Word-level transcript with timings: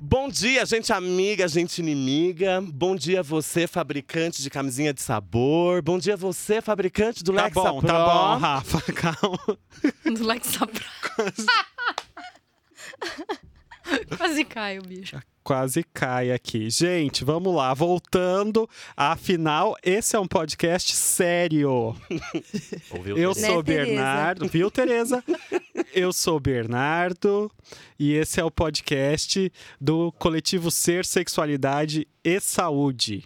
Bom 0.00 0.28
dia, 0.28 0.64
gente 0.64 0.92
amiga, 0.92 1.48
gente 1.48 1.78
inimiga. 1.78 2.60
Bom 2.62 2.94
dia 2.94 3.20
você, 3.22 3.66
fabricante 3.66 4.40
de 4.42 4.48
camisinha 4.48 4.94
de 4.94 5.02
sabor. 5.02 5.82
Bom 5.82 5.98
dia 5.98 6.16
você, 6.16 6.62
fabricante 6.62 7.24
do 7.24 7.32
Tá 7.32 7.44
Lexa 7.44 7.60
bom, 7.60 7.78
Pro. 7.80 7.86
tá 7.88 8.04
bom, 8.04 8.38
Rafa, 8.38 8.80
calma. 8.94 9.58
Do 10.04 10.24
Lexapro. 10.24 10.84
Quase 14.16 14.44
cai 14.44 14.78
o 14.78 14.82
bicho. 14.82 15.18
Quase 15.48 15.82
cai 15.82 16.30
aqui. 16.30 16.68
Gente, 16.68 17.24
vamos 17.24 17.54
lá, 17.54 17.72
voltando. 17.72 18.68
Afinal, 18.94 19.74
esse 19.82 20.14
é 20.14 20.20
um 20.20 20.26
podcast 20.28 20.94
sério. 20.94 21.96
Ouviu? 22.92 23.16
Eu 23.16 23.32
Tereza? 23.32 23.46
sou 23.46 23.56
Né, 23.56 23.62
Tereza? 23.62 23.86
Bernardo, 23.86 24.46
viu, 24.46 24.70
Tereza? 24.70 25.24
Eu 25.94 26.12
sou 26.12 26.38
Bernardo 26.38 27.50
e 27.98 28.12
esse 28.12 28.38
é 28.38 28.44
o 28.44 28.50
podcast 28.50 29.50
do 29.80 30.12
coletivo 30.12 30.70
Ser, 30.70 31.06
Sexualidade 31.06 32.06
e 32.22 32.38
Saúde. 32.40 33.24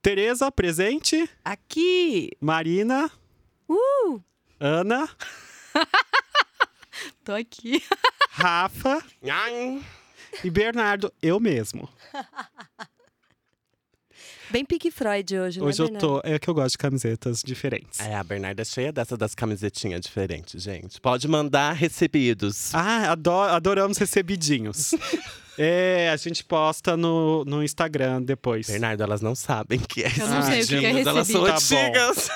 Tereza, 0.00 0.50
presente. 0.50 1.28
Aqui! 1.44 2.30
Marina. 2.40 3.10
Uh! 3.68 4.22
Ana. 4.58 5.06
Tô 7.22 7.32
aqui. 7.32 7.82
Rafa. 8.30 9.04
Nhan. 9.22 9.82
E 10.44 10.50
Bernardo, 10.50 11.12
eu 11.22 11.38
mesmo. 11.40 11.88
Bem 14.48 14.64
Pique 14.64 14.92
Freud 14.92 15.36
hoje, 15.38 15.60
Hoje 15.60 15.82
né, 15.82 15.88
eu 15.88 15.98
tô. 15.98 16.20
É 16.22 16.38
que 16.38 16.48
eu 16.48 16.54
gosto 16.54 16.72
de 16.72 16.78
camisetas 16.78 17.42
diferentes. 17.44 17.98
É, 17.98 18.14
a 18.14 18.22
Bernarda 18.22 18.62
é 18.62 18.64
cheia 18.64 18.92
dessa 18.92 19.16
das 19.16 19.34
camisetinhas 19.34 20.00
diferentes, 20.02 20.62
gente. 20.62 21.00
Pode 21.00 21.26
mandar 21.26 21.72
recebidos. 21.72 22.72
Ah, 22.72 23.12
ado- 23.12 23.30
adoramos 23.32 23.98
recebidinhos. 23.98 24.94
é, 25.58 26.10
a 26.10 26.16
gente 26.16 26.44
posta 26.44 26.96
no, 26.96 27.44
no 27.44 27.62
Instagram 27.62 28.22
depois. 28.22 28.68
Bernardo, 28.68 29.02
elas 29.02 29.20
não 29.20 29.34
sabem 29.34 29.80
que 29.80 30.04
é 30.04 30.12
Eu 30.16 30.28
não 30.28 30.42
sei 30.42 30.60
o 30.60 30.66
que 30.66 30.78
que 30.78 30.86
é 30.86 30.92
recebidinhos, 30.92 31.06
Elas 31.08 31.26
são 31.26 31.42
recebido. 31.42 31.92
Tá 31.92 32.00
bom. 32.00 32.10
antigas. 32.12 32.28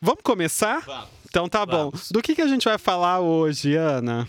Vamos 0.00 0.20
começar? 0.22 0.80
Vamos. 0.86 1.08
Então 1.28 1.48
tá 1.48 1.66
bom. 1.66 1.90
Vamos. 1.90 2.08
Do 2.12 2.22
que, 2.22 2.36
que 2.36 2.42
a 2.42 2.46
gente 2.46 2.64
vai 2.66 2.78
falar 2.78 3.18
hoje, 3.18 3.74
Ana? 3.74 4.28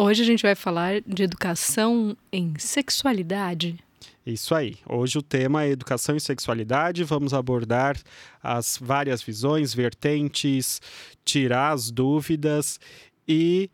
Hoje 0.00 0.22
a 0.22 0.24
gente 0.24 0.42
vai 0.42 0.54
falar 0.54 1.00
de 1.00 1.24
educação 1.24 2.16
em 2.32 2.54
sexualidade. 2.56 3.80
Isso 4.24 4.54
aí. 4.54 4.76
Hoje 4.88 5.18
o 5.18 5.22
tema 5.22 5.64
é 5.64 5.70
educação 5.70 6.14
e 6.14 6.20
sexualidade. 6.20 7.02
Vamos 7.02 7.34
abordar 7.34 8.00
as 8.40 8.78
várias 8.80 9.20
visões, 9.20 9.74
vertentes, 9.74 10.80
tirar 11.24 11.72
as 11.72 11.90
dúvidas 11.90 12.78
e 13.26 13.68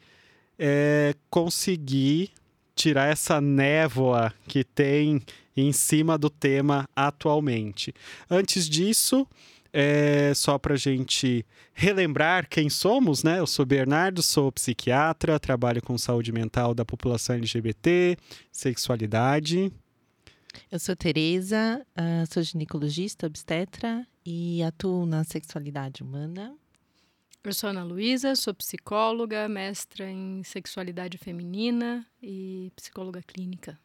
é, 0.58 1.14
conseguir 1.28 2.30
tirar 2.74 3.12
essa 3.12 3.38
névoa 3.38 4.32
que 4.48 4.64
tem 4.64 5.20
em 5.54 5.72
cima 5.72 6.16
do 6.16 6.30
tema 6.30 6.88
atualmente. 6.96 7.92
Antes 8.30 8.66
disso, 8.66 9.26
é, 9.76 10.32
só 10.34 10.56
para 10.56 10.74
a 10.74 10.76
gente 10.76 11.44
relembrar 11.72 12.48
quem 12.48 12.70
somos, 12.70 13.24
né? 13.24 13.40
Eu 13.40 13.46
sou 13.46 13.66
Bernardo, 13.66 14.22
sou 14.22 14.52
psiquiatra, 14.52 15.40
trabalho 15.40 15.82
com 15.82 15.98
saúde 15.98 16.30
mental 16.30 16.72
da 16.72 16.84
população 16.84 17.34
LGBT, 17.34 18.16
sexualidade. 18.52 19.72
Eu 20.70 20.78
sou 20.78 20.94
Tereza, 20.94 21.84
ah, 21.96 22.24
sou 22.30 22.40
ginecologista, 22.44 23.26
obstetra 23.26 24.06
e 24.24 24.62
atuo 24.62 25.04
na 25.04 25.24
sexualidade 25.24 26.04
humana. 26.04 26.54
Eu 27.42 27.52
sou 27.52 27.70
Ana 27.70 27.82
Luísa, 27.82 28.36
sou 28.36 28.54
psicóloga, 28.54 29.48
mestra 29.48 30.08
em 30.08 30.44
sexualidade 30.44 31.18
feminina 31.18 32.06
e 32.22 32.70
psicóloga 32.76 33.20
clínica. 33.26 33.76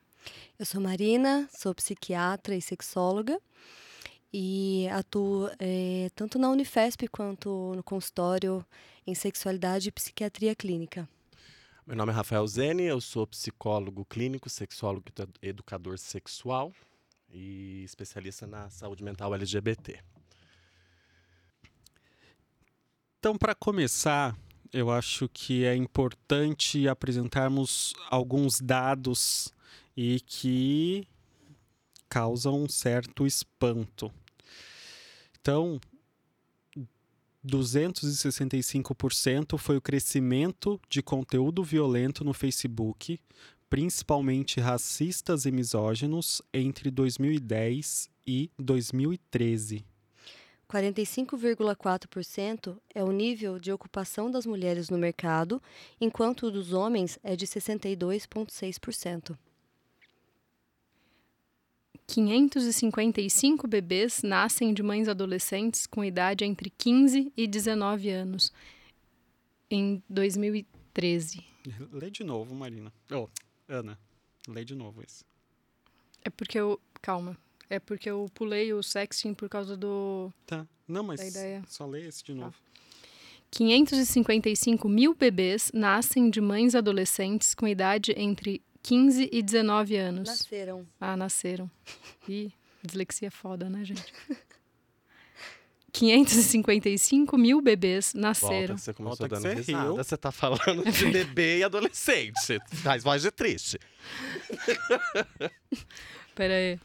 Eu 0.60 0.67
sou 0.67 0.80
Marina, 0.80 1.50
sou 1.52 1.73
psiquiatra 1.73 2.56
e 2.56 2.62
sexóloga 2.62 3.42
e 4.31 4.88
atuo 4.91 5.49
eh, 5.59 6.09
tanto 6.15 6.37
na 6.37 6.49
Unifesp 6.49 7.08
quanto 7.08 7.73
no 7.76 7.83
consultório 7.83 8.65
em 9.05 9.15
sexualidade 9.15 9.89
e 9.89 9.92
psiquiatria 9.92 10.55
clínica. 10.55 11.08
Meu 11.86 11.95
nome 11.95 12.11
é 12.11 12.15
Rafael 12.15 12.45
Zene, 12.45 12.83
eu 12.83 13.02
sou 13.02 13.26
psicólogo 13.26 14.05
clínico, 14.05 14.49
sexólogo 14.49 15.05
e 15.08 15.21
edu- 15.21 15.33
educador 15.42 15.98
sexual 15.98 16.71
e 17.31 17.83
especialista 17.83 18.45
na 18.45 18.70
saúde 18.70 19.04
mental 19.04 19.33
LGBT. 19.33 19.99
Então, 23.17 23.36
para 23.36 23.55
começar, 23.55 24.37
eu 24.71 24.92
acho 24.92 25.27
que 25.30 25.65
é 25.65 25.75
importante 25.75 26.87
apresentarmos 26.87 27.93
alguns 28.09 28.61
dados 28.61 29.52
e 29.98 30.20
que 30.21 31.08
causam 32.09 32.64
um 32.64 32.67
certo 32.67 33.27
espanto. 33.27 34.11
Então, 35.39 35.80
265% 37.45 39.58
foi 39.58 39.77
o 39.77 39.81
crescimento 39.81 40.77
de 40.89 41.02
conteúdo 41.02 41.64
violento 41.64 42.25
no 42.25 42.33
Facebook, 42.33 43.17
principalmente 43.69 44.59
racistas 44.59 45.45
e 45.45 45.52
misóginos, 45.52 46.42
entre 46.53 46.92
2010 46.92 48.09
e 48.27 48.52
2013. 48.58 49.86
45,4% 50.69 52.77
é 52.93 53.02
o 53.03 53.11
nível 53.11 53.58
de 53.58 53.71
ocupação 53.71 54.30
das 54.30 54.45
mulheres 54.45 54.89
no 54.89 54.99
mercado, 54.99 55.59
enquanto 55.99 56.45
o 56.48 56.52
dos 56.52 56.73
homens 56.73 57.17
é 57.23 57.36
de 57.36 57.48
62,6%. 57.48 59.36
555 62.09 63.67
bebês 63.67 64.23
nascem 64.23 64.73
de 64.73 64.81
mães 64.81 65.08
adolescentes 65.08 65.86
com 65.86 66.03
idade 66.03 66.43
entre 66.43 66.71
15 66.71 67.31
e 67.37 67.45
19 67.45 68.09
anos 68.09 68.52
em 69.70 70.02
2013. 70.09 71.45
Lê 71.92 72.09
de 72.09 72.23
novo, 72.23 72.55
Marina. 72.55 72.92
Oh, 73.11 73.27
Ana, 73.67 73.99
lê 74.48 74.65
de 74.65 74.73
novo 74.73 75.03
esse. 75.03 75.23
É 76.25 76.31
porque 76.31 76.59
eu. 76.59 76.81
Calma. 76.99 77.37
É 77.69 77.80
porque 77.80 78.09
eu 78.09 78.25
pulei 78.33 78.73
o 78.73 78.81
sexting 78.81 79.36
por 79.36 79.48
causa 79.48 79.77
do. 79.77 80.33
Tá. 80.48 80.65
Não, 80.87 81.03
mas 81.03 81.21
só 81.67 81.86
lê 81.86 82.08
esse 82.08 82.23
de 82.23 82.33
novo. 82.33 82.55
555 83.52 84.89
mil 84.89 85.14
bebês 85.14 85.71
nascem 85.71 86.31
de 86.31 86.42
mães 86.42 86.73
adolescentes 86.73 87.53
com 87.53 87.67
idade 87.67 88.14
entre 88.17 88.64
15 88.84 89.30
e 89.32 89.42
19 89.42 89.95
anos. 89.98 90.30
Nasceram. 90.30 90.88
Ah, 91.00 91.16
nasceram. 91.17 91.70
Ih, 92.28 92.52
dislexia 92.84 93.28
é 93.28 93.32
foda, 93.32 93.70
né, 93.70 93.84
gente? 93.84 94.14
555 95.92 97.38
mil 97.38 97.62
bebês 97.62 98.14
Volta, 98.14 98.28
nasceram. 98.28 98.76
que 98.76 98.82
você 98.82 98.94
começou 98.94 99.28
Volta 99.28 99.36
dando 99.36 99.42
você 99.42 99.54
risada. 99.56 99.84
riu. 99.86 99.95
Você 99.95 100.17
tá 100.17 100.32
falando 100.32 100.92
de 100.92 101.06
bebê 101.12 101.60
e 101.60 101.64
adolescente. 101.64 102.60
Faz 102.84 103.04
voz 103.04 103.22
de 103.23 103.32
triste. 103.32 103.80
Pera 106.36 106.54
aí. 106.54 106.80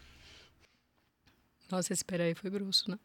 Nossa, 1.71 1.93
esse 1.93 2.05
pera 2.05 2.25
aí 2.25 2.34
foi 2.34 2.50
grosso, 2.50 2.91
né? 2.91 2.99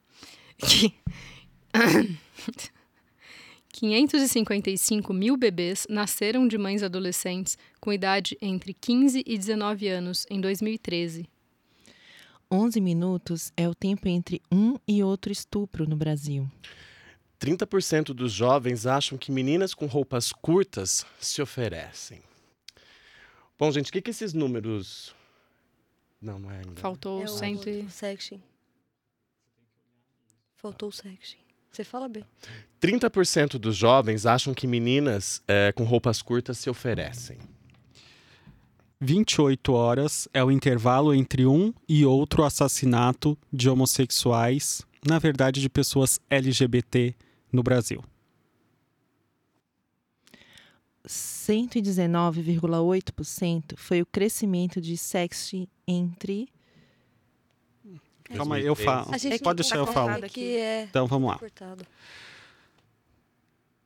Que- 3.72 3.82
555 3.82 5.14
mil 5.14 5.38
bebês 5.38 5.86
nasceram 5.90 6.48
de 6.48 6.58
mães 6.58 6.84
adolescentes 6.84 7.58
com 7.80 7.94
idade 7.94 8.38
entre 8.42 8.74
15 8.74 9.24
e 9.26 9.38
19 9.38 9.88
anos 9.88 10.26
em 10.30 10.42
2013. 10.42 11.30
11 12.52 12.82
minutos 12.82 13.52
é 13.56 13.70
o 13.70 13.76
tempo 13.76 14.08
entre 14.08 14.42
um 14.52 14.76
e 14.88 15.04
outro 15.04 15.32
estupro 15.32 15.88
no 15.88 15.96
Brasil. 15.96 16.50
30% 17.40 18.06
dos 18.08 18.34
jovens 18.34 18.86
acham 18.86 19.18
que 19.18 19.32
meninas 19.32 19.74
com 19.74 19.86
roupas 19.86 20.34
curtas 20.34 21.06
se 21.20 21.42
oferecem. 21.42 22.22
Bom, 23.58 23.72
gente, 23.72 23.90
o 23.90 23.94
que, 23.94 24.02
que 24.02 24.10
esses 24.10 24.34
números. 24.34 25.16
Não, 26.22 26.40
não 26.40 26.52
é 26.52 26.58
ainda. 26.58 26.82
Faltou 26.82 27.24
É 27.24 27.28
cento 27.28 27.70
e... 27.70 27.82
o 27.82 27.90
sexting. 27.90 28.42
Faltou 30.56 30.90
o 30.90 30.92
sexting. 30.92 31.38
Você 31.72 31.84
fala 31.84 32.08
bem. 32.08 32.24
30% 32.82 33.58
dos 33.58 33.76
jovens 33.76 34.26
acham 34.26 34.54
que 34.54 34.66
meninas 34.66 35.44
eh, 35.48 35.72
com 35.74 35.84
roupas 35.84 36.22
curtas 36.22 36.58
se 36.58 36.70
oferecem. 36.70 37.38
28 39.02 39.72
horas 39.72 40.28
é 40.34 40.44
o 40.44 40.52
intervalo 40.52 41.14
entre 41.14 41.46
um 41.46 41.74
e 41.88 42.06
outro 42.06 42.44
assassinato 42.44 43.38
de 43.52 43.70
homossexuais, 43.70 44.82
na 45.08 45.18
verdade 45.20 45.62
de 45.62 45.70
pessoas 45.70 46.20
LGBT 46.30 47.16
no 47.52 47.64
Brasil. 47.64 48.04
119,8% 51.08 53.78
foi 53.78 54.02
o 54.02 54.06
crescimento 54.06 54.82
de 54.82 54.98
sexting 54.98 55.66
entre. 55.88 56.50
Calma 58.36 58.56
aí, 58.58 58.66
eu 58.66 58.76
falo. 58.76 59.14
A 59.14 59.18
gente 59.18 59.40
Pode 59.40 59.44
não 59.44 59.56
deixar 59.56 59.78
eu 59.78 59.86
tá 59.86 59.94
falar. 59.94 60.06
cortado 60.14 60.26
aqui 60.26 60.58
é 60.58 60.84
Então 60.84 61.08
vamos 61.08 61.30
lá. 61.30 61.38
cortado. 61.40 61.86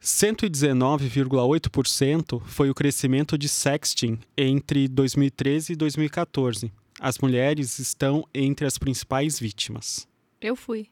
119,8% 0.01 2.42
foi 2.45 2.69
o 2.69 2.74
crescimento 2.74 3.38
de 3.38 3.48
sexting 3.48 4.19
entre 4.38 4.88
2013 4.88 5.74
e 5.74 5.75
2014. 5.75 6.72
As 7.00 7.18
mulheres 7.19 7.80
estão 7.80 8.28
entre 8.34 8.66
as 8.66 8.78
principais 8.78 9.40
vítimas. 9.40 10.07
Eu 10.42 10.56
fui 10.56 10.88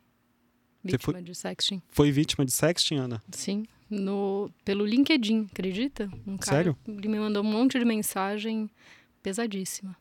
Você 0.84 0.92
vítima 0.94 1.14
foi- 1.14 1.22
de 1.24 1.36
sexting. 1.36 1.82
Foi 1.90 2.12
vítima 2.12 2.46
de 2.46 2.52
sexting, 2.52 2.96
Ana? 2.96 3.22
Sim. 3.32 3.66
No, 3.90 4.50
pelo 4.64 4.86
LinkedIn, 4.86 5.50
acredita? 5.52 6.10
Um 6.26 6.38
cara 6.38 6.58
Sério? 6.58 6.78
Ele 6.88 7.08
me 7.10 7.20
mandou 7.20 7.44
um 7.44 7.48
monte 7.48 7.78
de 7.78 7.84
mensagem 7.86 8.70
pesadíssima. 9.22 9.96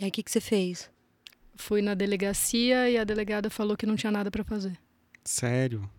E 0.00 0.04
aí, 0.04 0.08
o 0.08 0.12
que, 0.12 0.22
que 0.22 0.30
você 0.30 0.40
fez? 0.40 0.90
Fui 1.58 1.82
na 1.82 1.92
delegacia 1.92 2.88
e 2.88 2.96
a 2.96 3.02
delegada 3.02 3.50
falou 3.50 3.76
que 3.76 3.84
não 3.84 3.96
tinha 3.96 4.12
nada 4.12 4.30
pra 4.30 4.44
fazer. 4.44 4.78
Sério? 5.24 5.90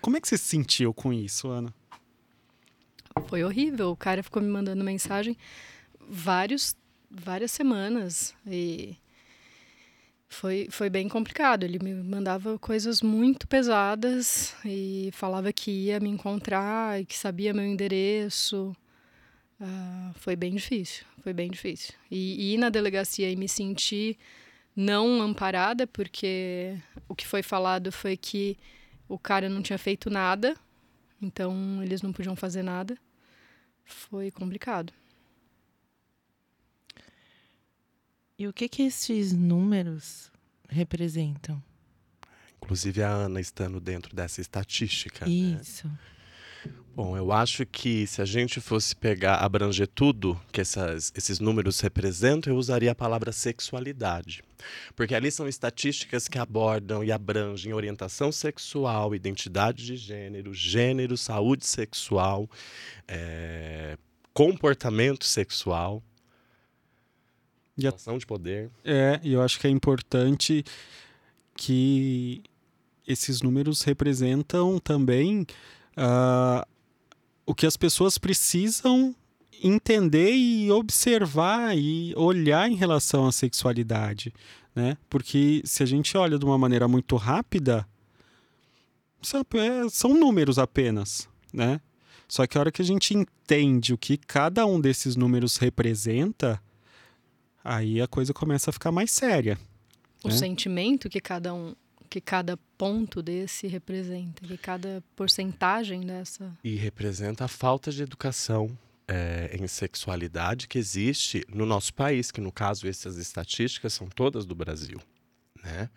Como 0.00 0.16
é 0.16 0.20
que 0.20 0.26
você 0.26 0.38
se 0.38 0.44
sentiu 0.44 0.92
com 0.92 1.12
isso, 1.12 1.48
Ana? 1.48 1.72
Foi 3.28 3.44
horrível. 3.44 3.90
O 3.90 3.96
cara 3.96 4.22
ficou 4.22 4.42
me 4.42 4.48
mandando 4.48 4.82
mensagem 4.82 5.36
vários, 6.08 6.74
várias 7.08 7.52
semanas 7.52 8.34
e 8.44 8.96
foi, 10.28 10.66
foi 10.70 10.88
bem 10.88 11.06
complicado. 11.08 11.62
Ele 11.62 11.78
me 11.78 11.94
mandava 11.94 12.58
coisas 12.58 13.02
muito 13.02 13.46
pesadas 13.46 14.56
e 14.64 15.10
falava 15.12 15.52
que 15.52 15.70
ia 15.70 16.00
me 16.00 16.08
encontrar 16.08 17.00
e 17.00 17.04
que 17.04 17.16
sabia 17.16 17.52
meu 17.52 17.66
endereço. 17.66 18.74
Ah, 19.64 20.10
foi 20.16 20.34
bem 20.34 20.56
difícil, 20.56 21.04
foi 21.22 21.32
bem 21.32 21.48
difícil. 21.48 21.94
E, 22.10 22.34
e 22.34 22.54
ir 22.54 22.58
na 22.58 22.68
delegacia 22.68 23.30
e 23.30 23.36
me 23.36 23.48
sentir 23.48 24.18
não 24.74 25.22
amparada, 25.22 25.86
porque 25.86 26.76
o 27.08 27.14
que 27.14 27.24
foi 27.24 27.44
falado 27.44 27.92
foi 27.92 28.16
que 28.16 28.58
o 29.08 29.16
cara 29.16 29.48
não 29.48 29.62
tinha 29.62 29.78
feito 29.78 30.10
nada, 30.10 30.56
então 31.20 31.80
eles 31.80 32.02
não 32.02 32.12
podiam 32.12 32.34
fazer 32.34 32.64
nada. 32.64 32.98
Foi 33.84 34.32
complicado. 34.32 34.92
E 38.36 38.48
o 38.48 38.52
que 38.52 38.68
que 38.68 38.82
esses 38.82 39.32
números 39.32 40.32
representam? 40.68 41.62
Inclusive 42.60 43.00
a 43.00 43.10
Ana 43.10 43.40
estando 43.40 43.80
dentro 43.80 44.16
dessa 44.16 44.40
estatística. 44.40 45.24
né? 45.84 45.92
Bom, 46.94 47.16
eu 47.16 47.32
acho 47.32 47.64
que 47.64 48.06
se 48.06 48.20
a 48.20 48.24
gente 48.26 48.60
fosse 48.60 48.94
pegar, 48.94 49.36
abranger 49.36 49.88
tudo 49.88 50.38
que 50.52 50.60
essas- 50.60 51.10
esses 51.16 51.40
números 51.40 51.80
representam, 51.80 52.52
eu 52.52 52.58
usaria 52.58 52.92
a 52.92 52.94
palavra 52.94 53.32
sexualidade. 53.32 54.42
Porque 54.94 55.14
ali 55.14 55.30
são 55.30 55.48
estatísticas 55.48 56.28
que 56.28 56.38
abordam 56.38 57.02
e 57.02 57.10
abrangem 57.10 57.72
orientação 57.72 58.30
sexual, 58.30 59.14
identidade 59.14 59.86
de 59.86 59.96
gênero, 59.96 60.52
gênero, 60.52 61.16
saúde 61.16 61.66
sexual, 61.66 62.48
eh, 63.08 63.96
comportamento 64.34 65.24
sexual, 65.24 66.02
E 67.78 67.86
a- 67.86 67.90
relação 67.90 68.18
de 68.18 68.26
poder. 68.26 68.70
É, 68.84 69.18
e 69.22 69.32
eu 69.32 69.40
acho 69.40 69.58
que 69.58 69.66
é 69.66 69.70
importante 69.70 70.62
que 71.56 72.42
esses 73.08 73.40
números 73.40 73.80
representam 73.82 74.78
também 74.78 75.46
ah, 75.96 76.66
o 77.46 77.54
que 77.54 77.66
as 77.66 77.76
pessoas 77.76 78.18
precisam 78.18 79.14
entender 79.62 80.32
e 80.34 80.70
observar 80.70 81.76
e 81.76 82.12
olhar 82.16 82.68
em 82.70 82.74
relação 82.74 83.26
à 83.26 83.32
sexualidade, 83.32 84.32
né? 84.74 84.96
Porque 85.08 85.62
se 85.64 85.82
a 85.82 85.86
gente 85.86 86.16
olha 86.16 86.38
de 86.38 86.44
uma 86.44 86.58
maneira 86.58 86.88
muito 86.88 87.14
rápida, 87.16 87.86
são, 89.20 89.40
é, 89.54 89.88
são 89.88 90.14
números 90.14 90.58
apenas, 90.58 91.28
né? 91.52 91.80
Só 92.26 92.46
que 92.46 92.56
a 92.56 92.60
hora 92.60 92.72
que 92.72 92.82
a 92.82 92.84
gente 92.84 93.14
entende 93.14 93.92
o 93.92 93.98
que 93.98 94.16
cada 94.16 94.64
um 94.66 94.80
desses 94.80 95.14
números 95.16 95.58
representa, 95.58 96.60
aí 97.62 98.00
a 98.00 98.08
coisa 98.08 98.32
começa 98.32 98.70
a 98.70 98.72
ficar 98.72 98.90
mais 98.90 99.10
séria. 99.12 99.58
O 100.24 100.28
É. 100.28 100.30
sentimento 100.32 101.08
que 101.08 101.20
cada 101.20 101.52
um, 101.52 101.74
que 102.12 102.20
cada 102.20 102.58
ponto 102.76 103.22
desse 103.22 103.66
representa, 103.66 104.46
que 104.46 104.58
cada 104.58 105.02
porcentagem 105.16 106.02
dessa. 106.02 106.52
E 106.62 106.74
representa 106.74 107.46
a 107.46 107.48
falta 107.48 107.90
de 107.90 108.02
educação 108.02 108.76
eh, 109.08 109.56
em 109.58 109.66
sexualidade 109.66 110.68
que 110.68 110.78
existe 110.78 111.42
no 111.48 111.64
nosso 111.64 111.94
país, 111.94 112.30
que 112.30 112.38
no 112.38 112.52
caso 112.52 112.86
essas 112.86 113.16
estatísticas 113.16 113.94
são 113.94 114.08
todas 114.08 114.44
do 114.44 114.54
Brasil, 114.54 115.00
né? 115.64 115.88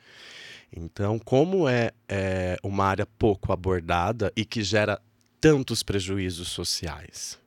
Então, 0.72 1.20
como 1.20 1.68
é, 1.68 1.92
é 2.08 2.56
uma 2.64 2.86
área 2.86 3.06
pouco 3.06 3.52
abordada 3.52 4.32
e 4.38 4.46
que 4.46 4.64
gera 4.64 5.02
tantos 5.42 5.84
prejuízos 5.84 6.48
sociais? 6.48 7.38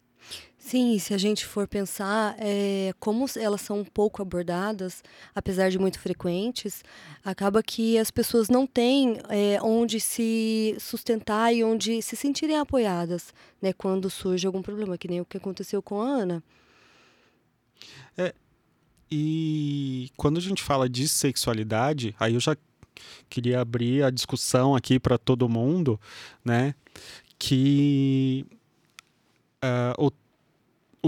Sim, 0.68 0.98
se 0.98 1.14
a 1.14 1.18
gente 1.18 1.46
for 1.46 1.66
pensar, 1.66 2.36
é, 2.38 2.92
como 3.00 3.24
elas 3.38 3.62
são 3.62 3.82
pouco 3.82 4.20
abordadas, 4.20 5.02
apesar 5.34 5.70
de 5.70 5.78
muito 5.78 5.98
frequentes, 5.98 6.84
acaba 7.24 7.62
que 7.62 7.96
as 7.96 8.10
pessoas 8.10 8.50
não 8.50 8.66
têm 8.66 9.16
é, 9.30 9.58
onde 9.62 9.98
se 9.98 10.76
sustentar 10.78 11.54
e 11.54 11.64
onde 11.64 12.02
se 12.02 12.16
sentirem 12.16 12.58
apoiadas, 12.58 13.32
né, 13.62 13.72
quando 13.72 14.10
surge 14.10 14.46
algum 14.46 14.60
problema, 14.60 14.98
que 14.98 15.08
nem 15.08 15.22
o 15.22 15.24
que 15.24 15.38
aconteceu 15.38 15.80
com 15.80 16.02
a 16.02 16.06
Ana. 16.06 16.44
E 19.10 20.10
quando 20.18 20.36
a 20.36 20.42
gente 20.42 20.62
fala 20.62 20.86
de 20.86 21.08
sexualidade, 21.08 22.14
aí 22.20 22.34
eu 22.34 22.40
já 22.40 22.54
queria 23.30 23.62
abrir 23.62 24.02
a 24.02 24.10
discussão 24.10 24.76
aqui 24.76 25.00
para 25.00 25.16
todo 25.16 25.48
mundo, 25.48 25.98
né? 26.44 26.74
Que 27.38 28.44
ah, 29.62 29.94
o, 29.96 30.10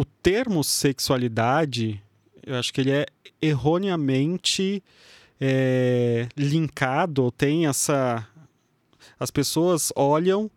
o 0.00 0.04
termo 0.04 0.64
sexualidade, 0.64 2.02
eu 2.46 2.54
acho 2.56 2.72
que 2.72 2.80
ele 2.80 2.90
é 2.90 3.06
erroneamente 3.42 4.82
é, 5.38 6.26
linkado, 6.34 7.30
tem 7.30 7.66
essa. 7.66 8.26
As 9.18 9.30
pessoas 9.30 9.92
olham 9.94 10.50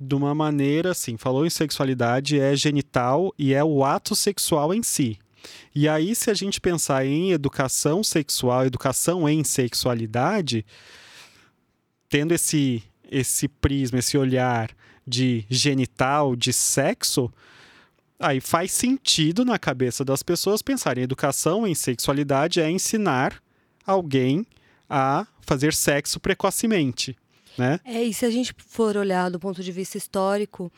de 0.00 0.16
uma 0.16 0.34
maneira 0.34 0.90
assim, 0.90 1.16
falou 1.16 1.46
em 1.46 1.50
sexualidade, 1.50 2.40
é 2.40 2.56
genital 2.56 3.32
e 3.38 3.54
é 3.54 3.62
o 3.62 3.84
ato 3.84 4.16
sexual 4.16 4.74
em 4.74 4.82
si. 4.82 5.16
E 5.72 5.88
aí, 5.88 6.12
se 6.16 6.28
a 6.28 6.34
gente 6.34 6.60
pensar 6.60 7.06
em 7.06 7.30
educação 7.30 8.02
sexual, 8.02 8.66
educação 8.66 9.28
em 9.28 9.44
sexualidade, 9.44 10.66
tendo 12.08 12.34
esse, 12.34 12.82
esse 13.08 13.46
prisma, 13.46 14.00
esse 14.00 14.18
olhar 14.18 14.70
de 15.06 15.44
genital, 15.48 16.34
de 16.34 16.52
sexo, 16.52 17.32
aí 18.18 18.40
faz 18.40 18.72
sentido 18.72 19.44
na 19.44 19.58
cabeça 19.58 20.04
das 20.04 20.22
pessoas 20.22 20.62
pensarem 20.62 21.04
educação 21.04 21.66
em 21.66 21.74
sexualidade 21.74 22.60
é 22.60 22.70
ensinar 22.70 23.42
alguém 23.86 24.46
a 24.88 25.26
fazer 25.42 25.72
sexo 25.72 26.18
precocemente, 26.18 27.16
né? 27.56 27.80
É, 27.84 28.02
e 28.02 28.12
se 28.12 28.26
a 28.26 28.30
gente 28.30 28.54
for 28.66 28.96
olhar 28.96 29.30
do 29.30 29.38
ponto 29.38 29.62
de 29.62 29.72
vista 29.72 29.96
histórico, 29.96 30.70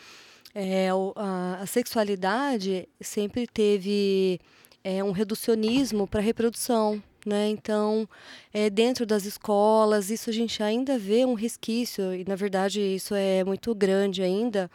é, 0.55 0.89
a, 1.17 1.63
a 1.63 1.67
sexualidade 1.67 2.89
sempre 3.01 3.47
teve 3.47 4.41
é, 4.83 5.03
um 5.03 5.13
reducionismo 5.13 6.07
para 6.07 6.21
reprodução. 6.21 7.03
Né? 7.27 7.49
Então, 7.49 8.09
é, 8.53 8.71
dentro 8.71 9.05
das 9.05 9.25
escolas, 9.25 10.11
isso 10.11 10.31
a 10.31 10.33
gente 10.33 10.63
ainda 10.63 10.99
vê 10.99 11.25
um 11.25 11.35
resquício, 11.35 12.15
e 12.15 12.25
na 12.25 12.35
verdade 12.35 12.81
isso 12.81 13.15
é 13.15 13.45
muito 13.45 13.75
grande 13.75 14.23
ainda, 14.23 14.71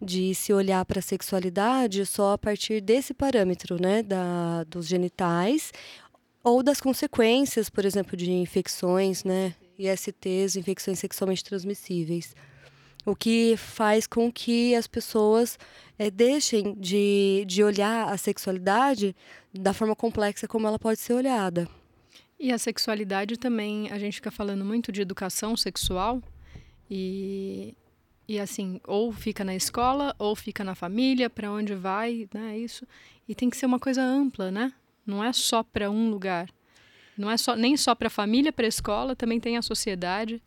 de 0.00 0.34
se 0.34 0.52
olhar 0.52 0.84
para 0.84 0.98
a 0.98 1.02
sexualidade 1.02 2.04
só 2.06 2.32
a 2.32 2.38
partir 2.38 2.80
desse 2.80 3.14
parâmetro 3.14 3.80
né? 3.80 4.02
da, 4.02 4.64
dos 4.64 4.86
genitais 4.86 5.72
ou 6.42 6.62
das 6.62 6.80
consequências, 6.80 7.68
por 7.68 7.84
exemplo, 7.84 8.16
de 8.16 8.30
infecções, 8.30 9.24
né? 9.24 9.52
ISTs, 9.76 10.54
infecções 10.56 10.98
sexualmente 11.00 11.42
transmissíveis. 11.42 12.34
O 13.06 13.16
que 13.16 13.56
faz 13.56 14.06
com 14.06 14.30
que 14.30 14.74
as 14.74 14.86
pessoas 14.86 15.58
eh, 15.98 16.10
deixem 16.10 16.74
de, 16.74 17.44
de 17.46 17.62
olhar 17.62 18.12
a 18.12 18.18
sexualidade 18.18 19.16
da 19.54 19.72
forma 19.72 19.96
complexa 19.96 20.46
como 20.46 20.66
ela 20.66 20.78
pode 20.78 21.00
ser 21.00 21.14
olhada. 21.14 21.68
E 22.38 22.52
a 22.52 22.58
sexualidade 22.58 23.38
também, 23.38 23.90
a 23.90 23.98
gente 23.98 24.14
fica 24.14 24.30
falando 24.30 24.64
muito 24.64 24.92
de 24.92 25.00
educação 25.00 25.56
sexual 25.56 26.22
e, 26.90 27.74
e 28.28 28.38
assim, 28.38 28.80
ou 28.86 29.12
fica 29.12 29.42
na 29.42 29.54
escola, 29.54 30.14
ou 30.18 30.36
fica 30.36 30.62
na 30.62 30.74
família, 30.74 31.30
para 31.30 31.50
onde 31.50 31.74
vai, 31.74 32.28
né? 32.34 32.58
Isso. 32.58 32.86
E 33.26 33.34
tem 33.34 33.48
que 33.48 33.56
ser 33.56 33.66
uma 33.66 33.78
coisa 33.78 34.02
ampla, 34.02 34.50
né? 34.50 34.72
Não 35.06 35.24
é 35.24 35.32
só 35.32 35.62
para 35.62 35.90
um 35.90 36.10
lugar. 36.10 36.50
Não 37.16 37.30
é 37.30 37.36
só 37.36 37.56
nem 37.56 37.76
só 37.76 37.94
para 37.94 38.08
a 38.08 38.10
família, 38.10 38.52
para 38.52 38.66
a 38.66 38.68
escola, 38.68 39.16
também 39.16 39.40
tem 39.40 39.56
a 39.56 39.62
sociedade. 39.62 40.42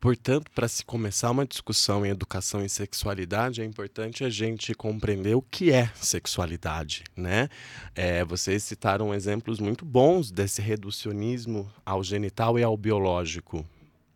Portanto, 0.00 0.50
para 0.54 0.66
se 0.66 0.82
começar 0.82 1.30
uma 1.30 1.44
discussão 1.44 2.06
em 2.06 2.08
educação 2.08 2.64
e 2.64 2.70
sexualidade, 2.70 3.60
é 3.60 3.64
importante 3.66 4.24
a 4.24 4.30
gente 4.30 4.72
compreender 4.72 5.36
o 5.36 5.42
que 5.42 5.70
é 5.70 5.92
sexualidade, 5.94 7.04
né? 7.14 7.50
É, 7.94 8.24
vocês 8.24 8.62
citaram 8.62 9.12
exemplos 9.12 9.60
muito 9.60 9.84
bons 9.84 10.30
desse 10.30 10.62
reducionismo 10.62 11.70
ao 11.84 12.02
genital 12.02 12.58
e 12.58 12.62
ao 12.62 12.76
biológico, 12.78 13.66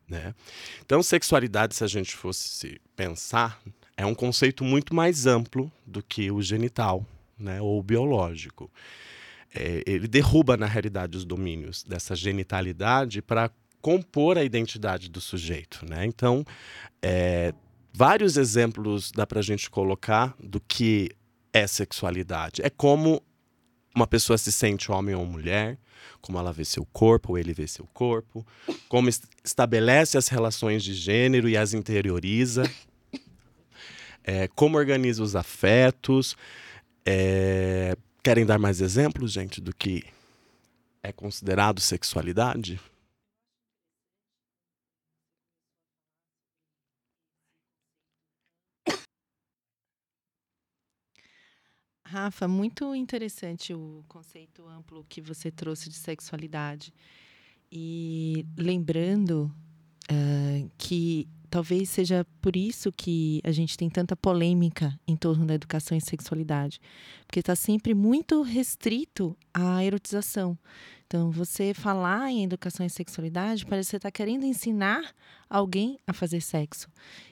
Né? 0.09 0.35
Então, 0.83 1.03
sexualidade, 1.03 1.75
se 1.75 1.85
a 1.85 1.87
gente 1.87 2.17
fosse 2.17 2.81
pensar, 2.97 3.61
é 3.95 4.07
um 4.07 4.15
conceito 4.15 4.65
muito 4.65 4.95
mais 4.95 5.27
amplo 5.27 5.71
do 5.87 6.03
que 6.03 6.31
o 6.31 6.41
genital 6.41 7.07
né, 7.39 7.61
ou 7.61 7.79
o 7.79 7.83
biológico. 7.83 8.71
É, 9.55 9.83
ele 9.87 10.09
derruba, 10.09 10.57
na 10.57 10.67
realidade, 10.67 11.17
os 11.17 11.25
domínios 11.25 11.85
dessa 11.85 12.15
genitalidade 12.17 13.23
para 13.23 13.51
compor 13.85 14.39
a 14.39 14.43
identidade 14.43 15.11
do 15.11 15.21
sujeito. 15.21 15.85
Né? 15.87 16.07
Então, 16.07 16.43
é, 17.03 17.53
vários 17.93 18.39
exemplos 18.39 19.13
dá 19.13 19.27
para 19.27 19.41
a 19.41 19.43
gente 19.43 19.69
colocar 19.69 20.35
do 20.43 20.59
que 20.59 21.11
é 21.53 21.67
sexualidade. 21.67 22.63
É 22.63 22.71
como 22.71 23.23
uma 23.95 24.07
pessoa 24.07 24.39
se 24.39 24.51
sente 24.51 24.91
homem 24.91 25.15
ou 25.15 25.27
mulher, 25.27 25.77
como 26.23 26.39
ela 26.39 26.51
vê 26.51 26.65
seu 26.65 26.87
corpo 26.87 27.33
ou 27.33 27.39
ele 27.39 27.53
vê 27.53 27.69
seu 27.69 27.87
corpo, 27.93 28.45
como 28.89 29.11
estabelece 29.45 30.17
as 30.17 30.29
relações 30.29 30.83
de 30.83 30.95
gênero 30.95 31.47
e 31.47 31.55
as 31.55 31.75
interioriza, 31.75 32.63
é, 34.25 34.49
como 34.49 34.79
organiza 34.79 35.23
os 35.23 35.37
afetos. 35.37 36.35
É... 37.05 37.95
Querem 38.23 38.47
dar 38.47 38.59
mais 38.59 38.81
exemplos, 38.81 39.31
gente, 39.31 39.61
do 39.61 39.77
que 39.77 40.03
é 41.03 41.13
considerado 41.13 41.81
sexualidade? 41.81 42.81
Rafa, 52.15 52.47
muito 52.47 52.95
interessante 52.95 53.75
o 53.75 54.05
conceito 54.07 54.65
amplo 54.69 55.05
que 55.09 55.21
você 55.21 55.51
trouxe 55.51 55.89
de 55.89 55.97
sexualidade. 55.97 56.95
E 57.73 58.47
lembrando 58.57 59.53
uh, 60.09 60.71
que 60.79 61.27
talvez 61.51 61.91
seja 61.91 62.25
por 62.41 62.55
isso 62.55 62.93
que 62.93 63.41
a 63.43 63.51
gente 63.51 63.77
tem 63.77 63.91
tanta 63.91 64.15
polêmica 64.15 64.97
em 65.09 65.17
torno 65.17 65.45
da 65.45 65.55
educação 65.55 65.99
e 65.99 66.01
sexualidade, 66.01 66.81
porque 67.27 67.41
está 67.41 67.57
sempre 67.57 67.95
muito 67.95 68.43
restrito 68.43 69.37
à 69.53 69.85
erotização. 69.85 70.57
Então, 71.07 71.31
você 71.31 71.75
falar 71.75 72.31
em 72.31 72.45
educação 72.45 72.85
e 72.85 72.91
sexualidade 72.91 73.67
parece 73.67 73.89
que 73.89 73.91
você 73.91 73.97
está 73.97 74.11
querendo 74.11 74.45
ensinar 74.45 75.15
alguém 75.49 75.99
a 76.07 76.13
fazer 76.13 76.41
sexo. 76.41 76.89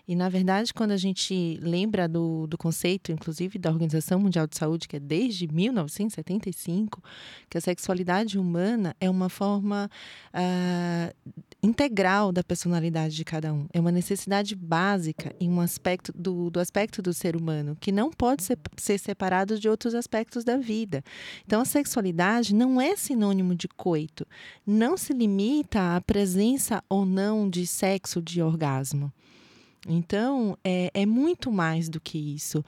E, 0.07 0.15
na 0.15 0.29
verdade, 0.29 0.75
quando 0.75 0.91
a 0.91 0.97
gente 0.97 1.59
lembra 1.63 2.09
do, 2.09 2.47
do 2.47 2.59
conceito, 2.59 3.13
inclusive, 3.13 3.59
da 3.59 3.71
Organização 3.71 4.19
Mundial 4.19 4.47
de 4.47 4.57
Saúde, 4.57 4.87
que 4.87 4.97
é 4.97 5.01
desde 5.01 5.47
1975, 5.47 7.03
que 7.49 7.57
a 7.57 7.61
sexualidade 7.61 8.39
humana 8.39 8.95
é 9.01 9.09
uma 9.09 9.29
forma 9.29 9.89
uh, 10.35 11.33
integral 11.63 12.33
da 12.33 12.43
personalidade 12.43 13.15
de 13.15 13.25
cada 13.25 13.53
um. 13.55 13.67
É 13.73 13.81
uma 13.81 13.93
necessidade 13.93 14.55
básica 14.57 15.35
em 15.41 15.49
um 15.49 15.61
aspecto 15.61 16.13
do, 16.13 16.51
do 16.51 16.61
aspecto 16.61 17.01
do 17.01 17.15
ser 17.15 17.37
humano, 17.37 17.77
que 17.81 17.93
não 17.93 18.11
pode 18.11 18.43
ser, 18.43 18.59
ser 18.77 18.99
separado 18.99 19.59
de 19.59 19.69
outros 19.69 19.95
aspectos 19.95 20.45
da 20.45 20.57
vida. 20.57 21.03
Então, 21.47 21.61
a 21.61 21.65
sexualidade 21.65 22.55
não 22.55 22.81
é 22.81 22.97
sinônimo 22.97 23.55
de 23.55 23.62
coito. 23.69 24.27
Não 24.67 24.97
se 24.97 25.13
limita 25.13 25.97
à 25.97 26.01
presença 26.01 26.83
ou 26.89 27.05
não 27.05 27.49
de 27.49 27.67
sexo, 27.67 28.21
de 28.21 28.43
orgasmo. 28.43 29.13
Então, 29.89 30.57
é, 30.63 30.91
é 30.95 31.07
muito 31.07 31.51
mais 31.51 31.89
do 31.89 32.01
que 32.01 32.17
isso. 32.17 32.65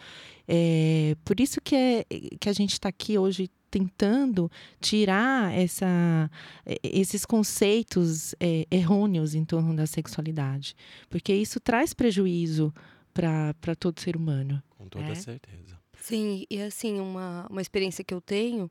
É, 0.48 1.16
por 1.24 1.40
isso 1.40 1.60
que, 1.60 1.76
é, 1.76 2.04
que 2.40 2.48
a 2.48 2.52
gente 2.52 2.72
está 2.72 2.88
aqui 2.88 3.16
hoje 3.16 3.48
tentando 3.70 4.48
tirar 4.80 5.52
essa, 5.52 6.30
esses 6.82 7.24
conceitos 7.24 8.34
é, 8.38 8.66
errôneos 8.70 9.34
em 9.34 9.44
torno 9.44 9.74
da 9.74 9.86
sexualidade. 9.86 10.76
Porque 11.08 11.34
isso 11.34 11.58
traz 11.58 11.92
prejuízo 11.92 12.72
para 13.12 13.74
todo 13.78 14.00
ser 14.00 14.16
humano. 14.16 14.62
Com 14.70 14.88
toda 14.88 15.06
é? 15.06 15.14
certeza. 15.14 15.78
Sim, 16.00 16.44
e 16.50 16.60
assim, 16.60 17.00
uma, 17.00 17.46
uma 17.48 17.62
experiência 17.62 18.04
que 18.04 18.12
eu 18.12 18.20
tenho, 18.20 18.70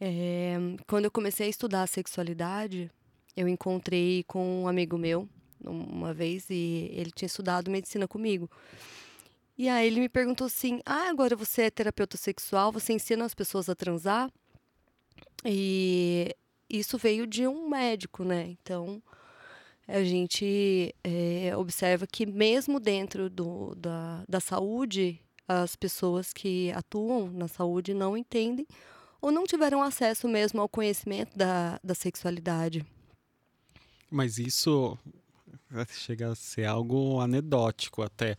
é, 0.00 0.56
quando 0.86 1.04
eu 1.04 1.10
comecei 1.10 1.46
a 1.46 1.50
estudar 1.50 1.82
a 1.82 1.86
sexualidade, 1.86 2.90
eu 3.36 3.46
encontrei 3.46 4.24
com 4.24 4.62
um 4.62 4.68
amigo 4.68 4.96
meu, 4.96 5.28
uma 5.62 6.14
vez 6.14 6.48
e 6.48 6.88
ele 6.92 7.10
tinha 7.10 7.26
estudado 7.26 7.70
medicina 7.70 8.08
comigo. 8.08 8.50
E 9.58 9.68
aí 9.68 9.86
ele 9.86 10.00
me 10.00 10.08
perguntou 10.08 10.46
assim: 10.46 10.80
"Ah, 10.86 11.10
agora 11.10 11.36
você 11.36 11.62
é 11.62 11.70
terapeuta 11.70 12.16
sexual, 12.16 12.72
você 12.72 12.94
ensina 12.94 13.26
as 13.26 13.34
pessoas 13.34 13.68
a 13.68 13.74
transar?" 13.74 14.32
E 15.44 16.34
isso 16.68 16.96
veio 16.96 17.26
de 17.26 17.46
um 17.46 17.68
médico, 17.68 18.24
né? 18.24 18.48
Então 18.62 19.02
a 19.86 20.02
gente 20.02 20.94
é, 21.04 21.54
observa 21.56 22.06
que 22.06 22.24
mesmo 22.24 22.80
dentro 22.80 23.28
do, 23.28 23.74
da, 23.74 24.24
da 24.26 24.40
saúde, 24.40 25.20
as 25.46 25.76
pessoas 25.76 26.32
que 26.32 26.72
atuam 26.72 27.30
na 27.30 27.48
saúde 27.48 27.92
não 27.92 28.16
entendem 28.16 28.66
ou 29.20 29.30
não 29.30 29.44
tiveram 29.44 29.82
acesso 29.82 30.28
mesmo 30.28 30.60
ao 30.60 30.68
conhecimento 30.68 31.36
da, 31.36 31.78
da 31.82 31.94
sexualidade. 31.94 32.84
Mas 34.10 34.38
isso 34.38 34.98
chega 35.88 36.32
a 36.32 36.34
ser 36.34 36.64
algo 36.64 37.20
anedótico 37.20 38.02
até, 38.02 38.36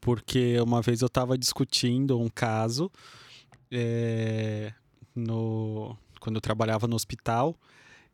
porque 0.00 0.58
uma 0.60 0.80
vez 0.80 1.02
eu 1.02 1.06
estava 1.06 1.36
discutindo 1.36 2.18
um 2.18 2.28
caso 2.28 2.90
é, 3.70 4.72
no, 5.14 5.96
quando 6.20 6.36
eu 6.36 6.40
trabalhava 6.40 6.86
no 6.86 6.96
hospital. 6.96 7.56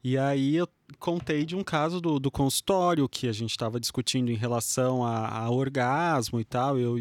E 0.02 0.16
aí 0.16 0.54
eu 0.54 0.68
contei 1.00 1.44
de 1.44 1.56
um 1.56 1.64
caso 1.64 2.00
do, 2.00 2.20
do 2.20 2.30
consultório 2.30 3.08
que 3.08 3.26
a 3.26 3.32
gente 3.32 3.50
estava 3.50 3.80
discutindo 3.80 4.30
em 4.30 4.36
relação 4.36 5.04
a, 5.04 5.28
a, 5.28 5.50
orgasmo 5.50 6.38
e 6.38 6.44
tal, 6.44 6.78
eu 6.78 6.96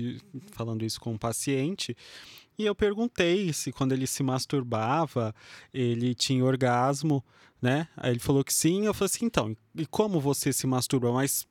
falando 0.53 0.83
isso 0.83 0.99
com 0.99 1.11
o 1.11 1.13
um 1.13 1.17
paciente. 1.17 1.95
E 2.57 2.65
eu 2.65 2.75
perguntei 2.75 3.51
se 3.51 3.71
quando 3.71 3.91
ele 3.91 4.07
se 4.07 4.23
masturbava, 4.23 5.33
ele 5.73 6.15
tinha 6.15 6.43
orgasmo, 6.43 7.23
né? 7.61 7.87
Aí 7.97 8.11
ele 8.11 8.19
falou 8.19 8.43
que 8.43 8.53
sim. 8.53 8.85
Eu 8.85 8.93
falei 8.93 9.11
assim, 9.13 9.25
então, 9.25 9.55
e 9.75 9.85
como 9.85 10.19
você 10.19 10.53
se 10.53 10.65
masturba? 10.65 11.11
Mas 11.11 11.45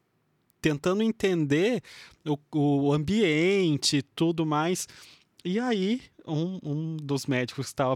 tentando 0.61 1.03
entender 1.03 1.83
o, 2.27 2.39
o 2.53 2.93
ambiente 2.93 4.03
tudo 4.15 4.47
mais. 4.47 4.89
E 5.45 5.61
aí, 5.61 6.01
um, 6.27 6.59
um 6.63 6.97
dos 6.97 7.27
médicos 7.27 7.67
que 7.67 7.73
estava 7.73 7.95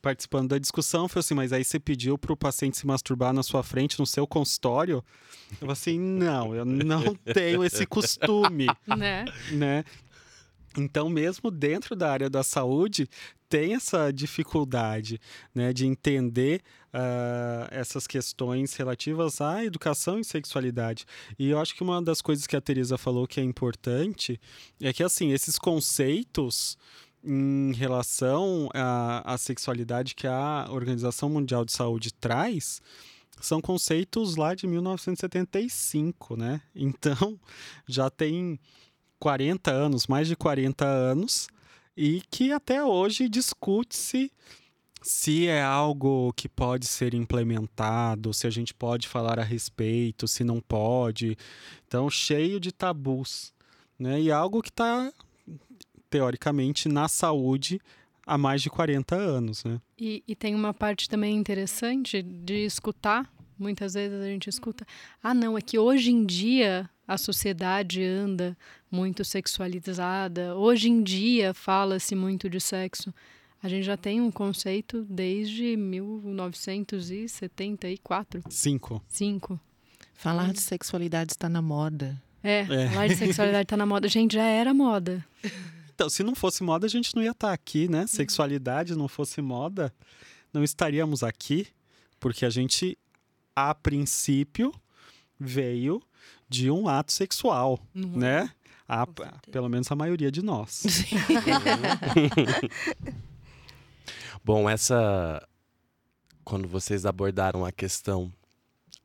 participando 0.00 0.48
da 0.48 0.58
discussão 0.58 1.08
falou 1.08 1.20
assim: 1.20 1.34
Mas 1.34 1.52
aí 1.52 1.62
você 1.62 1.78
pediu 1.78 2.16
para 2.16 2.32
o 2.32 2.36
paciente 2.36 2.78
se 2.78 2.86
masturbar 2.86 3.34
na 3.34 3.42
sua 3.42 3.62
frente, 3.62 3.98
no 3.98 4.06
seu 4.06 4.26
consultório? 4.26 5.04
Eu 5.50 5.58
falei 5.58 5.72
assim: 5.72 5.98
Não, 5.98 6.54
eu 6.54 6.64
não 6.64 7.14
tenho 7.34 7.62
esse 7.62 7.84
costume. 7.84 8.66
Né? 8.86 9.26
né? 9.52 9.84
Então, 10.76 11.08
mesmo 11.08 11.50
dentro 11.50 11.96
da 11.96 12.10
área 12.10 12.28
da 12.28 12.42
saúde, 12.42 13.08
tem 13.48 13.74
essa 13.74 14.12
dificuldade 14.12 15.20
né, 15.54 15.72
de 15.72 15.86
entender 15.86 16.62
uh, 16.92 17.68
essas 17.70 18.06
questões 18.06 18.74
relativas 18.74 19.40
à 19.40 19.64
educação 19.64 20.18
e 20.18 20.24
sexualidade. 20.24 21.06
E 21.38 21.50
eu 21.50 21.58
acho 21.60 21.74
que 21.74 21.82
uma 21.82 22.02
das 22.02 22.20
coisas 22.20 22.46
que 22.46 22.56
a 22.56 22.60
Teresa 22.60 22.98
falou 22.98 23.26
que 23.26 23.40
é 23.40 23.42
importante 23.42 24.40
é 24.80 24.92
que, 24.92 25.02
assim, 25.02 25.32
esses 25.32 25.58
conceitos 25.58 26.76
em 27.24 27.72
relação 27.72 28.68
à, 28.72 29.34
à 29.34 29.38
sexualidade 29.38 30.14
que 30.14 30.26
a 30.26 30.68
Organização 30.70 31.28
Mundial 31.28 31.64
de 31.64 31.72
Saúde 31.72 32.12
traz 32.14 32.80
são 33.40 33.60
conceitos 33.60 34.36
lá 34.36 34.54
de 34.54 34.66
1975, 34.66 36.36
né? 36.36 36.60
Então, 36.74 37.38
já 37.86 38.08
tem 38.08 38.58
40 39.18 39.70
anos, 39.70 40.06
mais 40.06 40.28
de 40.28 40.36
40 40.36 40.84
anos, 40.84 41.48
e 41.96 42.22
que 42.30 42.52
até 42.52 42.84
hoje 42.84 43.28
discute-se 43.28 44.30
se 45.02 45.46
é 45.46 45.62
algo 45.62 46.32
que 46.32 46.48
pode 46.48 46.86
ser 46.86 47.14
implementado, 47.14 48.34
se 48.34 48.44
a 48.44 48.50
gente 48.50 48.74
pode 48.74 49.06
falar 49.06 49.38
a 49.38 49.44
respeito, 49.44 50.26
se 50.26 50.42
não 50.42 50.60
pode. 50.60 51.36
Então, 51.86 52.10
cheio 52.10 52.58
de 52.58 52.72
tabus. 52.72 53.54
Né? 53.96 54.22
E 54.22 54.32
algo 54.32 54.60
que 54.60 54.68
está, 54.68 55.12
teoricamente, 56.10 56.88
na 56.88 57.06
saúde 57.06 57.80
há 58.26 58.36
mais 58.36 58.60
de 58.60 58.68
40 58.68 59.14
anos. 59.14 59.62
Né? 59.62 59.80
E, 59.96 60.24
e 60.26 60.34
tem 60.34 60.56
uma 60.56 60.74
parte 60.74 61.08
também 61.08 61.36
interessante 61.36 62.20
de 62.20 62.64
escutar. 62.64 63.32
Muitas 63.56 63.94
vezes 63.94 64.20
a 64.20 64.26
gente 64.26 64.50
escuta: 64.50 64.84
ah, 65.22 65.32
não, 65.32 65.56
é 65.56 65.62
que 65.62 65.78
hoje 65.78 66.10
em 66.10 66.26
dia 66.26 66.90
a 67.06 67.16
sociedade 67.16 68.02
anda 68.02 68.58
muito 68.90 69.24
sexualizada. 69.24 70.56
Hoje 70.56 70.88
em 70.88 71.00
dia 71.02 71.54
fala-se 71.54 72.14
muito 72.14 72.50
de 72.50 72.60
sexo. 72.60 73.14
A 73.62 73.68
gente 73.68 73.84
já 73.84 73.96
tem 73.96 74.20
um 74.20 74.30
conceito 74.30 75.06
desde 75.08 75.76
1974. 75.76 78.42
Cinco. 78.50 79.02
Cinco. 79.08 79.58
Falar 80.14 80.52
de 80.52 80.60
sexualidade 80.60 81.32
está 81.32 81.48
na 81.48 81.62
moda. 81.62 82.20
É, 82.42 82.60
é. 82.60 82.90
falar 82.90 83.08
de 83.08 83.16
sexualidade 83.16 83.64
está 83.64 83.76
na 83.76 83.86
moda. 83.86 84.06
Gente, 84.08 84.34
já 84.34 84.44
era 84.44 84.74
moda. 84.74 85.24
Então, 85.94 86.08
se 86.10 86.22
não 86.22 86.34
fosse 86.34 86.62
moda, 86.62 86.86
a 86.86 86.90
gente 86.90 87.16
não 87.16 87.22
ia 87.22 87.30
estar 87.30 87.48
tá 87.48 87.54
aqui, 87.54 87.88
né? 87.88 88.06
Sexualidade 88.06 88.94
não 88.94 89.08
fosse 89.08 89.40
moda, 89.40 89.90
não 90.52 90.62
estaríamos 90.62 91.22
aqui, 91.22 91.66
porque 92.20 92.44
a 92.44 92.50
gente, 92.50 92.98
a 93.54 93.74
princípio, 93.74 94.74
veio 95.40 96.02
de 96.48 96.70
um 96.70 96.88
ato 96.88 97.12
sexual, 97.12 97.78
Não 97.94 98.14
é? 98.26 98.42
né? 98.44 98.50
A- 98.88 99.06
pelo 99.50 99.68
menos 99.68 99.90
a 99.90 99.96
maioria 99.96 100.30
de 100.30 100.42
nós. 100.42 100.84
Bom, 104.44 104.68
essa. 104.68 105.46
Quando 106.44 106.68
vocês 106.68 107.04
abordaram 107.04 107.64
a 107.64 107.72
questão 107.72 108.32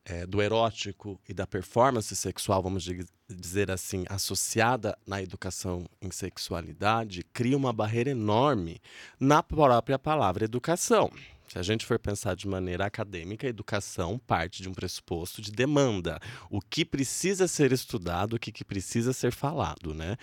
eh, 0.06 0.28
do 0.28 0.40
erótico 0.44 1.20
e 1.28 1.34
da 1.34 1.48
performance 1.48 2.16
sexual, 2.16 2.62
vamos 2.62 2.88
dizer 3.28 3.72
assim, 3.72 4.06
associada 4.10 4.96
na 5.08 5.20
educação 5.24 5.88
em 6.00 6.12
sexualidade, 6.12 7.24
cria 7.34 7.58
uma 7.58 7.74
barreira 7.74 8.12
enorme 8.12 8.80
na 9.20 9.42
própria 9.42 9.98
palavra 9.98 10.46
educação. 10.46 11.10
Se 11.52 11.60
a 11.60 11.64
gente 11.64 11.86
for 11.86 12.00
pensar 12.00 12.34
de 12.34 12.48
maneira 12.48 12.86
acadêmica, 12.86 13.46
a 13.46 13.50
educação 13.50 14.18
parte 14.18 14.62
de 14.64 14.70
um 14.70 14.74
pressuposto 14.74 15.42
de 15.42 15.52
demanda. 15.52 16.18
O 16.50 16.62
que 16.62 16.86
precisa 16.86 17.46
ser 17.46 17.74
estudado, 17.74 18.38
o 18.38 18.40
que, 18.40 18.54
que 18.54 18.64
precisa 18.64 19.12
ser 19.12 19.34
falado, 19.34 19.94
né? 19.94 20.16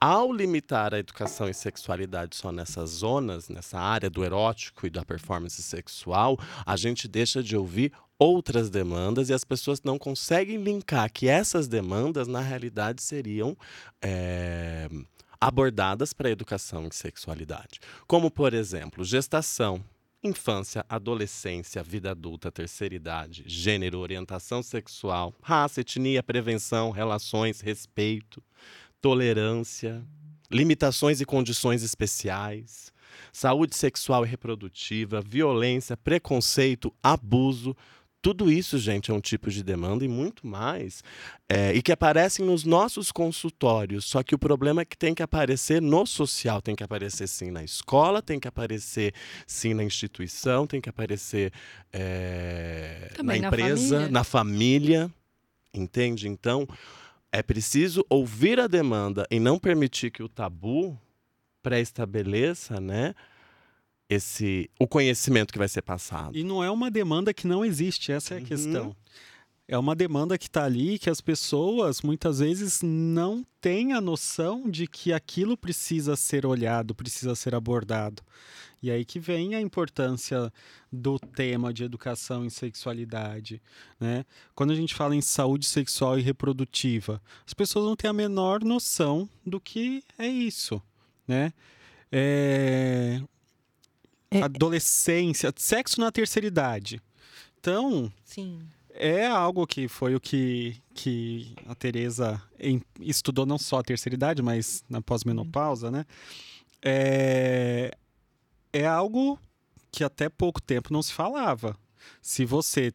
Ao 0.00 0.32
limitar 0.32 0.94
a 0.94 0.98
educação 0.98 1.50
em 1.50 1.52
sexualidade 1.52 2.34
só 2.34 2.50
nessas 2.50 2.88
zonas, 2.88 3.50
nessa 3.50 3.78
área 3.78 4.08
do 4.08 4.24
erótico 4.24 4.86
e 4.86 4.90
da 4.90 5.04
performance 5.04 5.62
sexual, 5.62 6.38
a 6.64 6.78
gente 6.78 7.06
deixa 7.06 7.42
de 7.42 7.54
ouvir 7.54 7.92
outras 8.18 8.70
demandas 8.70 9.28
e 9.28 9.34
as 9.34 9.44
pessoas 9.44 9.82
não 9.82 9.98
conseguem 9.98 10.62
linkar 10.62 11.12
que 11.12 11.28
essas 11.28 11.68
demandas, 11.68 12.26
na 12.26 12.40
realidade, 12.40 13.02
seriam 13.02 13.54
eh, 14.00 14.88
abordadas 15.38 16.14
para 16.14 16.30
educação 16.30 16.86
em 16.86 16.90
sexualidade. 16.90 17.80
Como, 18.06 18.30
por 18.30 18.54
exemplo, 18.54 19.04
gestação. 19.04 19.84
Infância, 20.22 20.84
adolescência, 20.86 21.82
vida 21.82 22.10
adulta, 22.10 22.52
terceira 22.52 22.94
idade, 22.94 23.42
gênero, 23.46 23.98
orientação 24.00 24.62
sexual, 24.62 25.34
raça, 25.40 25.80
etnia, 25.80 26.22
prevenção, 26.22 26.90
relações, 26.90 27.62
respeito, 27.62 28.42
tolerância, 29.00 30.06
limitações 30.52 31.22
e 31.22 31.24
condições 31.24 31.82
especiais, 31.82 32.92
saúde 33.32 33.74
sexual 33.74 34.26
e 34.26 34.28
reprodutiva, 34.28 35.22
violência, 35.22 35.96
preconceito, 35.96 36.94
abuso. 37.02 37.74
Tudo 38.22 38.52
isso, 38.52 38.78
gente, 38.78 39.10
é 39.10 39.14
um 39.14 39.20
tipo 39.20 39.50
de 39.50 39.62
demanda 39.62 40.04
e 40.04 40.08
muito 40.08 40.46
mais. 40.46 41.02
é, 41.48 41.72
e 41.74 41.80
que 41.82 41.90
aparecem 41.90 42.44
nos 42.44 42.64
nossos 42.64 43.10
consultórios. 43.10 44.04
Só 44.04 44.22
que 44.22 44.34
o 44.34 44.38
problema 44.38 44.82
é 44.82 44.84
que 44.84 44.96
tem 44.96 45.14
que 45.14 45.22
aparecer 45.22 45.80
no 45.80 46.06
social, 46.06 46.60
tem 46.60 46.76
que 46.76 46.84
aparecer 46.84 47.26
sim 47.26 47.50
na 47.50 47.64
escola, 47.64 48.20
tem 48.22 48.38
que 48.38 48.46
aparecer 48.46 49.14
sim 49.46 49.74
na 49.74 49.82
instituição, 49.82 50.66
tem 50.66 50.80
que 50.80 50.88
aparecer 50.88 51.52
é, 51.92 53.08
na 53.10 53.16
Também 53.16 53.40
na 53.40 53.48
empresa, 53.48 53.94
família. 53.96 54.10
na 54.12 54.24
família. 54.24 55.10
Entende? 55.72 56.28
Então, 56.28 56.68
é 57.32 57.42
preciso 57.42 58.04
ouvir 58.08 58.58
a 58.60 58.66
demanda 58.66 59.26
e 59.30 59.38
não 59.40 59.58
permitir 59.58 60.10
que 60.10 60.22
o 60.22 60.28
tabu 60.28 60.98
pré-estabeleça, 61.62 62.80
né? 62.80 63.14
Esse, 64.10 64.68
o 64.78 64.86
conhecimento 64.88 65.52
que 65.52 65.58
vai 65.58 65.68
ser 65.68 65.82
passado. 65.82 66.36
E 66.36 66.42
não 66.42 66.62
é 66.64 66.70
uma 66.70 66.90
demanda 66.90 67.32
que 67.32 67.46
não 67.46 67.64
existe, 67.64 68.10
essa 68.10 68.34
é 68.34 68.38
a 68.38 68.40
Uhum. 68.40 68.46
questão. 68.46 68.96
É 69.68 69.78
uma 69.78 69.94
demanda 69.94 70.36
que 70.36 70.48
está 70.48 70.64
ali 70.64 70.98
que 70.98 71.08
as 71.08 71.20
pessoas 71.20 72.02
muitas 72.02 72.40
vezes 72.40 72.80
não 72.82 73.46
têm 73.60 73.92
a 73.92 74.00
noção 74.00 74.68
de 74.68 74.88
que 74.88 75.12
aquilo 75.12 75.56
precisa 75.56 76.16
ser 76.16 76.44
olhado, 76.44 76.92
precisa 76.92 77.36
ser 77.36 77.54
abordado. 77.54 78.20
E 78.82 78.90
aí 78.90 79.04
que 79.04 79.20
vem 79.20 79.54
a 79.54 79.60
importância 79.60 80.52
do 80.90 81.20
tema 81.20 81.72
de 81.72 81.84
educação 81.84 82.44
em 82.44 82.50
sexualidade. 82.50 83.62
Né? 84.00 84.24
Quando 84.56 84.72
a 84.72 84.74
gente 84.74 84.92
fala 84.92 85.14
em 85.14 85.20
saúde 85.20 85.66
sexual 85.66 86.18
e 86.18 86.22
reprodutiva, 86.22 87.22
as 87.46 87.54
pessoas 87.54 87.84
não 87.84 87.94
têm 87.94 88.10
a 88.10 88.12
menor 88.12 88.64
noção 88.64 89.28
do 89.46 89.60
que 89.60 90.02
é 90.18 90.26
isso. 90.26 90.82
Né? 91.28 91.52
É, 92.10 93.22
É- 94.30 94.42
adolescência, 94.42 95.52
sexo 95.56 96.00
na 96.00 96.10
terceira 96.12 96.46
idade. 96.46 97.00
Então, 97.58 98.10
Sim. 98.24 98.60
é 98.94 99.26
algo 99.26 99.66
que 99.66 99.88
foi 99.88 100.14
o 100.14 100.20
que, 100.20 100.76
que 100.94 101.54
a 101.66 101.74
Tereza 101.74 102.40
em- 102.58 102.82
estudou 103.00 103.44
não 103.44 103.58
só 103.58 103.78
a 103.80 103.82
terceira 103.82 104.14
idade, 104.14 104.40
mas 104.42 104.84
na 104.88 105.02
pós-menopausa, 105.02 105.90
né? 105.90 106.04
É, 106.82 107.90
é 108.72 108.86
algo 108.86 109.38
que 109.92 110.04
até 110.04 110.28
pouco 110.28 110.62
tempo 110.62 110.92
não 110.92 111.02
se 111.02 111.12
falava. 111.12 111.76
Se 112.22 112.44
você 112.44 112.92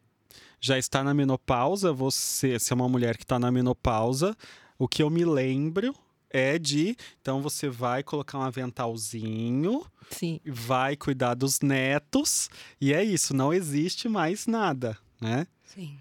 já 0.60 0.78
está 0.78 1.04
na 1.04 1.14
menopausa, 1.14 1.92
você, 1.92 2.58
se 2.58 2.72
é 2.72 2.76
uma 2.76 2.88
mulher 2.88 3.16
que 3.16 3.22
está 3.24 3.38
na 3.38 3.50
menopausa, 3.52 4.36
o 4.78 4.88
que 4.88 5.02
eu 5.02 5.10
me 5.10 5.24
lembro 5.24 5.94
é 6.30 6.58
de, 6.58 6.96
então 7.20 7.40
você 7.40 7.68
vai 7.68 8.02
colocar 8.02 8.38
um 8.38 8.42
aventalzinho, 8.42 9.84
Sim. 10.10 10.40
vai 10.44 10.96
cuidar 10.96 11.34
dos 11.34 11.60
netos, 11.60 12.48
e 12.80 12.92
é 12.92 13.02
isso, 13.04 13.34
não 13.34 13.52
existe 13.52 14.08
mais 14.08 14.46
nada, 14.46 14.96
né? 15.20 15.46
Sim. 15.64 15.98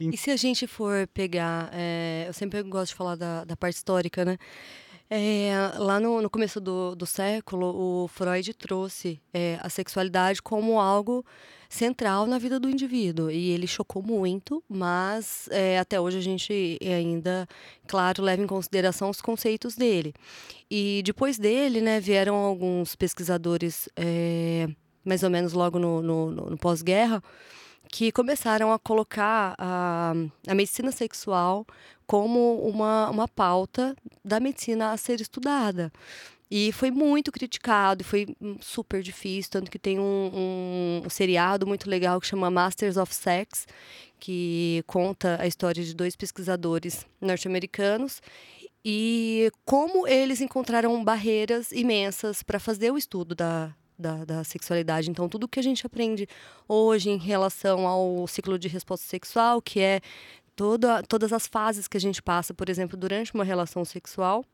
Em- 0.00 0.10
E 0.10 0.16
se 0.16 0.30
a 0.30 0.36
gente 0.36 0.66
for 0.66 1.06
pegar, 1.08 1.70
é, 1.72 2.24
eu 2.26 2.32
sempre 2.32 2.62
gosto 2.62 2.90
de 2.92 2.96
falar 2.96 3.14
da, 3.16 3.44
da 3.44 3.56
parte 3.56 3.76
histórica, 3.76 4.24
né? 4.24 4.36
É, 5.10 5.52
lá 5.78 6.00
no, 6.00 6.20
no 6.22 6.30
começo 6.30 6.60
do, 6.60 6.94
do 6.96 7.06
século, 7.06 7.66
o 8.04 8.08
Freud 8.08 8.52
trouxe 8.54 9.20
é, 9.32 9.58
a 9.62 9.68
sexualidade 9.68 10.40
como 10.42 10.80
algo 10.80 11.24
central 11.68 12.26
na 12.26 12.38
vida 12.38 12.58
do 12.58 12.70
indivíduo. 12.70 13.30
E 13.30 13.50
ele 13.50 13.66
chocou 13.66 14.02
muito, 14.02 14.62
mas 14.68 15.48
é, 15.50 15.78
até 15.78 16.00
hoje 16.00 16.18
a 16.18 16.22
gente 16.22 16.78
ainda, 16.82 17.46
claro, 17.86 18.22
leva 18.22 18.42
em 18.42 18.46
consideração 18.46 19.10
os 19.10 19.20
conceitos 19.20 19.76
dele. 19.76 20.14
E 20.70 21.02
depois 21.04 21.38
dele, 21.38 21.80
né, 21.80 22.00
vieram 22.00 22.34
alguns 22.36 22.96
pesquisadores, 22.96 23.88
é, 23.96 24.68
mais 25.04 25.22
ou 25.22 25.30
menos 25.30 25.52
logo 25.52 25.78
no, 25.78 26.00
no- 26.02 26.30
no- 26.30 26.50
no 26.50 26.56
pós-guerra, 26.58 27.22
que 27.90 28.10
começaram 28.10 28.72
a 28.72 28.78
colocar 28.78 29.54
a, 29.58 30.14
a 30.48 30.54
medicina 30.54 30.90
sexual 30.90 31.66
como 32.06 32.58
uma, 32.60 33.10
uma 33.10 33.28
pauta 33.28 33.96
da 34.24 34.40
medicina 34.40 34.92
a 34.92 34.96
ser 34.96 35.20
estudada. 35.20 35.92
E 36.50 36.70
foi 36.72 36.90
muito 36.90 37.32
criticado, 37.32 38.02
e 38.02 38.04
foi 38.04 38.26
hum, 38.40 38.56
super 38.60 39.02
difícil, 39.02 39.50
tanto 39.50 39.70
que 39.70 39.78
tem 39.78 39.98
um, 39.98 41.02
um 41.04 41.10
seriado 41.10 41.66
muito 41.66 41.88
legal 41.88 42.20
que 42.20 42.26
chama 42.26 42.50
Masters 42.50 42.96
of 42.96 43.14
Sex, 43.14 43.66
que 44.20 44.84
conta 44.86 45.36
a 45.40 45.46
história 45.46 45.82
de 45.82 45.94
dois 45.94 46.14
pesquisadores 46.14 47.06
norte-americanos 47.20 48.20
e 48.84 49.50
como 49.64 50.06
eles 50.06 50.40
encontraram 50.40 51.02
barreiras 51.02 51.72
imensas 51.72 52.42
para 52.42 52.60
fazer 52.60 52.90
o 52.92 52.98
estudo 52.98 53.34
da, 53.34 53.74
da, 53.98 54.24
da 54.24 54.44
sexualidade. 54.44 55.10
Então, 55.10 55.28
tudo 55.28 55.48
que 55.48 55.58
a 55.58 55.62
gente 55.62 55.86
aprende 55.86 56.28
hoje 56.68 57.10
em 57.10 57.16
relação 57.16 57.86
ao 57.86 58.26
ciclo 58.26 58.58
de 58.58 58.68
resposta 58.68 59.06
sexual, 59.06 59.62
que 59.62 59.80
é 59.80 60.00
toda, 60.56 61.02
todas 61.02 61.32
as 61.32 61.46
fases 61.46 61.88
que 61.88 61.96
a 61.96 62.00
gente 62.00 62.22
passa, 62.22 62.52
por 62.54 62.68
exemplo, 62.68 62.96
durante 62.96 63.34
uma 63.34 63.44
relação 63.44 63.84
sexual, 63.84 64.44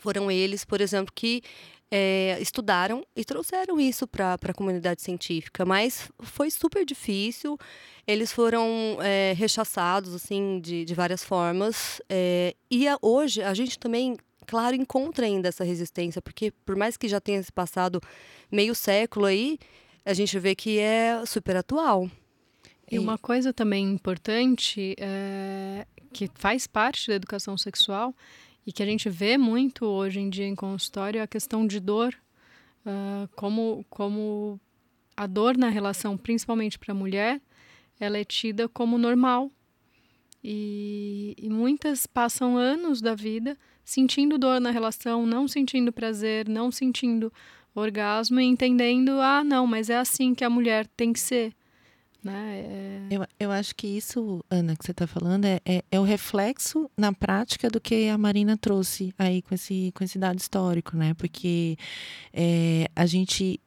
foram 0.00 0.30
eles, 0.30 0.64
por 0.64 0.80
exemplo, 0.80 1.12
que 1.14 1.42
eh, 1.90 2.38
estudaram 2.40 3.04
e 3.14 3.24
trouxeram 3.24 3.78
isso 3.78 4.06
para 4.06 4.34
a 4.34 4.54
comunidade 4.54 5.02
científica, 5.02 5.64
mas 5.66 6.10
foi 6.20 6.50
super 6.50 6.84
difícil. 6.86 7.58
Eles 8.06 8.32
foram 8.32 8.96
eh, 9.02 9.34
rechaçados 9.36 10.14
assim 10.14 10.60
de, 10.60 10.84
de 10.84 10.94
várias 10.94 11.22
formas 11.22 12.00
eh, 12.08 12.54
e 12.70 12.88
a- 12.88 12.96
hoje 13.02 13.42
a 13.42 13.52
gente 13.52 13.78
também, 13.78 14.16
claro, 14.46 14.74
encontra 14.74 15.26
ainda 15.26 15.48
essa 15.48 15.64
resistência, 15.64 16.22
porque 16.22 16.50
por 16.64 16.76
mais 16.76 16.96
que 16.96 17.06
já 17.08 17.20
tenha 17.20 17.42
se 17.42 17.52
passado 17.52 18.00
meio 18.50 18.74
século 18.74 19.26
aí, 19.26 19.58
a 20.04 20.14
gente 20.14 20.38
vê 20.38 20.54
que 20.54 20.78
é 20.78 21.22
super 21.26 21.56
atual. 21.56 22.08
E 22.92 22.98
uma 22.98 23.16
coisa 23.16 23.54
também 23.54 23.90
importante 23.90 24.94
é, 24.98 25.86
que 26.12 26.28
faz 26.34 26.66
parte 26.66 27.08
da 27.08 27.14
educação 27.14 27.56
sexual 27.56 28.14
e 28.66 28.72
que 28.72 28.82
a 28.82 28.86
gente 28.86 29.08
vê 29.08 29.38
muito 29.38 29.86
hoje 29.86 30.20
em 30.20 30.28
dia 30.28 30.46
em 30.46 30.54
consultório 30.54 31.18
é 31.18 31.22
a 31.22 31.26
questão 31.26 31.66
de 31.66 31.80
dor, 31.80 32.14
ah, 32.84 33.26
como, 33.34 33.84
como 33.88 34.60
a 35.16 35.26
dor 35.26 35.56
na 35.56 35.70
relação, 35.70 36.18
principalmente 36.18 36.78
para 36.78 36.92
a 36.92 36.94
mulher, 36.94 37.40
ela 37.98 38.18
é 38.18 38.24
tida 38.24 38.68
como 38.68 38.98
normal. 38.98 39.50
E, 40.44 41.34
e 41.38 41.48
muitas 41.48 42.06
passam 42.06 42.58
anos 42.58 43.00
da 43.00 43.14
vida 43.14 43.56
sentindo 43.84 44.36
dor 44.36 44.60
na 44.60 44.70
relação, 44.70 45.24
não 45.24 45.48
sentindo 45.48 45.92
prazer, 45.92 46.48
não 46.48 46.70
sentindo 46.70 47.32
orgasmo 47.74 48.38
e 48.38 48.44
entendendo, 48.44 49.12
ah, 49.12 49.42
não, 49.42 49.66
mas 49.66 49.88
é 49.88 49.96
assim 49.96 50.34
que 50.34 50.44
a 50.44 50.50
mulher 50.50 50.86
tem 50.88 51.12
que 51.12 51.20
ser. 51.20 51.54
Né? 52.22 52.60
É- 52.60 53.08
Eu, 53.10 53.26
eu 53.38 53.50
acho 53.50 53.74
que 53.74 53.86
isso, 53.86 54.44
Ana, 54.48 54.76
que 54.76 54.84
você 54.84 54.92
está 54.92 55.06
falando, 55.06 55.44
é, 55.44 55.60
é, 55.64 55.84
é 55.90 56.00
o 56.00 56.04
reflexo 56.04 56.90
na 56.96 57.12
prática 57.12 57.68
do 57.68 57.80
que 57.80 58.08
a 58.08 58.16
Marina 58.16 58.56
trouxe 58.56 59.12
aí 59.18 59.42
com 59.42 59.54
esse, 59.54 59.92
com 59.94 60.04
esse 60.04 60.18
dado 60.18 60.38
histórico, 60.38 60.96
né? 60.96 61.14
Porque 61.14 61.76
é, 62.32 62.88
a, 62.94 63.04
gente, 63.06 63.60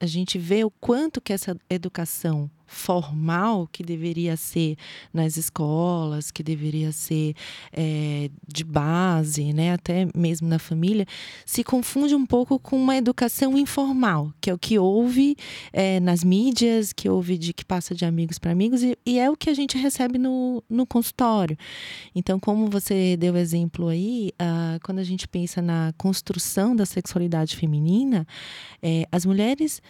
a 0.00 0.06
gente 0.06 0.36
vê 0.38 0.64
o 0.64 0.70
quanto 0.70 1.20
que 1.20 1.32
essa 1.32 1.56
educação 1.70 2.50
formal 2.72 3.68
que 3.70 3.82
deveria 3.82 4.36
ser 4.36 4.76
nas 5.12 5.36
escolas, 5.36 6.30
que 6.30 6.42
deveria 6.42 6.90
ser 6.90 7.34
é, 7.72 8.30
de 8.48 8.64
base, 8.64 9.52
né, 9.52 9.74
até 9.74 10.08
mesmo 10.16 10.48
na 10.48 10.58
família, 10.58 11.06
se 11.44 11.62
confunde 11.62 12.14
um 12.14 12.24
pouco 12.24 12.58
com 12.58 12.76
uma 12.76 12.96
educação 12.96 13.56
informal, 13.58 14.32
que 14.40 14.48
é 14.48 14.54
o 14.54 14.58
que 14.58 14.78
houve 14.78 15.36
é, 15.72 16.00
nas 16.00 16.24
mídias, 16.24 16.92
que 16.92 17.08
houve 17.08 17.36
de 17.36 17.52
que 17.52 17.64
passa 17.64 17.94
de 17.94 18.04
amigos 18.04 18.38
para 18.38 18.50
amigos, 18.50 18.82
e, 18.82 18.96
e, 19.04 19.18
é 19.18 19.30
o 19.30 19.36
que 19.36 19.50
a 19.50 19.54
gente 19.54 19.76
recebe 19.76 20.18
no, 20.18 20.64
no 20.68 20.86
consultório. 20.86 21.56
Então, 22.14 22.40
como 22.40 22.68
você 22.68 23.16
deu 23.18 23.36
exemplo 23.36 23.88
aí, 23.88 24.32
uh, 24.40 24.80
quando 24.82 24.98
a 24.98 25.04
gente 25.04 25.28
pensa 25.28 25.60
na 25.60 25.92
construção 25.98 26.74
da 26.74 26.86
sexualidade 26.86 27.54
feminina, 27.54 28.26
é, 28.82 29.06
as 29.12 29.26
mulheres 29.26 29.82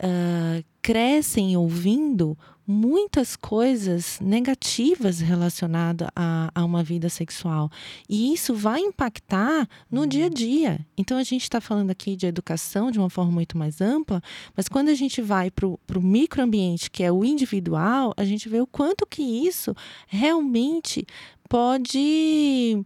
uh, 0.00 0.64
crescem 0.82 1.56
ouvindo 1.56 2.36
muitas 2.66 3.34
coisas 3.34 4.20
negativas 4.20 5.18
relacionadas 5.18 6.08
a, 6.14 6.50
a, 6.54 6.64
uma 6.64 6.84
vida 6.84 7.08
sexual. 7.08 7.68
E 8.08 8.32
isso 8.32 8.54
vai 8.54 8.80
impactar 8.80 9.68
no 9.90 10.06
dia 10.06 10.26
a 10.26 10.28
uhum. 10.28 10.34
dia. 10.34 10.86
Então, 10.96 11.18
a 11.18 11.24
gente 11.24 11.42
está 11.42 11.60
falando 11.60 11.90
aqui 11.90 12.14
de 12.14 12.26
educação 12.26 12.92
de 12.92 12.98
uma 12.98 13.10
forma 13.10 13.32
muito 13.32 13.58
mais 13.58 13.80
ampla, 13.80 14.22
mas 14.56 14.68
quando 14.68 14.88
a 14.88 14.94
gente 14.94 15.20
vai 15.20 15.50
para 15.50 15.66
o 15.66 15.78
microambiente, 16.00 16.90
que 16.90 17.02
é 17.02 17.10
o 17.10 17.24
individual, 17.24 18.14
a 18.16 18.24
gente 18.24 18.48
vê 18.48 18.60
o 18.60 18.66
quanto 18.66 19.04
que 19.04 19.22
isso 19.22 19.74
realmente 20.06 21.04
pode 21.50 22.84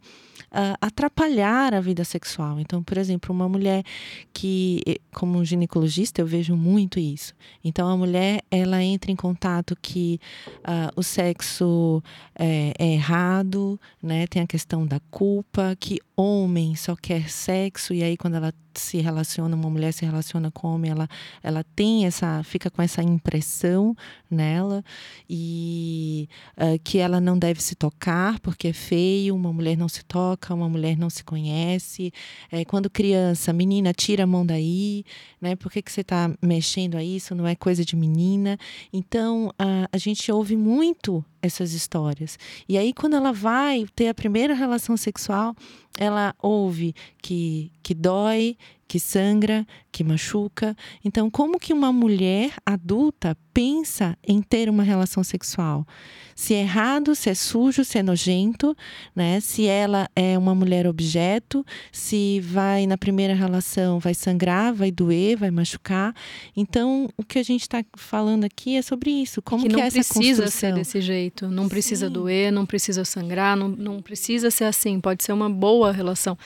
uh, 0.51 0.75
atrapalhar 0.81 1.75
a 1.75 1.81
vida 1.81 2.03
sexual. 2.03 2.59
Então, 2.59 2.83
por 2.83 2.97
exemplo, 2.97 3.35
uma 3.35 3.47
mulher 3.47 3.85
que, 4.33 4.81
como 5.13 5.45
ginecologista, 5.45 6.23
eu 6.23 6.27
vejo 6.27 6.57
muito 6.57 6.99
isso. 6.99 7.35
Então, 7.63 7.87
a 7.89 7.97
mulher 7.97 8.41
ela 8.51 8.83
entra 8.83 9.13
em 9.13 9.17
contato 9.17 9.77
que 9.81 10.19
uh, 10.61 10.91
o 10.97 11.03
sexo 11.03 12.03
é, 12.35 12.73
é, 12.79 12.95
errado, 12.95 13.79
né? 14.03 14.27
Tem 14.27 14.41
a 14.41 14.47
questão 14.47 14.87
da 14.87 14.99
culpa, 15.11 15.77
que 15.79 16.01
homem 16.17 16.75
só 16.75 16.97
quer 16.97 17.29
sexo 17.29 17.93
e 17.93 18.03
aí 18.03 18.17
quando 18.17 18.37
ela 18.37 18.53
se 18.79 18.99
relaciona, 18.99 19.55
uma 19.55 19.71
mulher 19.71 19.93
se 19.93 20.05
relaciona 20.05 20.51
com 20.51 20.69
homem, 20.69 20.91
ela, 20.91 21.09
ela 21.43 21.65
tem 21.77 22.07
essa, 22.07 22.43
fica 22.43 22.71
com 22.71 22.83
essa 22.83 23.03
impressão 23.03 23.97
nela 24.31 24.85
e 25.29 26.29
uh, 26.57 26.79
que 26.83 26.99
ela 26.99 27.21
não 27.21 27.39
deve 27.39 27.63
se 27.63 27.75
tocar 27.75 28.41
porque 28.55 28.69
é 28.69 28.73
feio, 28.73 29.35
uma 29.35 29.53
mulher 29.53 29.77
não 29.77 29.89
se 29.89 30.05
toca, 30.05 30.55
uma 30.55 30.69
mulher 30.69 30.97
não 30.97 31.11
se 31.11 31.25
conhece. 31.25 32.13
É, 32.53 32.65
quando 32.65 32.89
criança, 32.89 33.53
menina, 33.53 33.93
tira 33.93 34.23
a 34.23 34.27
mão 34.29 34.47
daí, 34.47 35.05
né? 35.41 35.57
Por 35.57 35.73
que, 35.73 35.83
que 35.83 35.91
você 35.91 36.03
está 36.03 36.33
mexendo 36.41 36.95
a 36.95 37.03
isso? 37.03 37.35
Não 37.35 37.49
é 37.49 37.57
coisa 37.57 37.85
de 37.85 37.97
menina. 37.97 38.57
Então, 38.93 39.49
uh, 39.49 39.89
a 39.91 39.99
gente 39.99 40.31
ouve 40.31 40.57
muito 40.57 41.25
essas 41.43 41.73
histórias. 41.73 42.39
E 42.69 42.79
aí, 42.79 42.93
quando 42.93 43.17
ela 43.17 43.33
vai 43.33 43.87
ter 43.97 44.07
a 44.07 44.15
primeira 44.15 44.55
relação 44.55 44.97
sexual, 44.97 45.57
ela 45.99 46.33
ouve 46.41 46.95
que, 47.21 47.73
que 47.83 47.93
dói, 47.93 48.57
que 48.95 49.01
sangra, 49.01 49.67
que 49.91 50.05
machuca. 50.05 50.77
Então, 51.05 51.29
como 51.29 51.59
que 51.59 51.73
uma 51.73 51.93
mulher 51.93 52.53
adulta 52.65 53.37
pensa 53.53 54.17
em 54.23 54.41
ter 54.41 54.71
uma 54.71 54.85
relação 54.85 55.25
sexual? 55.25 55.85
Se 56.33 56.55
é 56.55 56.61
errado, 56.61 57.13
se 57.17 57.29
é 57.29 57.35
sujo, 57.35 57.85
se 57.85 57.99
é 57.99 58.05
nojento, 58.05 58.77
né? 59.15 59.41
Se 59.41 59.67
ela 59.67 60.09
é 60.15 60.39
uma 60.39 60.55
mulher 60.55 60.87
objeto, 60.87 61.67
se 61.91 62.39
vai 62.39 62.87
na 62.87 62.97
primeira 62.97 63.35
relação 63.35 63.99
vai 63.99 64.15
sangrar, 64.15 64.73
vai 64.73 64.93
doer, 64.93 65.37
vai 65.37 65.51
machucar. 65.51 66.15
Então, 66.57 67.09
o 67.17 67.25
que 67.25 67.41
a 67.41 67.43
gente 67.43 67.63
está 67.63 67.85
falando 67.97 68.45
aqui 68.45 68.77
é 68.77 68.83
sobre 68.83 69.11
isso. 69.11 69.43
Como 69.43 69.65
que, 69.65 69.75
que 69.75 69.81
é 69.81 69.87
essa 69.87 69.95
precisa 69.97 70.43
construção? 70.45 70.51
ser 70.51 70.73
desse 70.73 71.01
jeito. 71.01 71.49
Não 71.49 71.69
precisa 71.69 72.07
Sim. 72.07 72.13
doer, 72.13 72.53
não 72.53 72.65
precisa 72.65 73.05
sangrar, 73.05 73.57
não, 73.57 73.67
não 73.69 74.01
precisa 74.01 74.53
ser 74.53 74.67
assim. 74.67 75.01
Pode 75.01 75.25
ser 75.25 75.33
uma 75.33 75.51
boa 75.51 75.91
relação. 75.91 76.39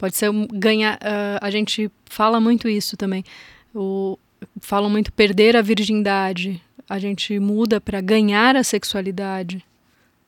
Pode 0.00 0.16
ser 0.16 0.32
ganhar. 0.50 0.96
Uh, 0.96 1.38
a 1.42 1.50
gente 1.50 1.90
fala 2.06 2.40
muito 2.40 2.66
isso 2.66 2.96
também. 2.96 3.22
O, 3.74 4.18
falam 4.58 4.88
muito 4.88 5.12
perder 5.12 5.54
a 5.54 5.60
virgindade. 5.60 6.58
A 6.88 6.98
gente 6.98 7.38
muda 7.38 7.82
para 7.82 8.00
ganhar 8.00 8.56
a 8.56 8.64
sexualidade. 8.64 9.62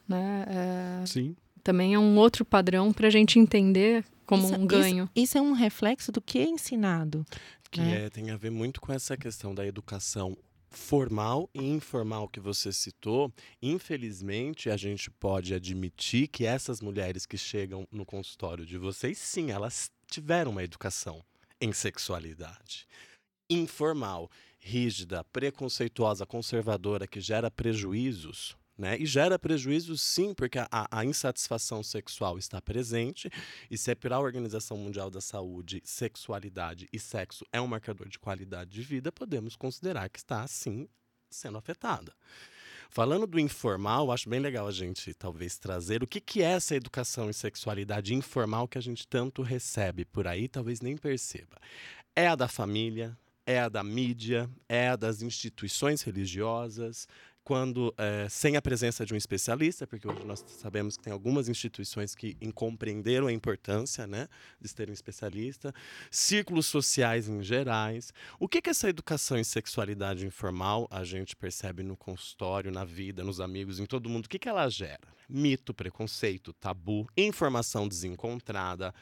Né? 0.07 0.45
É, 0.47 1.07
Sim. 1.07 1.35
Também 1.65 1.95
é 1.95 1.99
um 1.99 2.19
outro 2.19 2.45
padrão 2.45 2.93
para 2.93 3.07
a 3.07 3.11
gente 3.11 3.39
entender 3.39 4.05
como 4.27 4.45
isso, 4.45 4.55
um 4.55 4.67
ganho. 4.67 5.05
Isso, 5.05 5.25
isso, 5.25 5.39
é 5.39 5.41
um 5.41 5.53
reflexo 5.53 6.13
do 6.13 6.21
que 6.21 6.39
é 6.39 6.45
ensinado. 6.45 7.25
Que 7.71 7.81
né? 7.81 8.05
é, 8.05 8.11
tem 8.11 8.31
a 8.31 8.37
ver 8.37 8.51
muito 8.51 8.79
com 8.79 8.93
essa 8.93 9.17
questão 9.17 9.55
da 9.55 9.67
educação 9.67 10.37
formal 10.73 11.49
e 11.55 11.63
informal 11.63 12.29
que 12.29 12.41
você 12.41 12.73
citou, 12.73 13.33
infelizmente 13.61 14.71
a 14.71 14.77
gente 14.77 15.11
pode 15.11 15.55
admitir 15.55 16.29
que 16.29 16.45
essas 16.45 16.81
mulheres 16.81 17.27
que 17.27 17.39
chegam 17.39 17.87
no 17.91 18.05
consultório 18.05 18.65
de 18.65 18.79
vocês, 18.79 19.19
sim, 19.19 19.51
elas 19.51 19.91
tiveram 20.07 20.51
uma 20.51 20.63
educação 20.63 21.25
em 21.61 21.73
sexualidade. 21.73 22.87
Informal, 23.49 24.31
rígida, 24.59 25.25
preconceituosa, 25.25 26.25
conservadora, 26.25 27.07
que 27.07 27.21
gera 27.21 27.51
prejuízos 27.51 28.57
né? 28.83 28.97
E 28.99 29.07
gera 29.07 29.39
prejuízo 29.39 29.97
sim, 29.97 30.35
porque 30.35 30.59
a, 30.59 30.69
a, 30.91 31.05
insatisfação 31.05 31.85
sexual 31.85 32.37
está 32.37 32.61
presente, 32.61 33.31
e 33.71 33.79
se 33.79 33.93
é 33.93 33.95
para 33.95 34.17
a 34.17 34.21
Organização 34.21 34.77
Mundial 34.77 35.09
da 35.09 35.21
Saúde, 35.21 35.81
sexualidade 35.85 36.89
e 36.93 36.99
sexo 36.99 37.47
é 37.53 37.61
um 37.61 37.69
marcador 37.69 38.09
de 38.09 38.19
qualidade 38.19 38.71
de 38.71 38.83
vida, 38.83 39.13
podemos 39.13 39.55
considerar 39.55 40.09
que 40.09 40.19
está, 40.19 40.45
sim, 40.49 40.89
sendo 41.31 41.59
afetada. 41.59 42.13
Falando 42.91 43.25
do 43.25 43.39
informal, 43.39 44.11
acho 44.11 44.29
bem 44.29 44.41
legal 44.41 44.67
a 44.67 44.73
gente 44.73 45.15
talvez 45.15 45.57
trazer 45.57 46.03
o 46.03 46.07
que, 46.07 46.21
que 46.21 46.43
é 46.43 46.51
essa 46.51 46.75
educação 46.75 47.31
em 47.31 47.33
sexualidade 47.33 48.13
informal 48.13 48.67
que 48.67 48.79
a 48.79 48.83
gente 48.83 49.07
tanto 49.07 49.43
recebe 49.43 50.05
por 50.05 50.27
aí, 50.27 50.49
talvez 50.49 50.81
nem 50.81 50.97
perceba. 50.97 51.57
É 52.17 52.27
a 52.27 52.35
da 52.35 52.49
família, 52.49 53.17
é 53.47 53.61
a 53.61 53.69
da 53.69 53.83
mídia, 53.83 54.51
é 54.69 54.89
a 54.89 54.97
das 54.97 55.23
instituições 55.23 56.03
religiosas, 56.03 57.09
quando 57.45 57.93
é, 57.99 58.29
sem 58.29 58.57
a 58.57 58.63
presença 58.63 59.05
de 59.05 59.13
um 59.13 59.17
especialista, 59.17 59.87
porque 59.87 60.07
hoje 60.07 60.25
nós 60.25 60.45
sabemos 60.47 60.97
que 60.97 61.03
tem 61.03 61.13
algumas 61.13 61.49
instituições 61.49 62.15
que 62.15 62.37
compreenderam 62.55 63.27
a 63.27 63.33
importância 63.33 64.07
né, 64.07 64.29
de 64.61 64.73
ter 64.73 64.89
um 64.89 64.93
especialista, 64.93 65.75
círculos 66.11 66.67
sociais 66.67 67.29
em 67.29 67.43
gerais. 67.43 68.13
O 68.39 68.49
que, 68.49 68.63
que 68.63 68.71
essa 68.71 68.89
educação 68.89 69.37
em 69.37 69.45
sexualidade 69.45 70.27
informal 70.27 70.87
a 70.91 71.03
gente 71.05 71.35
percebe 71.35 71.83
no 71.83 71.97
consultório, 71.97 72.71
na 72.71 72.85
vida, 72.85 73.25
nos 73.25 73.41
amigos, 73.41 73.81
em 73.81 73.87
todo 73.87 74.09
mundo? 74.09 74.27
O 74.27 74.29
que, 74.29 74.39
que 74.39 74.49
ela 74.49 74.69
gera? 74.69 75.01
Mito, 75.29 75.75
preconceito, 75.75 76.53
tabu, 76.53 77.09
informação 77.17 77.89
desencontrada, 77.89 78.95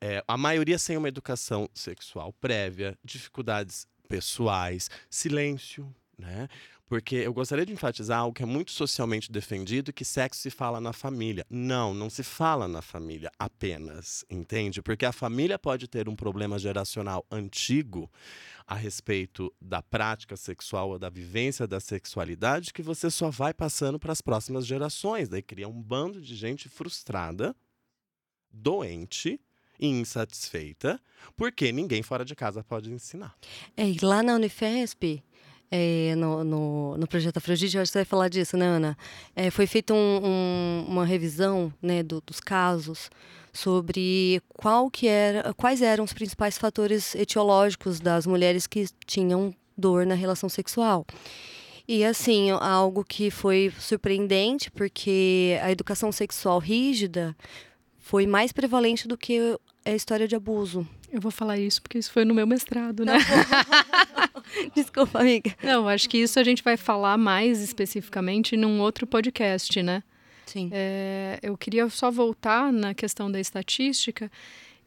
é, 0.00 0.22
a 0.28 0.36
maioria 0.36 0.78
sem 0.78 0.96
uma 0.96 1.08
educação 1.08 1.68
sexual 1.74 2.32
prévia, 2.34 2.96
dificuldades 3.02 3.86
pessoais, 4.08 4.90
silêncio, 5.10 5.94
né? 6.18 6.48
Porque 6.88 7.16
eu 7.16 7.34
gostaria 7.34 7.66
de 7.66 7.72
enfatizar 7.72 8.20
algo 8.20 8.34
que 8.34 8.42
é 8.42 8.46
muito 8.46 8.70
socialmente 8.72 9.30
defendido, 9.30 9.92
que 9.92 10.04
sexo 10.04 10.40
se 10.40 10.50
fala 10.50 10.80
na 10.80 10.92
família. 10.92 11.44
Não, 11.50 11.92
não 11.92 12.08
se 12.08 12.22
fala 12.22 12.66
na 12.66 12.80
família 12.80 13.30
apenas, 13.38 14.24
entende? 14.30 14.80
Porque 14.80 15.04
a 15.04 15.12
família 15.12 15.58
pode 15.58 15.86
ter 15.86 16.08
um 16.08 16.16
problema 16.16 16.58
geracional 16.58 17.26
antigo 17.30 18.10
a 18.66 18.74
respeito 18.74 19.52
da 19.60 19.82
prática 19.82 20.36
sexual 20.36 20.90
ou 20.90 20.98
da 20.98 21.10
vivência 21.10 21.66
da 21.66 21.78
sexualidade 21.78 22.72
que 22.72 22.82
você 22.82 23.10
só 23.10 23.30
vai 23.30 23.52
passando 23.52 23.98
para 23.98 24.12
as 24.12 24.22
próximas 24.22 24.66
gerações. 24.66 25.28
Daí 25.28 25.42
cria 25.42 25.68
um 25.68 25.82
bando 25.82 26.20
de 26.20 26.34
gente 26.34 26.68
frustrada, 26.68 27.54
doente, 28.50 29.38
e 29.78 29.86
insatisfeita, 29.86 31.00
porque 31.36 31.70
ninguém 31.70 32.02
fora 32.02 32.24
de 32.24 32.34
casa 32.34 32.64
pode 32.64 32.92
ensinar. 32.92 33.36
É, 33.76 33.88
e 33.88 33.98
lá 34.02 34.22
na 34.22 34.34
Unifesp, 34.34 35.22
é, 35.70 36.14
no, 36.16 36.42
no, 36.44 36.96
no, 36.96 37.06
projeto 37.06 37.36
Afrodite, 37.36 37.78
acho 37.78 37.90
que 37.90 37.92
você 37.92 37.98
vai 37.98 38.04
falar 38.04 38.28
disso, 38.28 38.56
né, 38.56 38.66
Ana? 38.66 38.96
É, 39.36 39.50
foi 39.50 39.66
feita 39.66 39.92
um, 39.92 40.20
um, 40.22 40.84
uma 40.88 41.04
revisão 41.04 41.72
né, 41.82 42.02
do, 42.02 42.22
dos 42.22 42.40
casos 42.40 43.10
sobre 43.52 44.40
qual 44.48 44.90
que 44.90 45.06
era, 45.08 45.52
quais 45.54 45.82
eram 45.82 46.04
os 46.04 46.12
principais 46.12 46.56
fatores 46.56 47.14
etiológicos 47.14 48.00
das 48.00 48.26
mulheres 48.26 48.66
que 48.66 48.86
tinham 49.06 49.54
dor 49.76 50.06
na 50.06 50.14
relação 50.14 50.48
sexual. 50.48 51.06
E 51.86 52.04
assim, 52.04 52.50
algo 52.50 53.02
que 53.02 53.30
foi 53.30 53.72
surpreendente, 53.78 54.70
porque 54.70 55.58
a 55.62 55.72
educação 55.72 56.12
sexual 56.12 56.58
rígida 56.58 57.34
foi 57.98 58.26
mais 58.26 58.52
prevalente 58.52 59.08
do 59.08 59.16
que 59.16 59.58
a 59.84 59.94
história 59.94 60.28
de 60.28 60.36
abuso. 60.36 60.86
Eu 61.10 61.20
vou 61.20 61.30
falar 61.30 61.58
isso 61.58 61.80
porque 61.80 61.98
isso 61.98 62.12
foi 62.12 62.24
no 62.24 62.34
meu 62.34 62.46
mestrado, 62.46 63.04
né? 63.04 63.14
Desculpa, 64.74 65.20
amiga. 65.20 65.54
Não, 65.62 65.88
acho 65.88 66.08
que 66.08 66.18
isso 66.18 66.38
a 66.38 66.44
gente 66.44 66.62
vai 66.62 66.76
falar 66.76 67.16
mais 67.16 67.60
especificamente 67.60 68.56
num 68.56 68.80
outro 68.80 69.06
podcast, 69.06 69.82
né? 69.82 70.02
Sim. 70.46 70.70
É, 70.72 71.38
eu 71.42 71.56
queria 71.56 71.88
só 71.88 72.10
voltar 72.10 72.72
na 72.72 72.94
questão 72.94 73.30
da 73.30 73.38
estatística, 73.38 74.30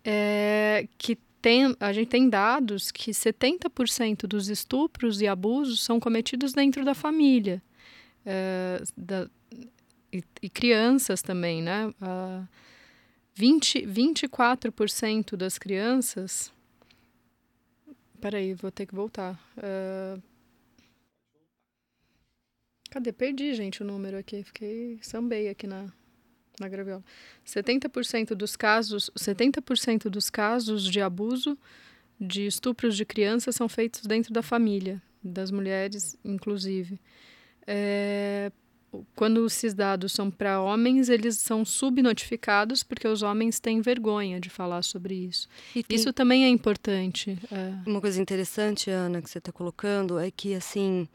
é, 0.04 0.88
que 0.98 1.18
tem, 1.42 1.76
a 1.80 1.92
gente 1.92 2.08
tem 2.08 2.30
dados 2.30 2.92
que 2.92 3.12
70% 3.12 4.28
dos 4.28 4.50
estupros 4.50 5.22
e 5.22 5.28
abusos 5.28 5.84
são 5.84 6.00
cometidos 6.00 6.54
dentro 6.54 6.86
da 6.86 6.94
família. 6.94 7.62
é, 8.26 8.82
da, 8.96 9.28
e, 10.12 10.24
e, 10.42 10.50
crianças 10.50 11.22
também, 11.22 11.62
né? 11.62 11.88
Uh, 12.02 12.48
20, 13.34 13.88
24% 13.88 15.36
das 15.36 15.58
crianças. 15.58 16.52
Peraí, 18.22 18.54
vou 18.54 18.70
ter 18.70 18.86
que 18.86 18.94
voltar. 18.94 19.34
Uh, 19.58 20.22
cadê? 22.92 23.12
Perdi, 23.12 23.56
gente, 23.56 23.82
o 23.82 23.86
número 23.86 24.16
aqui. 24.16 24.44
Fiquei. 24.44 25.00
Sambei 25.02 25.50
aqui 25.50 25.66
na, 25.66 25.92
na 26.60 26.70
graviola. 26.70 27.04
70% 27.44 28.36
dos 28.36 28.56
casos, 28.56 29.10
70% 29.18 30.04
dos 30.04 30.30
casos 30.30 30.84
de 30.84 31.02
abuso 31.02 31.58
de 32.20 32.46
estupros 32.46 32.96
de 32.96 33.04
crianças 33.04 33.56
são 33.56 33.68
feitos 33.68 34.06
dentro 34.06 34.32
da 34.32 34.44
família, 34.44 35.02
das 35.24 35.50
mulheres, 35.50 36.16
inclusive. 36.24 37.02
É, 37.66 38.52
quando 39.16 39.46
esses 39.46 39.74
dados 39.74 40.12
são 40.12 40.30
para 40.30 40.62
homens, 40.62 41.08
eles 41.08 41.38
são 41.38 41.64
subnotificados 41.64 42.84
porque 42.84 43.08
os 43.08 43.22
homens 43.22 43.60
têm 43.60 43.82
vergonha 43.82 44.40
de 44.40 44.50
falar 44.50 44.84
sobre 44.84 45.16
isso. 45.16 45.48
Tem... 45.74 45.84
Isso 45.90 46.12
também 46.12 46.44
é 46.44 46.50
importante. 46.50 47.38
É. 47.52 47.90
Uma 47.90 48.02
coisa 48.02 48.22
interessante, 48.22 48.90
Ana, 48.90 49.22
que 49.22 49.30
você 49.30 49.38
está 49.38 49.52
colocando, 49.52 50.20
é 50.20 50.30
que 50.30 50.54
assim, 50.54 51.08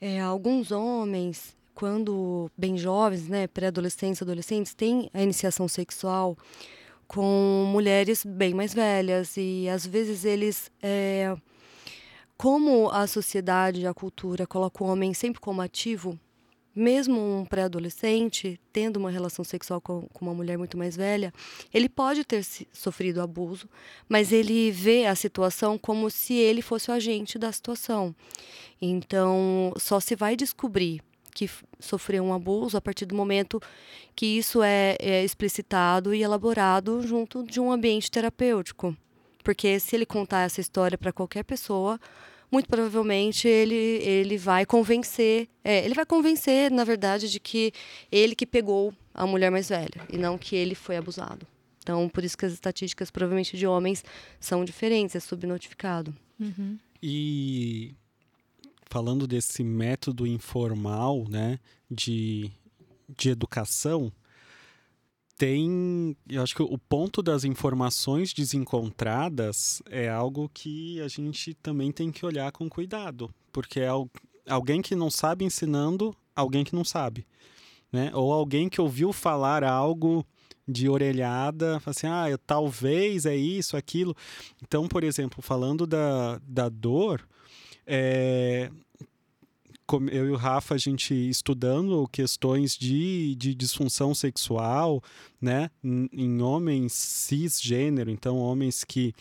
é, 0.00 0.20
alguns 0.20 0.70
homens, 0.70 1.56
quando 1.74 2.50
bem 2.56 2.78
jovens, 2.78 3.28
né, 3.28 3.46
pré-adolescentes, 3.46 4.22
adolescentes, 4.22 4.72
têm 4.72 5.10
a 5.12 5.22
iniciação 5.22 5.68
sexual 5.68 6.36
com 7.06 7.68
mulheres 7.72 8.24
bem 8.24 8.54
mais 8.54 8.72
velhas 8.72 9.36
e 9.36 9.68
às 9.68 9.84
vezes 9.84 10.24
eles 10.24 10.70
é, 10.80 11.36
como 12.36 12.88
a 12.88 13.06
sociedade, 13.06 13.86
a 13.86 13.92
cultura 13.92 14.46
coloca 14.46 14.82
o 14.82 14.86
homem 14.86 15.12
sempre 15.12 15.40
como 15.40 15.60
ativo 15.60 16.18
mesmo 16.74 17.20
um 17.20 17.44
pré-adolescente 17.44 18.60
tendo 18.72 18.96
uma 18.96 19.10
relação 19.10 19.44
sexual 19.44 19.80
com, 19.80 20.02
com, 20.12 20.24
uma 20.24 20.34
mulher 20.34 20.56
muito 20.56 20.78
mais 20.78 20.96
velha, 20.96 21.32
ele 21.72 21.88
pode 21.88 22.24
ter 22.24 22.44
sofrido 22.72 23.20
abuso, 23.20 23.68
mas 24.08 24.32
ele 24.32 24.70
vê 24.70 25.06
a 25.06 25.14
situação 25.14 25.76
como 25.76 26.10
se 26.10 26.34
ele 26.34 26.62
fosse 26.62 26.90
o 26.90 26.94
agente 26.94 27.38
da 27.38 27.50
situação. 27.50 28.14
Então, 28.80 29.72
só 29.76 30.00
se 30.00 30.14
vai 30.14 30.36
descobrir 30.36 31.02
que 31.34 31.48
sofreu 31.78 32.24
um 32.24 32.34
abuso 32.34 32.76
a 32.76 32.80
partir 32.80 33.06
do 33.06 33.14
momento 33.14 33.60
que 34.14 34.26
isso 34.26 34.62
é, 34.62 34.96
é 35.00 35.24
explicitado 35.24 36.12
e 36.12 36.22
elaborado 36.22 37.06
junto 37.06 37.42
de 37.44 37.60
um 37.60 37.70
ambiente 37.70 38.10
terapêutico. 38.10 38.96
Porque 39.42 39.80
se 39.80 39.96
ele 39.96 40.04
contar 40.04 40.42
essa 40.42 40.60
história 40.60 40.98
para 40.98 41.12
qualquer 41.12 41.44
pessoa, 41.44 41.98
muito 42.50 42.68
provavelmente 42.68 43.46
ele, 43.46 43.74
ele 43.74 44.36
vai 44.36 44.66
convencer, 44.66 45.48
é, 45.62 45.84
ele 45.84 45.94
vai 45.94 46.04
convencer, 46.04 46.70
na 46.70 46.84
verdade, 46.84 47.30
de 47.30 47.38
que 47.38 47.72
ele 48.10 48.34
que 48.34 48.46
pegou 48.46 48.92
a 49.14 49.26
mulher 49.26 49.50
mais 49.50 49.68
velha 49.68 50.06
e 50.12 50.18
não 50.18 50.36
que 50.36 50.56
ele 50.56 50.74
foi 50.74 50.96
abusado. 50.96 51.46
Então, 51.82 52.08
por 52.08 52.24
isso 52.24 52.36
que 52.36 52.44
as 52.44 52.52
estatísticas, 52.52 53.10
provavelmente, 53.10 53.56
de 53.56 53.66
homens 53.66 54.04
são 54.38 54.64
diferentes, 54.64 55.16
é 55.16 55.20
subnotificado. 55.20 56.14
Uhum. 56.38 56.78
E 57.02 57.94
falando 58.90 59.26
desse 59.26 59.64
método 59.64 60.26
informal, 60.26 61.24
né, 61.28 61.58
de, 61.90 62.50
de 63.16 63.30
educação, 63.30 64.12
tem. 65.40 66.14
Eu 66.28 66.42
acho 66.42 66.54
que 66.54 66.62
o 66.62 66.76
ponto 66.76 67.22
das 67.22 67.44
informações 67.44 68.34
desencontradas 68.34 69.82
é 69.88 70.06
algo 70.06 70.50
que 70.52 71.00
a 71.00 71.08
gente 71.08 71.54
também 71.54 71.90
tem 71.90 72.12
que 72.12 72.26
olhar 72.26 72.52
com 72.52 72.68
cuidado, 72.68 73.32
porque 73.50 73.80
é 73.80 73.88
alguém 74.46 74.82
que 74.82 74.94
não 74.94 75.10
sabe 75.10 75.42
ensinando 75.42 76.14
alguém 76.36 76.62
que 76.62 76.74
não 76.74 76.84
sabe, 76.84 77.26
né? 77.90 78.10
Ou 78.14 78.30
alguém 78.30 78.68
que 78.68 78.82
ouviu 78.82 79.14
falar 79.14 79.64
algo 79.64 80.26
de 80.68 80.90
orelhada, 80.90 81.80
assim, 81.86 82.06
ah, 82.06 82.28
eu, 82.28 82.36
talvez 82.36 83.24
é 83.24 83.34
isso, 83.34 83.78
aquilo. 83.78 84.14
Então, 84.62 84.86
por 84.86 85.02
exemplo, 85.02 85.40
falando 85.40 85.86
da, 85.86 86.38
da 86.46 86.68
dor, 86.68 87.26
é, 87.86 88.70
eu 90.10 90.28
e 90.28 90.30
o 90.30 90.36
Rafa, 90.36 90.74
a 90.74 90.78
gente 90.78 91.14
estudando 91.14 92.06
questões 92.08 92.76
de, 92.76 93.34
de 93.34 93.54
disfunção 93.54 94.14
sexual, 94.14 95.02
né, 95.40 95.70
em 95.82 96.40
homens 96.42 96.92
cisgênero, 96.92 98.10
então 98.10 98.36
homens 98.36 98.84
que 98.84 99.14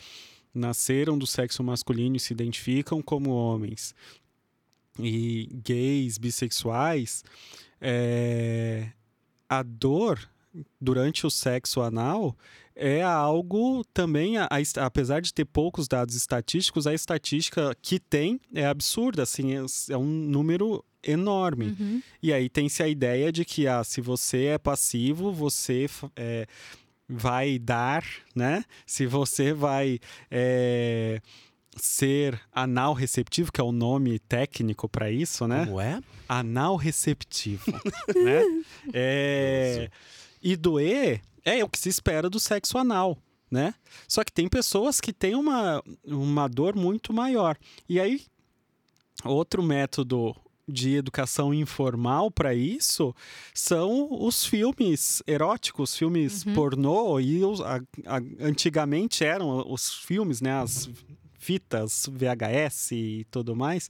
nasceram 0.53 1.17
do 1.17 1.27
sexo 1.27 1.63
masculino 1.63 2.17
e 2.17 2.19
se 2.19 2.33
identificam 2.33 3.01
como 3.01 3.31
homens, 3.31 3.95
e 4.99 5.49
gays, 5.63 6.17
bissexuais, 6.17 7.23
é, 7.79 8.91
a 9.47 9.63
dor 9.63 10.19
durante 10.79 11.25
o 11.25 11.29
sexo 11.29 11.81
anal 11.81 12.35
é 12.79 13.03
algo 13.03 13.83
também, 13.93 14.37
a, 14.37 14.45
a, 14.45 14.85
apesar 14.85 15.19
de 15.19 15.33
ter 15.33 15.43
poucos 15.43 15.87
dados 15.87 16.15
estatísticos, 16.15 16.87
a 16.87 16.93
estatística 16.93 17.75
que 17.81 17.99
tem 17.99 18.39
é 18.55 18.65
absurda, 18.65 19.23
assim, 19.23 19.53
é, 19.55 19.65
é 19.89 19.97
um 19.97 20.05
número 20.05 20.83
enorme. 21.03 21.75
Uhum. 21.77 22.01
E 22.23 22.31
aí 22.31 22.49
tem-se 22.49 22.81
a 22.81 22.87
ideia 22.87 23.31
de 23.31 23.43
que 23.43 23.67
ah, 23.67 23.83
se 23.83 23.99
você 23.99 24.45
é 24.45 24.57
passivo, 24.57 25.33
você 25.33 25.87
é, 26.15 26.47
vai 27.07 27.59
dar, 27.59 28.03
né? 28.33 28.63
Se 28.85 29.05
você 29.05 29.51
vai 29.51 29.99
é, 30.31 31.21
ser 31.75 32.39
anal 32.51 32.93
receptivo, 32.93 33.51
que 33.51 33.59
é 33.59 33.63
o 33.63 33.73
nome 33.73 34.19
técnico 34.19 34.87
para 34.87 35.11
isso, 35.11 35.45
né? 35.47 35.65
Como 35.65 35.81
é? 35.81 36.01
Anal 36.29 36.77
receptivo, 36.77 37.71
né? 38.15 38.63
É, 38.93 39.89
e 40.41 40.55
doer 40.55 41.21
é 41.43 41.63
o 41.63 41.69
que 41.69 41.79
se 41.79 41.89
espera 41.89 42.29
do 42.29 42.39
sexo 42.39 42.77
anal. 42.77 43.17
Né? 43.49 43.73
Só 44.07 44.23
que 44.23 44.31
tem 44.31 44.47
pessoas 44.47 45.01
que 45.01 45.11
têm 45.11 45.33
uma, 45.33 45.83
uma 46.05 46.47
dor 46.47 46.75
muito 46.75 47.11
maior. 47.11 47.57
E 47.87 47.99
aí, 47.99 48.21
outro 49.25 49.63
método 49.63 50.35
de 50.69 50.95
educação 50.95 51.53
informal 51.53 52.29
para 52.29 52.53
isso 52.53 53.13
são 53.53 54.07
os 54.11 54.45
filmes 54.45 55.23
eróticos, 55.25 55.95
filmes 55.95 56.45
uhum. 56.45 56.53
pornô 56.53 57.19
e 57.19 57.43
os, 57.43 57.59
a, 57.61 57.77
a, 58.05 58.17
antigamente 58.39 59.23
eram 59.25 59.65
os 59.67 59.95
filmes, 59.95 60.41
né, 60.41 60.61
as 60.61 60.89
fitas 61.39 62.07
VHS 62.11 62.91
e 62.91 63.25
tudo 63.31 63.55
mais. 63.55 63.89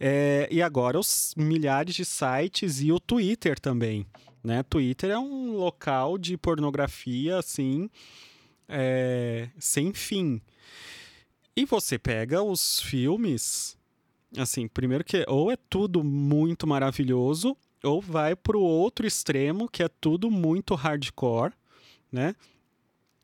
É, 0.00 0.48
e 0.50 0.62
agora 0.62 0.98
os 0.98 1.34
milhares 1.36 1.94
de 1.94 2.04
sites 2.04 2.80
e 2.80 2.90
o 2.90 2.98
Twitter 2.98 3.58
também 3.60 4.06
né? 4.46 4.62
Twitter 4.62 5.10
é 5.10 5.18
um 5.18 5.56
local 5.56 6.16
de 6.16 6.36
pornografia, 6.36 7.36
assim, 7.36 7.90
é, 8.68 9.48
sem 9.58 9.92
fim. 9.92 10.40
E 11.56 11.64
você 11.64 11.98
pega 11.98 12.40
os 12.42 12.80
filmes, 12.80 13.76
assim, 14.38 14.68
primeiro 14.68 15.02
que 15.02 15.24
ou 15.26 15.50
é 15.50 15.56
tudo 15.68 16.04
muito 16.04 16.64
maravilhoso, 16.64 17.56
ou 17.82 18.00
vai 18.00 18.36
para 18.36 18.56
o 18.56 18.62
outro 18.62 19.04
extremo, 19.04 19.68
que 19.68 19.82
é 19.82 19.88
tudo 19.88 20.30
muito 20.30 20.76
hardcore, 20.76 21.52
né? 22.12 22.36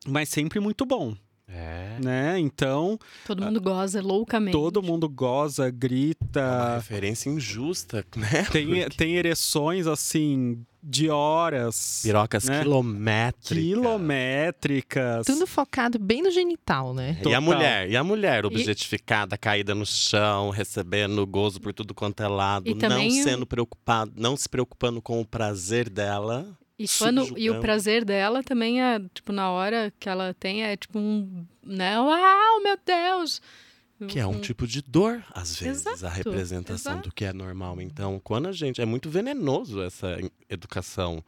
Mas 0.04 0.28
sempre 0.28 0.58
muito 0.58 0.84
bom. 0.84 1.16
É. 1.54 1.98
Né? 2.02 2.38
Então. 2.38 2.98
Todo 3.26 3.42
mundo 3.42 3.60
goza 3.60 4.00
loucamente. 4.00 4.52
Todo 4.52 4.82
mundo 4.82 5.08
goza, 5.08 5.70
grita. 5.70 6.40
É 6.40 6.42
uma 6.42 6.74
referência 6.76 7.28
injusta, 7.28 8.04
né? 8.16 8.46
Tem, 8.50 8.66
Porque... 8.66 8.96
tem 8.96 9.16
ereções 9.16 9.86
assim 9.86 10.64
de 10.82 11.08
horas. 11.10 12.00
Pirocas 12.02 12.44
né? 12.44 12.62
quilométricas. 12.62 13.64
Quilométricas. 13.64 15.26
Tudo 15.26 15.46
focado 15.46 15.98
bem 15.98 16.22
no 16.22 16.30
genital, 16.30 16.92
né? 16.92 17.14
Total. 17.16 17.32
E 17.32 17.34
a 17.34 17.40
mulher, 17.40 17.90
e 17.90 17.96
a 17.96 18.02
mulher 18.02 18.44
objetificada, 18.44 19.36
e... 19.36 19.38
caída 19.38 19.74
no 19.74 19.86
chão, 19.86 20.50
recebendo 20.50 21.24
gozo 21.26 21.60
por 21.60 21.72
tudo 21.72 21.94
quanto 21.94 22.22
é 22.22 22.28
lado, 22.28 22.74
não 22.74 23.10
sendo 23.10 23.46
preocupado, 23.46 24.12
não 24.16 24.36
se 24.36 24.48
preocupando 24.48 25.00
com 25.00 25.20
o 25.20 25.26
prazer 25.26 25.88
dela. 25.88 26.48
E, 26.82 26.88
quando, 26.98 27.38
e 27.38 27.48
o 27.48 27.60
prazer 27.60 28.04
dela 28.04 28.42
também 28.42 28.82
é, 28.82 28.98
tipo, 29.14 29.32
na 29.32 29.50
hora 29.50 29.92
que 30.00 30.08
ela 30.08 30.34
tem, 30.34 30.64
é 30.64 30.76
tipo 30.76 30.98
um, 30.98 31.46
né? 31.64 31.98
Uau, 32.00 32.62
meu 32.62 32.76
Deus! 32.84 33.40
Que 34.08 34.18
é 34.18 34.26
um 34.26 34.40
tipo 34.40 34.66
de 34.66 34.82
dor, 34.82 35.22
às 35.30 35.56
vezes, 35.56 35.86
exato, 35.86 36.06
a 36.06 36.10
representação 36.10 36.92
exato. 36.94 37.08
do 37.08 37.14
que 37.14 37.24
é 37.24 37.32
normal. 37.32 37.80
Então, 37.80 38.20
quando 38.22 38.48
a 38.48 38.52
gente. 38.52 38.80
É 38.80 38.84
muito 38.84 39.08
venenoso 39.08 39.80
essa 39.80 40.18
educação 40.48 41.22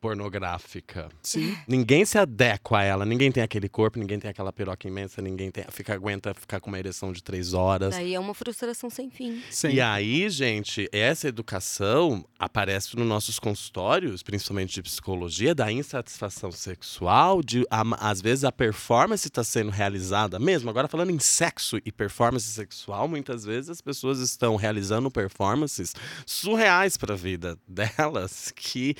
pornográfica. 0.00 1.08
Sim. 1.22 1.56
Ninguém 1.66 2.04
se 2.04 2.18
adequa 2.18 2.78
a 2.78 2.82
ela, 2.84 3.04
ninguém 3.04 3.30
tem 3.32 3.42
aquele 3.42 3.68
corpo, 3.68 3.98
ninguém 3.98 4.18
tem 4.18 4.30
aquela 4.30 4.52
piroca 4.52 4.86
imensa, 4.86 5.20
ninguém 5.20 5.50
tem, 5.50 5.64
fica, 5.70 5.94
aguenta 5.94 6.32
ficar 6.34 6.60
com 6.60 6.68
uma 6.68 6.78
ereção 6.78 7.12
de 7.12 7.22
três 7.22 7.54
horas. 7.54 7.94
Daí 7.94 8.14
é 8.14 8.20
uma 8.20 8.34
frustração 8.34 8.88
sem 8.90 9.10
fim. 9.10 9.42
Sim. 9.50 9.70
E 9.70 9.80
aí, 9.80 10.28
gente, 10.30 10.88
essa 10.92 11.28
educação 11.28 12.24
aparece 12.38 12.96
nos 12.96 13.06
nossos 13.06 13.38
consultórios, 13.38 14.22
principalmente 14.22 14.74
de 14.74 14.82
psicologia, 14.82 15.54
da 15.54 15.70
insatisfação 15.72 16.50
sexual, 16.52 17.42
de 17.42 17.64
a- 17.70 18.10
às 18.10 18.20
vezes 18.20 18.44
a 18.44 18.52
performance 18.52 19.26
está 19.28 19.42
sendo 19.44 19.70
realizada 19.70 20.38
mesmo. 20.38 20.70
Agora 20.70 20.88
falando 20.88 21.10
em 21.10 21.18
sexo 21.18 21.78
e 21.84 21.90
performance 21.92 22.46
sexual, 22.46 23.08
muitas 23.08 23.44
vezes 23.44 23.70
as 23.70 23.80
pessoas 23.80 24.20
estão 24.20 24.56
realizando 24.56 25.10
performances 25.10 25.94
surreais 26.26 26.96
para 26.96 27.14
a 27.14 27.16
vida 27.16 27.58
delas 27.66 28.52
que 28.54 28.94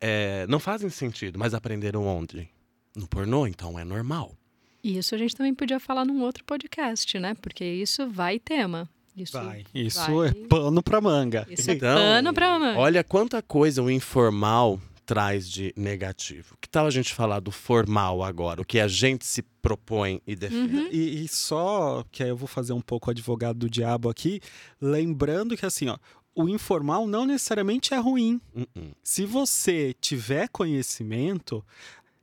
é, 0.00 0.41
não 0.46 0.58
fazem 0.58 0.88
sentido, 0.90 1.38
mas 1.38 1.54
aprenderam 1.54 2.06
onde? 2.06 2.48
No 2.96 3.06
pornô, 3.08 3.46
então 3.46 3.78
é 3.78 3.84
normal. 3.84 4.36
E 4.84 4.98
isso 4.98 5.14
a 5.14 5.18
gente 5.18 5.34
também 5.36 5.54
podia 5.54 5.78
falar 5.80 6.04
num 6.04 6.22
outro 6.22 6.44
podcast, 6.44 7.18
né? 7.18 7.34
Porque 7.40 7.64
isso 7.64 8.08
vai 8.08 8.38
tema. 8.38 8.88
Isso 9.16 9.32
Vai. 9.32 9.64
Isso 9.74 10.00
vai- 10.14 10.28
é 10.28 10.32
pano 10.48 10.82
pra 10.82 11.00
manga. 11.00 11.46
Isso 11.50 11.70
é 11.70 11.74
Então, 11.74 11.94
pano 11.96 12.32
pra 12.32 12.58
manga. 12.58 12.78
Olha 12.78 13.04
quanta 13.04 13.42
coisa 13.42 13.82
o 13.82 13.90
informal 13.90 14.80
traz 15.04 15.48
de 15.50 15.72
negativo. 15.76 16.56
Que 16.60 16.68
tal 16.68 16.86
a 16.86 16.90
gente 16.90 17.12
falar 17.12 17.40
do 17.40 17.50
formal 17.50 18.22
agora? 18.22 18.62
O 18.62 18.64
que 18.64 18.80
a 18.80 18.88
gente 18.88 19.26
se 19.26 19.42
propõe 19.60 20.20
e 20.26 20.34
defende? 20.34 20.76
Uhum. 20.76 20.88
E, 20.90 21.24
e 21.24 21.28
só 21.28 22.04
que 22.10 22.22
aí 22.22 22.30
eu 22.30 22.36
vou 22.36 22.48
fazer 22.48 22.72
um 22.72 22.80
pouco 22.80 23.10
advogado 23.10 23.58
do 23.58 23.68
diabo 23.70 24.08
aqui, 24.08 24.40
lembrando 24.80 25.56
que 25.56 25.66
assim, 25.66 25.88
ó, 25.88 25.98
o 26.34 26.48
informal 26.48 27.06
não 27.06 27.26
necessariamente 27.26 27.94
é 27.94 27.98
ruim. 27.98 28.40
Uh-uh. 28.54 28.94
Se 29.02 29.24
você 29.26 29.94
tiver 30.00 30.48
conhecimento, 30.48 31.64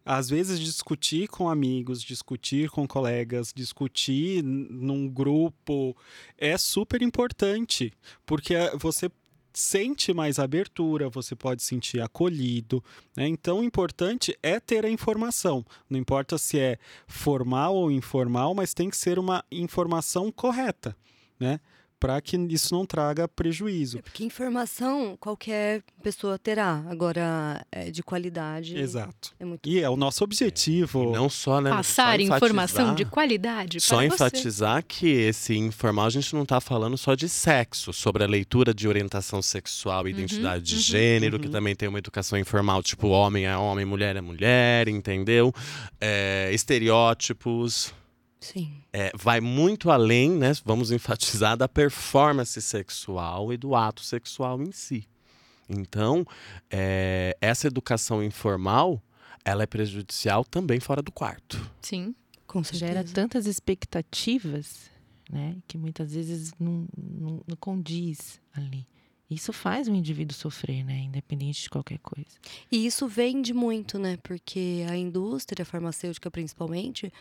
às 0.05 0.29
vezes 0.29 0.59
discutir 0.59 1.27
com 1.27 1.49
amigos, 1.49 2.01
discutir 2.01 2.69
com 2.69 2.87
colegas, 2.87 3.53
discutir 3.53 4.43
num 4.43 5.07
grupo 5.07 5.95
é 6.37 6.57
super 6.57 7.01
importante, 7.01 7.93
porque 8.25 8.55
eh, 8.55 8.71
você 8.75 9.11
sente 9.53 10.13
mais 10.13 10.39
abertura, 10.39 11.09
você 11.09 11.35
pode 11.35 11.61
sentir 11.63 12.01
acolhido, 12.01 12.83
né? 13.15 13.27
Então 13.27 13.59
o 13.59 13.63
importante 13.63 14.37
é 14.41 14.59
ter 14.59 14.85
a 14.85 14.89
informação. 14.89 15.65
Não 15.89 15.99
importa 15.99 16.37
se 16.37 16.57
é 16.57 16.77
formal 17.07 17.75
ou 17.75 17.91
informal, 17.91 18.53
mas 18.55 18.73
tem 18.73 18.89
que 18.89 18.97
ser 18.97 19.19
uma 19.19 19.43
informação 19.51 20.31
correta, 20.31 20.95
né? 21.39 21.59
Para 21.99 22.21
que 22.21 22.37
isso 22.37 22.73
não 22.73 22.85
traga 22.85 23.27
prejuízo. 23.27 24.01
Porque 24.01 24.23
informação 24.23 25.17
qualquer 25.19 25.83
pessoa 26.01 26.39
terá. 26.39 26.83
Agora, 26.89 27.65
é 27.71 27.91
de 27.91 28.01
qualidade. 28.01 28.77
Exato. 28.77 29.33
É 29.39 29.45
muito 29.45 29.67
E 29.67 29.79
é 29.79 29.89
o 29.89 29.97
nosso 29.97 30.23
objetivo. 30.23 31.09
E 31.09 31.11
não 31.11 31.29
só, 31.29 31.59
né? 31.59 31.69
Passar 31.69 32.19
só 32.19 32.35
informação 32.35 32.95
de 32.95 33.03
qualidade 33.05 33.81
Só 33.81 33.97
para 33.97 34.05
enfatizar 34.05 34.83
que 34.87 35.07
esse 35.07 35.55
informal 35.55 36.05
a 36.05 36.09
gente 36.09 36.33
não 36.33 36.43
está 36.43 36.61
falando 36.61 36.97
só 36.97 37.15
de 37.15 37.27
sexo, 37.27 37.91
sobre 37.91 38.23
a 38.23 38.27
leitura 38.27 38.73
de 38.73 38.87
orientação 38.87 39.41
sexual 39.41 40.07
e 40.07 40.11
identidade 40.11 40.63
de 40.63 40.75
uhum. 40.75 40.81
gênero, 40.81 41.39
que 41.39 41.47
Uhum. 41.47 41.51
também 41.51 41.75
tem 41.75 41.89
uma 41.89 41.97
educação 41.99 42.37
informal, 42.37 42.81
tipo 42.83 43.07
homem 43.07 43.45
é 43.45 43.57
homem, 43.57 43.85
mulher 43.85 44.15
é 44.15 44.21
mulher, 44.21 44.87
entendeu? 44.87 45.53
É, 45.99 46.49
estereótipos. 46.53 47.93
Sim. 48.39 48.81
é, 48.93 49.11
vai 49.15 49.41
muito 49.41 49.91
além, 49.91 50.31
né? 50.31 50.53
Vamos 50.63 50.91
enfatizar 50.91 51.57
da 51.57 51.67
performance 51.67 52.61
sexual 52.61 53.51
e 53.51 53.57
do 53.57 53.75
ato 53.75 54.01
sexual 54.01 54.61
em 54.61 54.71
si. 54.71 55.07
Então, 55.69 56.25
é, 56.69 57.37
essa 57.41 57.67
educação 57.67 58.23
informal, 58.23 59.01
ela 59.45 59.63
é 59.63 59.67
prejudicial 59.67 60.43
também 60.43 60.79
fora 60.79 61.01
do 61.01 61.11
quarto. 61.11 61.59
Sim. 61.81 62.15
Com 62.47 62.63
certeza. 62.63 62.87
Gera 62.87 63.03
tantas 63.03 63.45
expectativas, 63.45 64.89
né? 65.29 65.55
Que 65.67 65.77
muitas 65.77 66.13
vezes 66.13 66.51
não, 66.59 66.87
não, 66.97 67.43
não 67.47 67.55
condiz 67.59 68.41
ali. 68.51 68.87
Isso 69.29 69.53
faz 69.53 69.87
o 69.87 69.93
indivíduo 69.93 70.35
sofrer, 70.35 70.83
né? 70.83 71.01
Independente 71.01 71.61
de 71.61 71.69
qualquer 71.69 71.99
coisa. 71.99 72.31
E 72.71 72.87
isso 72.87 73.07
vende 73.07 73.53
muito, 73.53 73.99
né? 73.99 74.17
Porque 74.23 74.83
a 74.89 74.97
indústria 74.97 75.63
farmacêutica, 75.63 76.31
principalmente, 76.31 77.13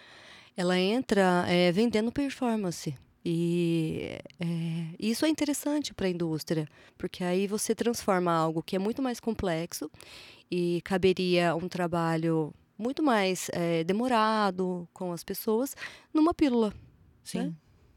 ela 0.58 0.76
entra 0.76 1.44
é, 1.46 1.70
vendendo 1.70 2.10
performance. 2.10 2.92
E 3.24 4.18
é, 4.40 4.96
isso 4.98 5.24
é 5.24 5.28
interessante 5.28 5.94
para 5.94 6.08
a 6.08 6.10
indústria, 6.10 6.68
porque 6.96 7.22
aí 7.22 7.46
você 7.46 7.76
transforma 7.76 8.32
algo 8.32 8.60
que 8.60 8.74
é 8.74 8.78
muito 8.78 9.00
mais 9.00 9.20
complexo 9.20 9.88
e 10.50 10.80
caberia 10.82 11.54
um 11.54 11.68
trabalho 11.68 12.52
muito 12.76 13.04
mais 13.04 13.48
é, 13.52 13.84
demorado 13.84 14.88
com 14.92 15.12
as 15.12 15.22
pessoas 15.22 15.76
numa 16.12 16.34
pílula, 16.34 16.74
Sim. 17.22 17.54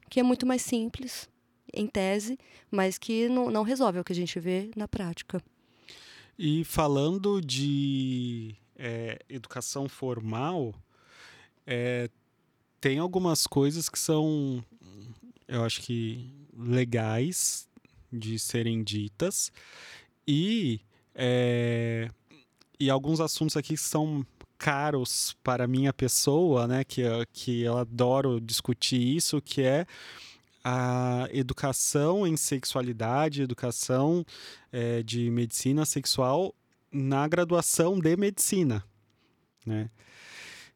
que 0.07 0.19
é 0.19 0.23
muito 0.23 0.45
mais 0.45 0.61
simples, 0.61 1.27
em 1.73 1.87
tese, 1.87 2.37
mas 2.69 2.99
que 2.99 3.27
não, 3.27 3.49
não 3.49 3.63
resolve 3.63 3.97
é 3.97 4.01
o 4.01 4.03
que 4.03 4.13
a 4.13 4.15
gente 4.15 4.39
vê 4.39 4.69
na 4.75 4.87
prática. 4.87 5.41
E 6.37 6.63
falando 6.63 7.41
de 7.41 8.55
é, 8.75 9.17
educação 9.27 9.89
formal, 9.89 10.75
é, 11.65 12.07
tem 12.81 12.97
algumas 12.97 13.45
coisas 13.45 13.87
que 13.87 13.99
são, 13.99 14.63
eu 15.47 15.63
acho 15.63 15.81
que 15.81 16.33
legais 16.57 17.69
de 18.11 18.37
serem 18.39 18.83
ditas 18.83 19.51
e 20.27 20.81
é, 21.15 22.09
e 22.79 22.89
alguns 22.89 23.21
assuntos 23.21 23.55
aqui 23.55 23.75
que 23.75 23.77
são 23.77 24.25
caros 24.57 25.37
para 25.43 25.67
minha 25.67 25.93
pessoa, 25.93 26.67
né, 26.67 26.83
que, 26.83 27.03
que 27.31 27.61
eu 27.61 27.77
adoro 27.77 28.41
discutir 28.41 28.99
isso, 28.99 29.41
que 29.41 29.61
é 29.61 29.85
a 30.63 31.27
educação 31.31 32.25
em 32.27 32.37
sexualidade, 32.37 33.41
educação 33.41 34.23
eh, 34.71 35.01
de 35.01 35.31
medicina 35.31 35.85
sexual 35.85 36.53
na 36.91 37.27
graduação 37.27 37.99
de 37.99 38.15
medicina, 38.15 38.83
né? 39.65 39.89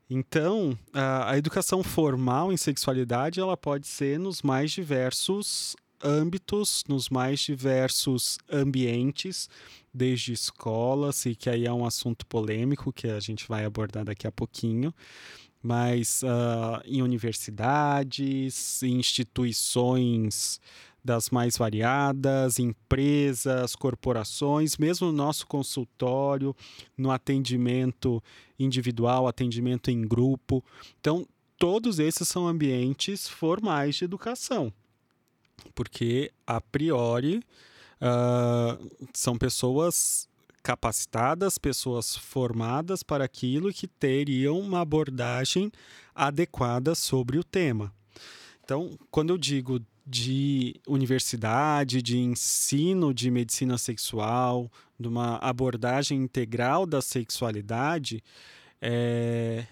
Então, 0.10 0.78
a, 0.94 1.36
educação 1.38 1.82
formal 1.82 2.54
em 2.54 2.58
sexualidade 2.58 3.40
ela 3.40 3.58
pode 3.58 3.88
ser 3.88 4.20
nos 4.20 4.44
mais 4.44 4.72
diversos 4.72 5.76
âmbitos, 6.04 6.84
nos 6.88 7.10
mais 7.10 7.40
diversos 7.40 8.38
ambientes, 8.52 9.50
desde 9.92 10.34
escolas, 10.34 11.26
e 11.26 11.36
que 11.36 11.50
aí 11.50 11.66
é 11.66 11.74
um 11.74 11.86
assunto 11.86 12.26
polêmico 12.28 12.94
que 12.94 13.08
a 13.08 13.20
gente 13.20 13.48
vai 13.48 13.66
abordar 13.66 14.06
daqui 14.06 14.28
a 14.28 14.32
pouquinho, 14.32 14.94
mas 15.64 16.24
ah, 16.24 16.84
em 16.86 17.02
universidades, 17.02 18.84
instituições 18.84 20.60
das 21.06 21.30
mais 21.30 21.56
variadas, 21.56 22.58
empresas, 22.58 23.76
corporações, 23.76 24.76
mesmo 24.76 25.08
no 25.08 25.14
nosso 25.14 25.46
consultório, 25.46 26.56
no 26.98 27.12
atendimento 27.12 28.22
individual, 28.58 29.28
atendimento 29.28 29.92
em 29.92 30.02
grupo. 30.02 30.66
Então, 31.00 31.28
todos 31.60 32.00
esses 32.00 32.28
são 32.28 32.48
ambientes 32.48 33.30
formais 33.30 33.96
de 33.96 34.04
educação, 34.04 34.74
porque 35.76 36.32
a 36.48 36.60
priori 36.60 37.44
ah, 38.02 38.76
são 39.14 39.38
pessoas 39.38 40.28
capacitadas, 40.64 41.60
pessoas 41.60 42.16
formadas 42.16 43.04
para 43.04 43.24
aquilo 43.24 43.72
que 43.72 43.88
teriam 43.88 44.60
uma 44.60 44.82
abordagem 44.82 45.72
adequada 46.16 46.96
sobre 46.96 47.38
o 47.38 47.44
tema. 47.44 47.94
Então, 48.64 48.98
quando 49.12 49.30
eu 49.30 49.38
digo 49.38 49.80
de 50.06 50.76
universidade, 50.88 52.02
de 52.02 52.18
ensino 52.20 53.14
de 53.14 53.32
medicina 53.32 53.78
sexual, 53.78 54.72
de 55.00 55.08
uma 55.08 55.38
abordagem 55.38 56.22
integral 56.22 56.86
da 56.86 57.02
sexualidade, 57.02 58.24
é, 58.80 59.66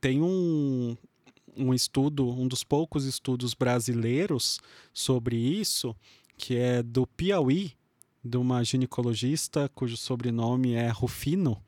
tem 0.00 0.20
um, 0.20 0.96
um 1.56 1.72
estudo, 1.72 2.28
um 2.28 2.46
dos 2.46 2.62
poucos 2.62 3.06
estudos 3.06 3.54
brasileiros 3.54 4.60
sobre 4.92 5.36
isso, 5.36 5.96
que 6.36 6.56
é 6.56 6.82
do 6.82 7.06
Piauí, 7.06 7.72
de 8.22 8.36
uma 8.36 8.62
ginecologista 8.62 9.70
cujo 9.74 9.96
sobrenome 9.96 10.74
é 10.74 10.88
Rufino, 10.88 11.62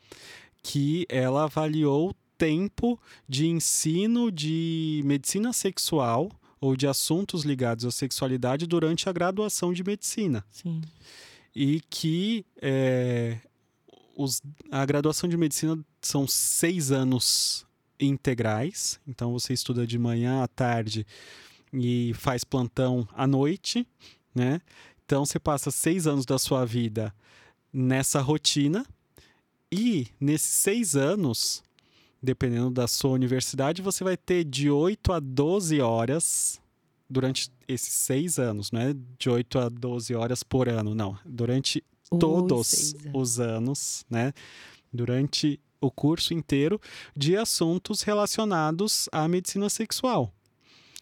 que 0.62 1.06
ela 1.08 1.44
avaliou 1.44 2.14
tempo 2.36 3.00
de 3.28 3.46
ensino 3.46 4.30
de 4.30 5.00
medicina 5.04 5.52
sexual 5.52 6.30
ou 6.60 6.76
de 6.76 6.86
assuntos 6.86 7.44
ligados 7.44 7.84
à 7.84 7.90
sexualidade 7.90 8.66
durante 8.66 9.08
a 9.08 9.12
graduação 9.12 9.72
de 9.72 9.82
medicina 9.84 10.44
Sim. 10.50 10.80
e 11.54 11.80
que 11.88 12.44
é, 12.60 13.38
os- 14.16 14.42
a 14.70 14.84
graduação 14.84 15.28
de 15.28 15.36
medicina 15.36 15.78
são 16.00 16.26
seis 16.26 16.90
anos 16.90 17.66
integrais, 18.00 19.00
então 19.06 19.32
você 19.32 19.52
estuda 19.52 19.86
de 19.86 19.98
manhã 19.98 20.42
à 20.42 20.48
tarde 20.48 21.06
e 21.72 22.12
faz 22.14 22.44
plantão 22.44 23.06
à 23.12 23.26
noite, 23.26 23.86
né? 24.34 24.60
Então 25.04 25.24
você 25.24 25.38
passa 25.38 25.70
seis 25.70 26.06
anos 26.06 26.24
da 26.26 26.38
sua 26.38 26.64
vida 26.64 27.14
nessa 27.72 28.20
rotina 28.20 28.86
E 29.70 30.06
nesses 30.18 30.52
seis 30.54 30.96
anos, 30.96 31.62
dependendo 32.22 32.70
da 32.70 32.86
sua 32.86 33.10
universidade, 33.10 33.82
você 33.82 34.02
vai 34.04 34.16
ter 34.16 34.44
de 34.44 34.70
8 34.70 35.12
a 35.12 35.20
12 35.20 35.80
horas 35.80 36.60
durante 37.08 37.50
esses 37.66 37.94
seis 37.94 38.38
anos, 38.38 38.70
não 38.70 38.80
é 38.80 38.94
de 39.18 39.30
8 39.30 39.58
a 39.58 39.68
12 39.68 40.14
horas 40.14 40.42
por 40.42 40.68
ano, 40.68 40.94
não. 40.94 41.18
Durante 41.24 41.82
Os 42.10 42.18
todos 42.18 42.94
anos. 42.94 43.14
os 43.14 43.40
anos, 43.40 44.06
né? 44.10 44.32
Durante 44.92 45.60
o 45.80 45.90
curso 45.90 46.34
inteiro 46.34 46.80
de 47.16 47.36
assuntos 47.36 48.02
relacionados 48.02 49.08
à 49.12 49.26
medicina 49.28 49.68
sexual. 49.68 50.32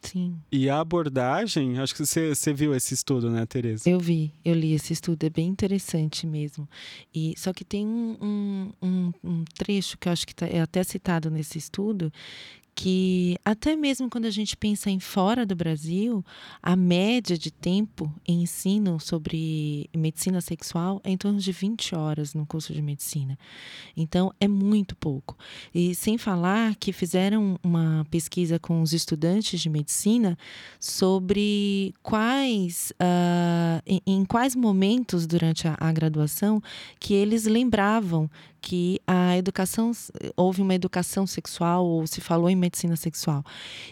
Sim. 0.06 0.36
E 0.50 0.68
a 0.68 0.80
abordagem, 0.80 1.78
acho 1.78 1.94
que 1.94 2.04
você, 2.04 2.34
você 2.34 2.52
viu 2.52 2.74
esse 2.74 2.94
estudo, 2.94 3.30
né, 3.30 3.44
Tereza? 3.46 3.88
Eu 3.88 3.98
vi, 3.98 4.32
eu 4.44 4.54
li 4.54 4.72
esse 4.72 4.92
estudo, 4.92 5.24
é 5.24 5.30
bem 5.30 5.48
interessante 5.48 6.26
mesmo. 6.26 6.68
E 7.14 7.34
só 7.36 7.52
que 7.52 7.64
tem 7.64 7.86
um, 7.86 8.72
um, 8.82 9.12
um, 9.22 9.44
trecho 9.56 9.98
que 9.98 10.08
eu 10.08 10.12
acho 10.12 10.26
que 10.26 10.34
tá- 10.34 10.46
é 10.46 10.60
até 10.60 10.82
citado 10.82 11.30
nesse 11.30 11.58
estudo, 11.58 12.12
que 12.76 13.38
até 13.42 13.74
mesmo 13.74 14.10
quando 14.10 14.26
a 14.26 14.30
gente 14.30 14.54
pensa 14.54 14.90
em 14.90 15.00
fora 15.00 15.46
do 15.46 15.56
Brasil, 15.56 16.22
a 16.62 16.76
média 16.76 17.36
de 17.36 17.50
tempo 17.50 18.12
em 18.28 18.42
ensino 18.42 19.00
sobre 19.00 19.88
medicina 19.96 20.42
sexual 20.42 21.00
é 21.02 21.10
em 21.10 21.16
torno 21.16 21.40
de 21.40 21.50
20 21.50 21.94
horas 21.94 22.34
no 22.34 22.44
curso 22.44 22.74
de 22.74 22.82
medicina. 22.82 23.38
Então, 23.96 24.30
é 24.38 24.46
muito 24.46 24.94
pouco. 24.94 25.38
E 25.74 25.94
sem 25.94 26.18
falar 26.18 26.76
que 26.76 26.92
fizeram 26.92 27.58
uma 27.62 28.06
pesquisa 28.10 28.58
com 28.58 28.82
os 28.82 28.92
estudantes 28.92 29.58
de 29.58 29.70
medicina 29.70 30.36
sobre 30.78 31.94
quais, 32.02 32.92
ah, 33.00 33.80
em, 33.86 34.02
em 34.06 34.24
quais 34.26 34.54
momentos 34.54 35.26
durante 35.26 35.66
a, 35.66 35.78
a 35.80 35.90
graduação 35.90 36.62
que 37.00 37.14
eles 37.14 37.46
lembravam 37.46 38.28
que 38.66 39.00
a 39.06 39.36
educação 39.36 39.92
houve 40.36 40.60
uma 40.60 40.74
educação 40.74 41.24
sexual 41.24 41.86
ou 41.86 42.04
se 42.04 42.20
falou 42.20 42.50
em 42.50 42.56
medicina 42.66 42.96
sexual 42.96 43.44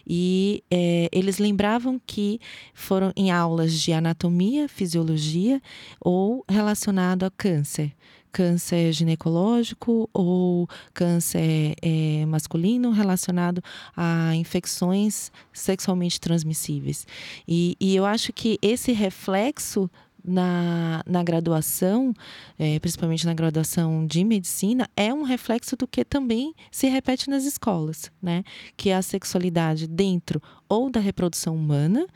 e 0.07 0.63
eh, 0.71 1.09
eles 1.13 1.39
lembravam 1.39 2.01
que 2.05 2.41
foram 2.75 3.13
em 3.17 3.31
aulas 3.31 3.73
de 3.81 3.93
anatomia, 3.93 4.69
fisiologia 4.69 5.61
ou 6.01 6.45
relacionado 6.49 7.25
a 7.25 7.31
câncer 7.31 7.93
câncer 8.35 8.93
ginecológico 8.93 10.11
ou 10.13 10.69
câncer 10.93 11.77
eh, 11.81 12.27
masculino 12.27 12.91
relacionado 12.91 13.63
a 13.97 14.35
infecções 14.35 15.31
sexualmente 15.53 16.21
transmissíveis. 16.21 17.07
E, 17.47 17.77
e 17.79 17.95
eu 17.95 18.05
acho 18.05 18.33
que 18.33 18.59
esse 18.61 18.91
reflexo 18.91 19.89
na, 20.25 21.03
na 21.07 21.23
graduação, 21.23 22.15
eh, 22.59 22.79
principalmente 22.79 23.27
na 23.27 23.35
graduação 23.35 24.07
de 24.07 24.25
medicina, 24.25 24.89
é 24.97 25.13
um 25.13 25.23
reflexo 25.23 25.77
do 25.77 25.87
que 25.87 26.05
também 26.05 26.55
se 26.71 26.89
repete 26.89 27.29
nas 27.29 27.45
escolas, 27.45 28.11
né? 28.23 28.43
Que 28.77 28.91
é 28.91 28.97
a 28.97 29.03
sexualidade 29.03 29.87
dentro 29.87 30.41
ou 30.69 30.91
da 30.91 31.01
reprodução 31.01 31.55
humana, 31.55 32.07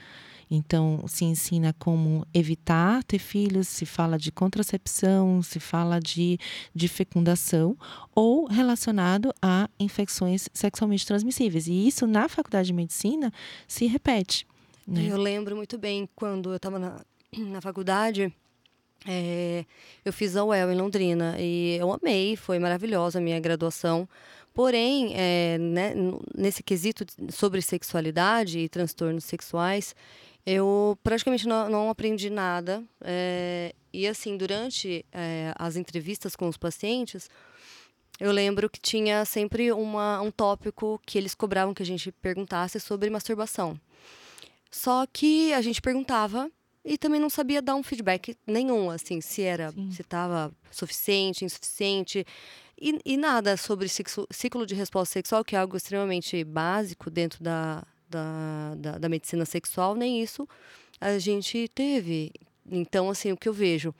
então, 0.50 1.04
se 1.06 1.24
ensina 1.24 1.74
como 1.78 2.26
evitar 2.32 3.04
ter 3.04 3.18
filhos, 3.18 3.68
se 3.68 3.84
fala 3.84 4.18
de 4.18 4.32
contracepção, 4.32 5.42
se 5.42 5.60
fala 5.60 6.00
de, 6.00 6.38
de 6.74 6.88
fecundação, 6.88 7.76
ou 8.14 8.46
relacionado 8.46 9.32
a 9.42 9.68
infecções 9.78 10.48
sexualmente 10.54 11.06
transmissíveis. 11.06 11.66
E 11.66 11.86
isso, 11.86 12.06
na 12.06 12.28
faculdade 12.28 12.68
de 12.68 12.72
medicina, 12.72 13.32
se 13.66 13.86
repete. 13.86 14.46
Né? 14.86 15.06
Eu 15.06 15.18
lembro 15.18 15.54
muito 15.54 15.76
bem 15.76 16.08
quando 16.16 16.50
eu 16.50 16.56
estava 16.56 16.78
na, 16.78 16.98
na 17.36 17.60
faculdade, 17.60 18.32
é, 19.06 19.64
eu 20.04 20.12
fiz 20.12 20.36
a 20.36 20.44
UEL 20.44 20.72
em 20.72 20.76
Londrina 20.76 21.36
e 21.38 21.76
eu 21.78 21.92
amei, 21.92 22.36
foi 22.36 22.58
maravilhosa 22.58 23.18
a 23.18 23.22
minha 23.22 23.38
graduação. 23.40 24.08
Porém, 24.52 25.12
é, 25.14 25.56
né, 25.58 25.94
nesse 26.36 26.62
quesito 26.62 27.04
sobre 27.30 27.62
sexualidade 27.62 28.58
e 28.58 28.68
transtornos 28.68 29.24
sexuais, 29.24 29.94
eu 30.44 30.98
praticamente 31.02 31.46
não, 31.46 31.68
não 31.68 31.90
aprendi 31.90 32.28
nada. 32.30 32.82
é, 33.04 33.72
e 33.92 34.06
assim, 34.06 34.36
durante 34.36 35.04
é, 35.12 35.52
as 35.56 35.76
entrevistas 35.76 36.36
com 36.36 36.48
os 36.48 36.56
pacientes, 36.56 37.30
eu 38.20 38.32
lembro 38.32 38.68
que 38.68 38.80
tinha 38.80 39.24
sempre 39.24 39.72
uma, 39.72 40.20
um 40.20 40.30
tópico 40.30 41.00
que 41.06 41.16
eles 41.16 41.34
cobravam 41.34 41.72
que 41.72 41.82
a 41.82 41.86
gente 41.86 42.10
perguntasse 42.12 42.80
sobre 42.80 43.08
masturbação. 43.08 43.80
Só 44.70 45.06
que 45.06 45.52
a 45.54 45.62
gente 45.62 45.80
perguntava 45.80 46.50
e 46.88 46.96
também 46.96 47.20
não 47.20 47.28
sabia 47.28 47.60
dar 47.60 47.74
um 47.74 47.82
feedback 47.82 48.34
nenhum, 48.46 48.88
assim, 48.88 49.20
se 49.20 49.42
era, 49.42 49.70
Sim. 49.72 49.90
se 49.90 50.00
estava 50.00 50.50
suficiente, 50.70 51.44
insuficiente. 51.44 52.24
E, 52.80 52.98
e 53.04 53.16
nada 53.18 53.58
sobre 53.58 53.88
ciclo 53.88 54.64
de 54.64 54.74
resposta 54.74 55.12
sexual, 55.12 55.44
que 55.44 55.54
é 55.54 55.58
algo 55.58 55.76
extremamente 55.76 56.42
básico 56.44 57.10
dentro 57.10 57.44
da, 57.44 57.84
da, 58.08 58.74
da, 58.76 58.98
da 58.98 59.08
medicina 59.08 59.44
sexual, 59.44 59.94
nem 59.94 60.22
isso 60.22 60.48
a 60.98 61.18
gente 61.18 61.68
teve. 61.74 62.32
Então, 62.70 63.10
assim, 63.10 63.32
o 63.32 63.36
que 63.36 63.48
eu 63.48 63.52
vejo 63.52 63.94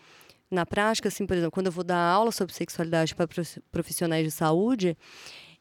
na 0.51 0.65
prática, 0.65 1.09
assim, 1.09 1.27
por 1.27 1.35
exemplo, 1.37 1.53
quando 1.53 1.67
eu 1.67 1.73
vou 1.73 1.85
dar 1.85 2.01
aula 2.01 2.33
sobre 2.33 2.55
sexualidade 2.55 3.15
para 3.15 3.29
prof- 3.29 3.61
profissionais 3.71 4.25
de 4.25 4.31
saúde, 4.31 4.97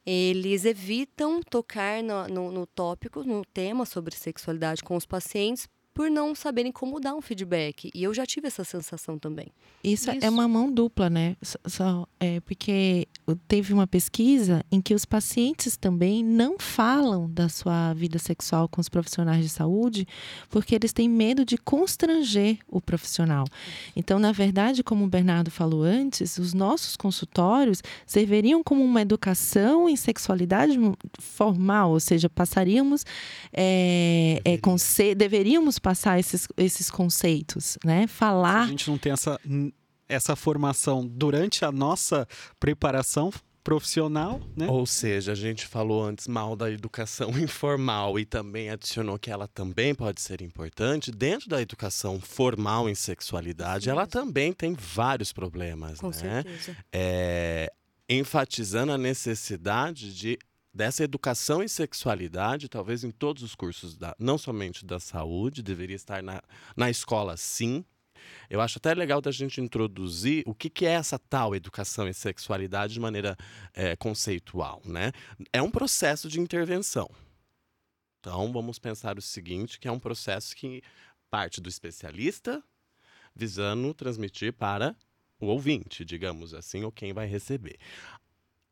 eles 0.06 0.64
evitam 0.64 1.42
tocar 1.44 2.02
no, 2.02 2.26
no, 2.30 2.52
no 2.52 2.66
tópico, 2.66 3.22
no 3.26 3.44
tema 3.44 3.86
sobre 3.86 4.16
sexualidade 4.16 4.82
com 4.82 4.96
os 4.96 5.06
pacientes, 5.06 5.68
por 5.98 6.12
não 6.12 6.36
saberem 6.36 6.72
como 6.72 7.00
dar 7.00 7.16
um 7.16 7.22
feedback. 7.22 7.90
E 7.92 8.04
eu 8.04 8.14
já 8.14 8.24
tive 8.24 8.46
essa 8.46 8.64
sensação 8.64 9.18
também. 9.18 9.48
Isso, 9.84 10.12
Isso. 10.12 10.24
é 10.24 10.30
uma 10.30 10.48
mão 10.48 10.72
dupla, 10.72 11.10
né? 11.10 11.36
Só, 11.42 11.58
só- 11.66 12.08
é 12.20 12.40
porque 12.42 13.08
teve 13.48 13.74
uma 13.74 13.88
pesquisa 13.88 14.64
em 14.72 14.80
que 14.80 14.94
os 14.94 15.06
pacientes 15.06 15.76
também 15.76 16.24
não 16.24 16.60
falam 16.60 17.28
da 17.28 17.50
sua 17.50 17.96
vida 17.96 18.20
sexual 18.20 18.70
com 18.70 18.80
os 18.80 18.88
profissionais 18.90 19.42
de 19.44 19.50
saúde 19.50 20.08
porque 20.52 20.76
eles 20.76 20.94
têm 20.94 21.10
medo 21.10 21.44
de 21.44 21.58
constranger 21.58 22.60
o 22.68 22.80
profissional. 22.80 23.46
Então, 23.96 24.20
na 24.20 24.32
verdade, 24.32 24.84
como 24.84 25.04
o 25.04 25.10
Bernardo 25.10 25.50
falou 25.50 25.82
antes, 25.82 26.38
os 26.38 26.54
nossos 26.54 26.96
consultórios 26.96 27.82
serviriam 28.06 28.64
como 28.64 28.84
uma 28.84 29.02
educação 29.02 29.90
em 29.90 29.96
sexualidade 29.96 30.78
formal, 31.20 31.90
ou 31.90 32.00
seja, 32.00 32.30
passaríamos 32.30 33.04
é, 33.52 34.42
é, 34.46 35.16
deveríamos 35.16 35.80
passar 35.88 36.20
esses, 36.20 36.50
esses 36.58 36.92
conceitos, 36.92 37.78
né? 37.82 38.02
Se 38.08 38.14
Falar 38.14 38.64
a 38.64 38.68
gente 38.68 38.90
não 38.90 38.98
tem 38.98 39.14
essa, 39.14 39.40
essa 40.10 40.36
formação 40.36 41.08
durante 41.08 41.64
a 41.64 41.72
nossa 41.72 42.28
preparação 42.60 43.32
profissional, 43.64 44.42
né? 44.54 44.68
Ou 44.68 44.86
seja, 44.86 45.32
a 45.32 45.36
gente 45.36 45.66
falou 45.66 46.04
antes 46.04 46.28
mal 46.28 46.58
da 46.58 46.70
educação 46.70 47.30
informal 47.40 48.20
e 48.20 48.26
também 48.26 48.70
adicionou 48.70 49.18
que 49.18 49.32
ela 49.32 49.48
também 49.48 49.96
pode 49.96 50.20
ser 50.20 50.42
importante. 50.42 51.10
Dentro 51.10 51.48
da 51.48 51.62
educação 51.62 52.20
formal 52.20 52.90
em 52.90 52.96
sexualidade, 52.96 53.90
ela 53.90 54.06
também 54.06 54.52
tem 54.52 54.74
vários 54.74 55.32
problemas, 55.32 56.00
Com 56.02 56.10
né? 56.10 56.44
certeza. 56.44 56.76
É, 56.92 57.72
enfatizando 58.10 58.92
a 58.92 58.98
necessidade 58.98 60.14
de 60.14 60.38
dessa 60.78 61.04
educação 61.04 61.64
em 61.64 61.68
sexualidade, 61.68 62.70
talvez 62.70 63.04
em 63.04 63.10
todos 63.10 63.42
os 63.42 63.56
cursos, 63.56 63.98
da, 63.98 64.16
não 64.20 64.38
somente 64.38 64.86
da 64.86 65.00
saúde, 65.00 65.64
deveria 65.64 65.96
estar 65.96 66.22
na, 66.22 66.42
na 66.76 66.88
escola 66.90 67.36
sim. 67.36 67.84
Eu 68.48 68.62
acho 68.62 68.78
até 68.78 68.94
legal 68.94 69.20
da 69.20 69.32
gente 69.32 69.60
introduzir 69.60 70.44
o 70.46 70.54
que, 70.54 70.70
que 70.70 70.86
é 70.86 70.92
essa 70.92 71.18
tal 71.18 71.56
educação 71.56 72.08
em 72.08 72.14
sexualidade 72.14 72.94
de 72.94 73.00
maneira 73.00 73.36
é, 73.74 73.96
conceitual, 73.96 74.82
né? 74.86 75.12
É 75.52 75.62
um 75.62 75.72
processo 75.72 76.30
de 76.30 76.40
intervenção. 76.40 77.10
Então, 78.20 78.54
vamos 78.54 78.78
pensar 78.78 79.18
o 79.18 79.22
seguinte, 79.22 79.80
que 79.80 79.88
é 79.88 79.92
um 79.92 80.00
processo 80.00 80.56
que 80.56 80.84
parte 81.30 81.60
do 81.60 81.70
especialista 81.70 82.64
visando 83.36 83.94
transmitir 83.94 84.54
para 84.54 84.96
o 85.40 85.48
ouvinte, 85.48 86.06
digamos 86.06 86.54
assim, 86.54 86.84
ou 86.84 86.92
quem 86.92 87.14
vai 87.14 87.28
receber. 87.28 87.78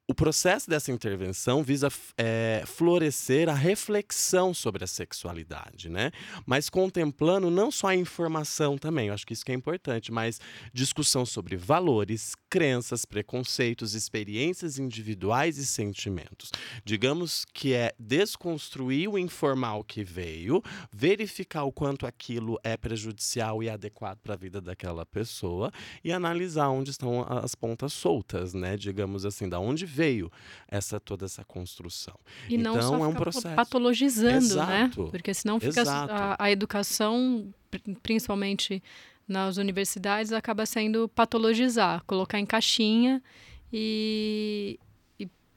O 0.08 0.14
processo 0.14 0.70
dessa 0.70 0.91
intervenção 0.91 1.64
visa 1.64 1.89
é, 2.16 2.62
florescer 2.68 3.49
a 3.49 3.56
reflexão 3.56 4.53
sobre 4.53 4.84
a 4.84 4.88
sexualidade, 4.88 5.89
né? 5.89 6.12
Mas 6.45 6.70
contemplando 6.70 7.49
não 7.49 7.72
só 7.72 7.88
a 7.88 7.95
informação 7.95 8.78
também, 8.78 9.08
eu 9.08 9.16
acho 9.16 9.26
que 9.26 9.34
isso 9.34 9.43
que 9.43 9.51
é 9.51 9.56
importante, 9.56 10.12
mas 10.12 10.39
discussão 10.72 11.26
sobre 11.26 11.58
valores, 11.58 12.36
crenças, 12.47 13.03
preconceitos, 13.03 13.95
experiências 13.95 14.78
individuais 14.78 15.58
e 15.58 15.66
sentimentos. 15.66 16.51
Digamos 16.86 17.43
que 17.51 17.74
é 17.74 17.91
desconstruir 17.97 19.10
o 19.10 19.18
informal 19.18 19.84
que 19.84 20.03
veio, 20.03 20.62
verificar 20.93 21.64
o 21.64 21.72
quanto 21.72 22.06
aquilo 22.06 22.60
é 22.64 22.78
prejudicial 22.78 23.64
e 23.64 23.72
adequado 23.72 24.20
para 24.20 24.36
a 24.36 24.38
vida 24.38 24.62
daquela 24.62 25.03
pessoa 25.03 25.72
e 26.03 26.12
analisar 26.12 26.70
onde 26.70 26.91
estão 26.91 27.26
as 27.28 27.56
pontas 27.56 27.91
soltas, 27.91 28.53
né? 28.53 28.78
Digamos 28.78 29.26
assim, 29.26 29.49
da 29.49 29.60
onde 29.60 29.94
veio 29.95 30.31
essa 30.67 30.99
toda 30.99 31.25
essa 31.25 31.43
construção. 31.45 32.17
E 32.49 32.57
não 32.57 32.75
Então, 32.75 32.89
só 32.99 33.05
é 33.05 33.07
um 33.07 33.13
processo. 33.13 33.55
patologizando, 33.55 34.55
né? 34.65 34.83
Exato. 34.83 35.07
Porque 35.11 35.33
senão 35.33 35.59
fica 35.59 35.83
a, 35.83 36.43
a 36.45 36.51
educação, 36.51 37.51
pri- 37.71 37.95
principalmente 38.03 38.81
nas 39.27 39.57
universidades, 39.57 40.31
acaba 40.31 40.65
sendo 40.65 41.07
patologizar, 41.09 42.03
colocar 42.05 42.39
em 42.39 42.45
caixinha 42.45 43.21
e, 43.73 44.79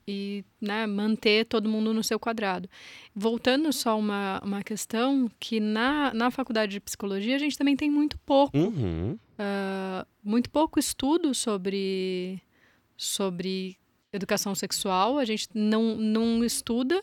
e, 0.07 0.43
né, 0.61 0.87
manter 0.87 1.45
todo 1.45 1.69
mundo 1.69 1.93
no 1.93 2.03
seu 2.03 2.19
quadrado. 2.19 2.69
Voltando 3.15 3.71
só 3.73 3.99
uma, 3.99 4.41
uma 4.43 4.63
questão 4.63 5.31
que 5.39 5.61
na, 5.61 6.15
na 6.15 6.31
faculdade 6.31 6.73
de 6.73 6.81
psicologia 6.81 7.37
a 7.37 7.39
gente 7.39 7.59
também 7.59 7.77
tem 7.77 7.91
muito 7.91 8.19
pouco, 8.21 8.57
Uhum. 8.57 9.19
ah, 9.39 10.07
muito 10.25 10.49
pouco 10.49 10.79
estudo 10.79 11.35
sobre, 11.35 12.41
sobre 12.97 13.77
educação 14.13 14.55
sexual. 14.55 15.19
A 15.19 15.25
gente 15.25 15.49
não, 15.55 15.97
não 15.97 16.45
estuda, 16.45 17.03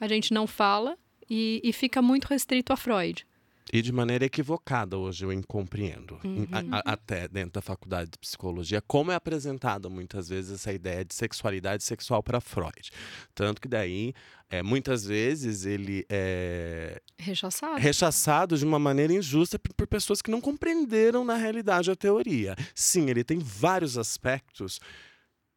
a 0.00 0.08
gente 0.08 0.32
não 0.32 0.46
fala 0.46 0.96
e, 1.28 1.60
e 1.64 1.72
fica 1.72 2.00
muito 2.02 2.24
restrito 2.26 2.72
a 2.72 2.76
Freud. 2.76 3.26
E 3.72 3.82
de 3.82 3.90
maneira 3.90 4.24
equivocada 4.24 4.96
hoje 4.96 5.24
eu 5.24 5.32
incompreendo, 5.32 6.20
Uhum. 6.22 6.46
a- 6.52 6.78
a- 6.78 6.92
até 6.92 7.26
dentro 7.26 7.54
da 7.54 7.60
faculdade 7.60 8.12
de 8.12 8.18
psicologia, 8.18 8.80
como 8.80 9.10
é 9.10 9.16
apresentada 9.16 9.88
muitas 9.88 10.28
vezes 10.28 10.52
essa 10.52 10.72
ideia 10.72 11.04
de 11.04 11.12
sexualidade 11.12 11.82
sexual 11.82 12.22
para 12.22 12.40
Freud. 12.40 12.90
Tanto 13.34 13.60
que 13.60 13.66
daí, 13.66 14.14
é, 14.48 14.62
muitas 14.62 15.04
vezes, 15.04 15.66
ele 15.66 16.06
é 16.08 17.02
Rechaçado. 17.18 17.80
rechaçado 17.80 18.56
de 18.56 18.64
uma 18.64 18.78
maneira 18.78 19.12
injusta 19.12 19.58
por, 19.58 19.74
por 19.74 19.88
pessoas 19.88 20.22
que 20.22 20.30
não 20.30 20.40
compreenderam 20.40 21.24
na 21.24 21.34
realidade 21.34 21.90
a 21.90 21.96
teoria. 21.96 22.54
Sim, 22.72 23.10
ele 23.10 23.24
tem 23.24 23.40
vários 23.40 23.98
aspectos 23.98 24.78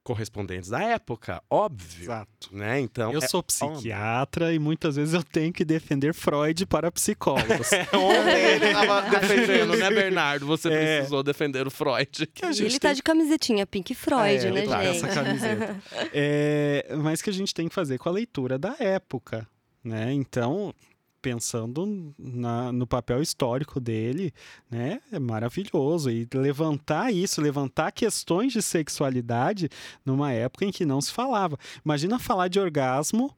correspondentes 0.10 0.74
à 0.74 0.82
época, 0.82 1.40
óbvio. 1.50 2.04
Exato. 2.06 2.50
Né? 2.52 2.80
Então, 2.80 3.12
Eu 3.14 3.20
é- 3.22 3.28
sou 3.28 3.44
psiquiatra 3.44 4.52
e 4.52 4.58
muitas 4.58 4.96
vezes 4.96 5.14
eu 5.14 5.22
tenho 5.24 5.54
que 5.54 5.64
defender 5.64 6.14
Freud 6.16 6.66
para 6.66 6.92
psicólogos. 6.92 7.70
Ontem 7.94 8.44
ele 8.56 8.66
estava 8.66 9.02
defendendo, 9.10 9.78
né, 9.78 9.90
Bernardo? 9.92 10.48
Você 10.48 10.70
É. 10.70 10.96
precisou 10.98 11.22
defender 11.22 11.68
o 11.68 11.72
Freud. 11.72 12.26
Que 12.34 12.46
a 12.46 12.50
E 12.50 12.54
gente 12.54 12.64
ele 12.64 12.80
tem 12.80 12.90
tá 12.90 12.94
de 12.94 13.04
camisetinha 13.04 13.68
Pink 13.68 13.94
Floyd, 13.94 14.48
É, 14.48 14.52
né, 14.52 14.62
tá 14.66 14.84
gente? 14.84 14.98
essa 14.98 15.08
camiseta. 15.08 15.76
É, 16.14 16.88
mas 16.98 17.22
que 17.22 17.30
a 17.30 17.34
gente 17.34 17.54
tem 17.54 17.68
que 17.68 17.76
fazer 17.76 17.98
com 18.00 18.10
a 18.10 18.12
leitura 18.12 18.58
da 18.58 18.76
época, 18.80 19.48
né? 19.84 20.12
Então, 20.12 20.74
pensando 21.22 22.14
na- 22.18 22.72
no 22.72 22.88
papel 22.88 23.22
histórico 23.22 23.80
dele, 23.80 24.34
né? 24.70 25.02
É 25.12 25.20
maravilhoso. 25.20 26.10
E 26.10 26.28
levantar 26.34 27.12
isso, 27.14 27.42
levantar 27.42 27.92
questões 27.92 28.54
de 28.54 28.62
sexualidade 28.62 29.70
numa 30.06 30.32
época 30.32 30.66
em 30.66 30.72
que 30.72 30.86
não 30.86 31.02
se 31.02 31.12
falava. 31.12 31.58
Imagina 31.84 32.20
falar 32.20 32.48
de 32.48 32.60
orgasmo. 32.60 33.36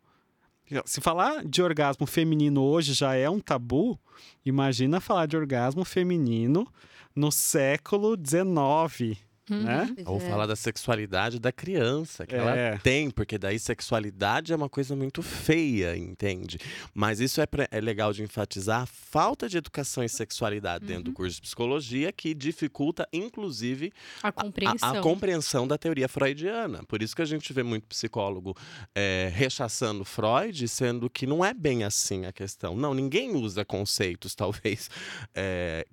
Se 0.86 1.02
falar 1.02 1.44
de 1.44 1.62
orgasmo 1.62 2.08
feminino 2.08 2.64
hoje 2.64 2.94
já 2.94 3.14
é 3.14 3.30
um 3.30 3.42
tabu, 3.42 4.00
imagina 4.46 5.02
falar 5.02 5.26
de 5.26 5.36
orgasmo 5.36 5.84
feminino 5.84 6.66
no 7.14 7.30
século 7.30 8.16
XIX, 8.16 9.18
Uhum. 9.50 9.64
né? 9.64 9.96
Ou 10.06 10.18
É. 10.18 10.20
falar 10.30 10.46
da 10.46 10.56
sexualidade 10.56 11.40
da 11.40 11.52
criança, 11.52 12.26
que 12.28 12.36
ela 12.36 12.56
É. 12.56 12.78
tem, 12.78 13.10
porque 13.10 13.38
daí 13.38 13.58
sexualidade 13.60 14.54
é 14.54 14.56
uma 14.56 14.70
coisa 14.70 14.96
muito 14.96 15.22
feia, 15.24 15.98
entende? 15.98 16.58
Mas 16.94 17.20
isso 17.20 17.42
é, 17.42 17.46
pra- 17.48 17.68
é 17.72 17.82
legal 17.82 18.14
de 18.14 18.22
enfatizar 18.24 18.82
a 18.84 18.86
falta 18.86 19.50
de 19.50 19.58
educação 19.58 20.04
em 20.04 20.08
sexualidade 20.08 20.86
dentro 20.86 21.06
do 21.06 21.14
curso 21.14 21.36
de 21.36 21.42
psicologia, 21.42 22.12
que 22.12 22.34
dificulta, 22.34 23.08
inclusive, 23.12 23.92
A 24.22 24.28
a- 24.28 24.32
compreensão. 24.32 24.96
A, 24.96 25.02
compreensão 25.02 25.68
da 25.68 25.78
teoria 25.78 26.08
freudiana. 26.08 26.84
Por 26.84 27.02
isso 27.02 27.16
que 27.16 27.22
a 27.22 27.26
gente 27.26 27.52
vê 27.52 27.64
muito 27.64 27.88
psicólogo 27.88 28.56
é, 28.96 29.32
rechaçando 29.34 30.06
Freud, 30.06 30.68
sendo 30.68 31.10
que 31.10 31.26
não 31.26 31.44
é 31.44 31.54
bem 31.54 31.84
assim 31.84 32.26
a 32.26 32.32
questão. 32.32 32.76
Não, 32.76 32.94
ninguém 32.94 33.36
usa 33.36 33.66
conceitos, 33.66 34.36
talvez, 34.36 34.90
é, 35.34 35.86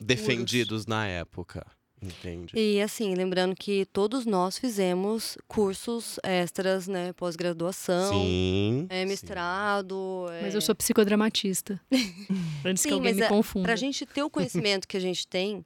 defendidos 0.00 0.86
na 0.86 1.06
época. 1.06 1.66
Entende? 2.04 2.52
E 2.54 2.80
assim, 2.82 3.14
lembrando 3.14 3.54
que 3.56 3.86
todos 3.86 4.26
nós 4.26 4.58
fizemos 4.58 5.38
cursos 5.48 6.18
extras, 6.22 6.86
né? 6.86 7.12
Pós-graduação, 7.14 8.12
Sim. 8.12 8.86
é, 8.90 9.02
sim. 9.02 9.08
mestrado. 9.08 10.26
Mas 10.42 10.54
é, 10.54 10.56
eu 10.56 10.60
sou 10.60 10.74
psicodramatista. 10.74 11.80
Antes 12.64 12.82
que 12.82 12.88
Sim, 12.90 12.94
alguém 12.96 13.12
mas 13.12 13.16
me 13.20 13.22
é- 13.22 13.28
confunda. 13.28 13.64
Pra 13.66 13.76
gente 13.76 14.04
ter 14.04 14.22
o 14.22 14.30
conhecimento 14.30 14.86
que 14.86 14.96
a 14.96 15.00
gente 15.00 15.26
tem, 15.26 15.64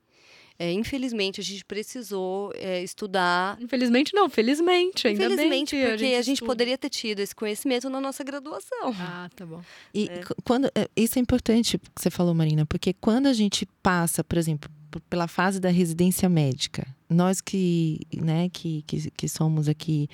é, 0.58 0.72
infelizmente 0.72 1.40
a 1.40 1.44
gente 1.44 1.64
precisou 1.64 2.52
é, 2.54 2.82
estudar. 2.82 3.56
Infelizmente 3.60 4.12
não, 4.14 4.28
felizmente. 4.28 5.06
Ainda 5.08 5.24
Infelizmente, 5.26 5.74
bem 5.76 5.84
que 5.84 5.90
porque 5.90 6.04
a 6.14 6.22
gente, 6.22 6.34
estuda. 6.34 6.46
poderia 6.52 6.78
ter 6.78 6.90
tido 6.90 7.20
esse 7.20 7.34
conhecimento 7.34 7.88
na 7.90 8.00
nossa 8.00 8.22
graduação. 8.24 8.92
Ah, 8.98 9.28
tá 9.34 9.44
bom. 9.46 9.60
E 9.94 10.08
É. 10.08 10.20
quando 10.44 10.66
é, 10.74 10.88
isso 10.96 11.18
é 11.18 11.22
importante 11.22 11.78
que 11.78 11.84
você 12.02 12.10
falou, 12.10 12.34
Marina, 12.34 12.66
porque 12.66 12.92
quando 12.92 13.26
a 13.26 13.32
gente 13.32 13.66
passa, 13.82 14.22
por 14.24 14.36
exemplo, 14.38 14.68
pela 15.08 15.28
fase 15.28 15.60
da 15.60 15.70
residência 15.70 16.28
médica, 16.28 16.86
nós 17.08 17.40
que, 17.40 18.00
né, 18.14 18.48
que, 18.50 18.82
que, 18.86 19.10
que 19.10 19.28
somos 19.28 19.68
aqui 19.68 20.08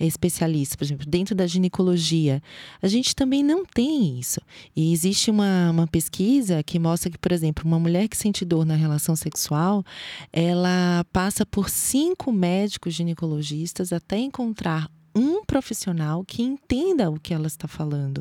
especialistas, 0.00 0.76
por 0.76 0.84
exemplo, 0.84 1.06
dentro 1.06 1.34
da 1.34 1.46
ginecologia, 1.46 2.42
a 2.80 2.88
gente 2.88 3.14
também 3.14 3.42
não 3.42 3.64
tem 3.64 4.18
isso. 4.18 4.40
E 4.74 4.92
existe 4.92 5.30
uma, 5.30 5.70
uma 5.70 5.86
pesquisa 5.86 6.62
que 6.62 6.78
mostra 6.78 7.10
que, 7.10 7.18
por 7.18 7.32
exemplo, 7.32 7.64
uma 7.66 7.78
mulher 7.78 8.08
que 8.08 8.16
sente 8.16 8.44
dor 8.44 8.64
na 8.64 8.76
relação 8.76 9.14
sexual, 9.14 9.84
ela 10.32 11.04
passa 11.12 11.44
por 11.44 11.68
cinco 11.68 12.32
médicos 12.32 12.94
ginecologistas 12.94 13.92
até 13.92 14.18
encontrar 14.18 14.90
um 15.14 15.44
profissional 15.44 16.24
que 16.24 16.42
entenda 16.42 17.10
o 17.10 17.18
que 17.18 17.32
ela 17.34 17.46
está 17.46 17.66
falando. 17.68 18.20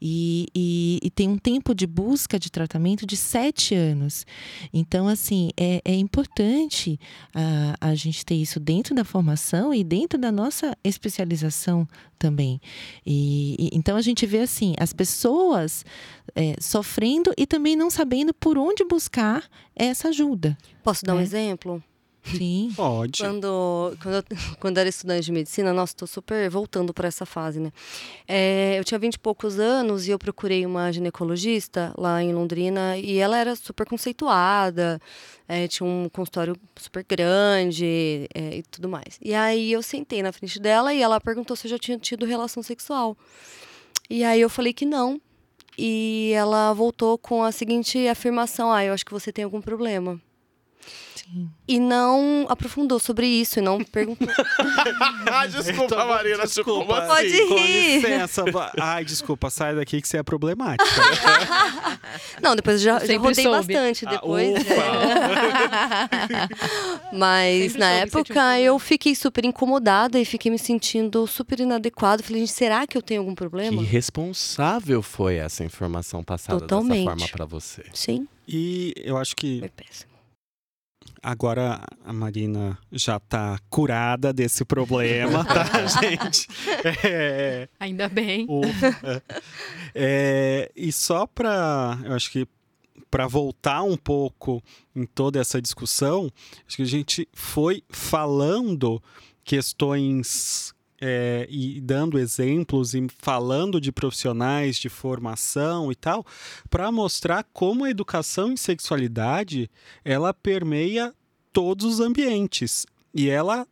E, 0.00 0.46
e- 0.54 0.98
e 1.02 1.10
tem 1.10 1.28
um 1.28 1.38
tempo 1.38 1.74
de 1.74 1.86
busca 1.86 2.38
de 2.38 2.50
tratamento 2.50 3.06
de 3.06 3.16
sete 3.16 3.74
anos. 3.74 4.26
Então, 4.72 5.06
assim, 5.08 5.50
é, 5.56 5.80
é 5.84 5.94
importante 5.94 6.98
ah, 7.34 7.74
a 7.80 7.94
gente 7.94 8.24
ter 8.24 8.34
isso 8.34 8.58
dentro 8.58 8.94
da 8.94 9.04
formação 9.04 9.72
e 9.74 9.82
dentro 9.84 10.18
da 10.18 10.32
nossa 10.32 10.76
especialização 10.82 11.86
também. 12.18 12.60
E, 13.06 13.56
e- 13.58 13.70
então, 13.76 13.96
a 13.96 14.02
gente 14.02 14.26
vê, 14.26 14.40
assim, 14.40 14.74
as 14.78 14.92
pessoas 14.92 15.84
é, 16.34 16.56
sofrendo 16.60 17.32
e 17.36 17.46
também 17.46 17.76
não 17.76 17.90
sabendo 17.90 18.32
por 18.34 18.56
onde 18.58 18.84
buscar 18.84 19.48
essa 19.76 20.08
ajuda. 20.08 20.56
Posso 20.82 21.04
dar 21.04 21.14
um 21.14 21.20
É. 21.20 21.22
exemplo? 21.22 21.82
Sim. 22.24 22.72
Pode. 22.76 23.22
Quando, 23.22 23.96
quando, 24.02 24.14
eu, 24.14 24.24
quando 24.58 24.76
eu 24.76 24.80
era 24.80 24.88
estudante 24.88 25.26
de 25.26 25.32
medicina, 25.32 25.72
nossa, 25.72 25.92
estou 25.92 26.08
super 26.08 26.48
voltando 26.48 26.92
para 26.94 27.08
essa 27.08 27.26
fase, 27.26 27.60
né? 27.60 27.70
É, 28.26 28.78
eu 28.78 28.84
tinha 28.84 28.98
vinte 28.98 29.14
e 29.14 29.18
poucos 29.18 29.58
anos 29.58 30.08
e 30.08 30.10
eu 30.10 30.18
procurei 30.18 30.64
uma 30.64 30.90
ginecologista 30.92 31.92
lá 31.96 32.22
em 32.22 32.32
Londrina 32.32 32.96
e 32.96 33.18
ela 33.18 33.36
era 33.36 33.54
super 33.54 33.86
conceituada, 33.86 35.00
é, 35.46 35.68
tinha 35.68 35.86
um 35.86 36.08
consultório 36.08 36.56
super 36.76 37.04
grande 37.04 38.28
é, 38.34 38.58
e 38.58 38.62
tudo 38.62 38.88
mais. 38.88 39.18
E 39.20 39.34
aí 39.34 39.72
eu 39.72 39.82
sentei 39.82 40.22
na 40.22 40.32
frente 40.32 40.58
dela 40.58 40.94
e 40.94 41.02
ela 41.02 41.20
perguntou 41.20 41.56
se 41.56 41.66
eu 41.66 41.70
já 41.70 41.78
tinha 41.78 41.98
tido 41.98 42.24
relação 42.24 42.62
sexual. 42.62 43.16
E 44.08 44.24
aí 44.24 44.40
eu 44.40 44.50
falei 44.50 44.72
que 44.72 44.84
não. 44.84 45.20
E 45.76 46.32
ela 46.34 46.72
voltou 46.72 47.18
com 47.18 47.42
a 47.42 47.50
seguinte 47.50 48.06
afirmação: 48.06 48.70
Ah, 48.70 48.84
eu 48.84 48.92
acho 48.94 49.04
que 49.04 49.12
você 49.12 49.32
tem 49.32 49.44
algum 49.44 49.60
problema. 49.60 50.20
Sim. 51.24 51.48
E 51.66 51.80
não 51.80 52.44
aprofundou 52.50 52.98
sobre 52.98 53.26
isso, 53.26 53.58
e 53.58 53.62
não 53.62 53.82
perguntou. 53.82 54.28
ah, 55.32 55.46
desculpa, 55.46 55.84
Então, 55.94 56.06
Marina, 56.08 56.46
tipo, 56.46 56.64
como 56.64 56.84
desculpa. 56.84 56.98
assim? 56.98 57.08
Pode 57.08 57.48
Com 57.48 57.54
rir. 57.56 57.96
licença. 57.96 58.44
va- 58.52 58.72
Ai, 58.78 59.04
desculpa, 59.04 59.48
sai 59.50 59.74
daqui 59.74 60.00
que 60.02 60.06
você 60.08 60.18
é 60.18 60.22
problemática. 60.22 60.84
Não, 62.42 62.54
depois 62.54 62.76
eu 62.76 62.84
já, 62.84 63.04
já 63.06 63.16
rodei 63.18 63.42
soube. 63.44 63.72
bastante 63.74 64.06
Ah, 64.06 64.10
depois. 64.10 64.54
é. 64.54 64.74
Mas 67.16 67.72
Sempre 67.72 67.78
na 67.78 67.88
que 67.88 67.94
um 67.94 68.02
época 68.20 68.60
eu 68.60 68.78
fiquei 68.78 69.14
super 69.14 69.44
incomodada 69.44 70.18
e 70.18 70.24
fiquei 70.24 70.50
me 70.50 70.58
sentindo 70.58 71.26
super 71.26 71.60
inadequada. 71.60 72.22
Falei, 72.22 72.40
gente, 72.40 72.52
será 72.52 72.86
que 72.86 72.96
eu 72.96 73.02
tenho 73.02 73.20
algum 73.22 73.32
Que 73.32 73.36
problema? 73.38 73.80
irresponsável 73.82 75.02
foi 75.02 75.36
essa 75.36 75.64
informação 75.64 76.22
passada 76.22 76.60
Totalmente. 76.60 77.04
dessa 77.04 77.10
forma 77.10 77.28
pra 77.28 77.44
você? 77.46 77.84
Sim, 77.92 78.26
E 78.46 78.92
eu 78.98 79.16
acho 79.16 79.34
que 79.34 79.60
foi 79.60 79.68
péssimo. 79.70 80.13
Agora 81.24 81.80
a 82.04 82.12
Marina 82.12 82.78
já 82.92 83.18
tá 83.18 83.58
curada 83.70 84.30
desse 84.30 84.62
problema, 84.64 85.42
tá, 85.42 85.64
gente? 86.00 86.46
É, 87.02 87.66
Ainda 87.80 88.08
bem. 88.08 88.46
Ufa. 88.46 89.22
É, 89.94 90.70
e 90.76 90.92
só 90.92 91.26
para, 91.26 91.98
eu 92.04 92.12
acho 92.12 92.30
que 92.30 92.46
para 93.10 93.26
voltar 93.26 93.82
um 93.82 93.96
pouco 93.96 94.62
em 94.94 95.06
toda 95.06 95.40
essa 95.40 95.62
discussão, 95.62 96.30
acho 96.66 96.76
que 96.76 96.82
a 96.82 96.86
gente 96.86 97.28
foi 97.32 97.82
falando 97.88 99.02
questões 99.42 100.74
é, 101.00 101.46
e 101.50 101.80
dando 101.80 102.18
exemplos 102.18 102.94
e 102.94 103.06
falando 103.18 103.80
de 103.80 103.92
profissionais 103.92 104.76
de 104.76 104.88
formação 104.88 105.90
e 105.90 105.94
tal, 105.94 106.24
para 106.70 106.90
mostrar 106.92 107.44
como 107.52 107.84
a 107.84 107.90
educação 107.90 108.52
em 108.52 108.56
sexualidade 108.56 109.70
ela 110.04 110.32
permeia 110.32 111.12
todos 111.52 111.84
os 111.84 112.00
ambientes 112.00 112.86
e 113.14 113.28
ela 113.28 113.66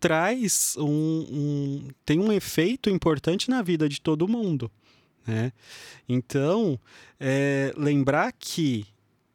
traz 0.00 0.76
um, 0.78 1.26
um 1.30 1.88
tem 2.04 2.20
um 2.20 2.32
efeito 2.32 2.88
importante 2.88 3.50
na 3.50 3.62
vida 3.62 3.88
de 3.88 4.00
todo 4.00 4.28
mundo, 4.28 4.70
né? 5.26 5.52
Então, 6.08 6.78
é, 7.18 7.72
lembrar 7.76 8.32
que 8.32 8.86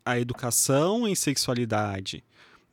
a 0.06 0.20
educação 0.20 1.08
em 1.08 1.16
sexualidade 1.16 2.24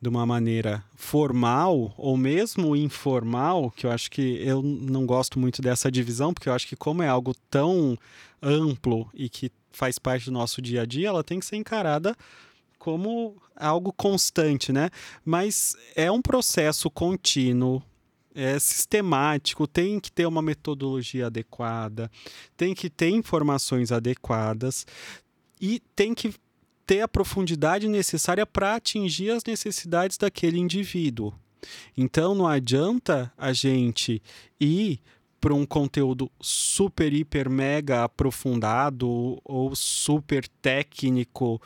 de 0.01 0.09
uma 0.09 0.25
maneira 0.25 0.83
formal 0.95 1.93
ou 1.95 2.17
mesmo 2.17 2.75
informal, 2.75 3.69
que 3.69 3.85
eu 3.85 3.91
acho 3.91 4.09
que 4.09 4.41
eu 4.43 4.61
não 4.63 5.05
gosto 5.05 5.37
muito 5.37 5.61
dessa 5.61 5.91
divisão, 5.91 6.33
porque 6.33 6.49
eu 6.49 6.53
acho 6.53 6.67
que 6.67 6.75
como 6.75 7.03
é 7.03 7.07
algo 7.07 7.35
tão 7.49 7.95
amplo 8.41 9.07
e 9.13 9.29
que 9.29 9.51
faz 9.71 9.99
parte 9.99 10.25
do 10.25 10.31
nosso 10.31 10.61
dia 10.61 10.81
a 10.81 10.85
dia, 10.85 11.09
ela 11.09 11.23
tem 11.23 11.39
que 11.39 11.45
ser 11.45 11.55
encarada 11.55 12.15
como 12.79 13.39
algo 13.55 13.93
constante, 13.93 14.73
né? 14.73 14.89
Mas 15.23 15.75
é 15.95 16.11
um 16.11 16.21
processo 16.21 16.89
contínuo, 16.89 17.81
é 18.33 18.57
sistemático, 18.57 19.67
tem 19.67 19.99
que 19.99 20.11
ter 20.11 20.25
uma 20.25 20.41
metodologia 20.41 21.27
adequada, 21.27 22.09
tem 22.57 22.73
que 22.73 22.89
ter 22.89 23.09
informações 23.09 23.91
adequadas 23.91 24.87
e 25.59 25.79
tem 25.95 26.15
que 26.15 26.33
ter 26.85 27.01
a 27.01 27.07
profundidade 27.07 27.87
necessária 27.87 28.45
para 28.45 28.75
atingir 28.75 29.31
as 29.31 29.43
necessidades 29.43 30.17
daquele 30.17 30.59
indivíduo. 30.59 31.33
Então 31.95 32.33
não 32.33 32.47
adianta 32.47 33.31
a 33.37 33.53
gente 33.53 34.21
ir 34.59 34.99
para 35.39 35.53
um 35.55 35.65
conteúdo 35.65 36.31
super, 36.39 37.11
hiper, 37.11 37.49
mega 37.49 38.03
aprofundado 38.03 39.41
ou 39.43 39.75
super 39.75 40.47
técnico, 40.61 41.59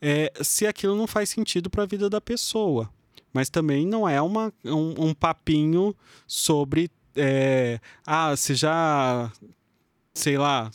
é, 0.00 0.32
se 0.42 0.66
aquilo 0.66 0.94
não 0.94 1.08
faz 1.08 1.30
sentido 1.30 1.68
para 1.68 1.82
a 1.82 1.86
vida 1.86 2.08
da 2.08 2.20
pessoa. 2.20 2.88
Mas 3.32 3.50
também 3.50 3.84
não 3.84 4.08
é 4.08 4.22
uma, 4.22 4.52
um, 4.64 5.08
um 5.08 5.14
papinho 5.14 5.94
sobre. 6.26 6.88
É, 7.14 7.80
ah, 8.06 8.34
você 8.34 8.54
já. 8.54 9.30
Sei 10.14 10.38
lá, 10.38 10.70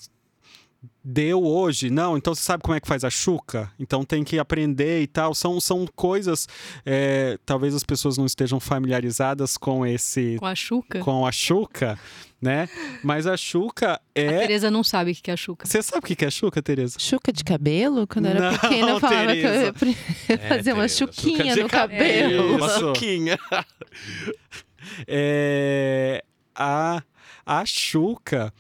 deu 1.04 1.44
hoje. 1.44 1.90
Não, 1.90 2.18
então 2.18 2.34
você 2.36 2.42
sabe 2.42 2.64
como 2.64 2.76
é 2.76 2.80
que 2.80 2.88
faz 2.88 3.04
a 3.04 3.10
chuca? 3.10 3.72
Então 3.80 4.04
tem 4.04 4.24
que 4.24 4.38
aprender 4.40 5.02
e 5.02 5.08
tal. 5.08 5.34
São, 5.34 5.60
são 5.60 5.86
coisas. 5.96 6.48
É, 6.86 7.38
talvez 7.46 7.74
as 7.74 7.84
pessoas 7.84 8.18
não 8.18 8.26
estejam 8.26 8.60
familiarizadas 8.60 9.58
com 9.58 9.86
esse. 9.86 10.38
Com 10.40 10.46
a 10.46 10.56
chuca? 10.56 11.00
Com 11.00 11.26
a 11.26 11.32
chuca, 11.32 11.98
né? 12.42 12.70
Mas 13.04 13.26
a 13.26 13.36
chuca 13.36 14.00
é. 14.14 14.28
A 14.28 14.40
Tereza 14.40 14.70
não 14.72 14.84
sabe 14.84 15.12
o 15.12 15.16
que 15.16 15.32
é 15.32 15.34
a 15.34 15.38
chuca. 15.38 15.66
Você 15.66 15.82
sabe 15.82 16.00
o 16.00 16.16
que 16.16 16.24
é 16.24 16.28
a 16.28 16.32
chuca, 16.32 16.62
Tereza? 16.62 16.98
Chuca 17.00 17.32
de 17.34 17.44
cabelo? 17.44 18.06
Quando 18.08 18.26
eu 18.26 18.32
era 18.32 18.52
Não, 18.52 18.58
pequena, 18.60 18.92
eu 18.92 19.00
falava 19.00 19.28
Tereza. 19.28 19.74
que 19.74 19.86
eu 19.86 19.90
ia 19.90 20.38
fazer 20.50 20.74
uma 20.74 20.88
Tereza, 20.88 20.98
chuquinha 20.98 21.56
no 21.56 21.68
cabelo. 21.70 22.56
Uma 22.58 22.68
Isso. 22.68 22.80
suquinha. 22.80 23.40
É, 25.08 26.24
a, 26.56 27.02
a 27.46 27.66
chuca 27.66 28.54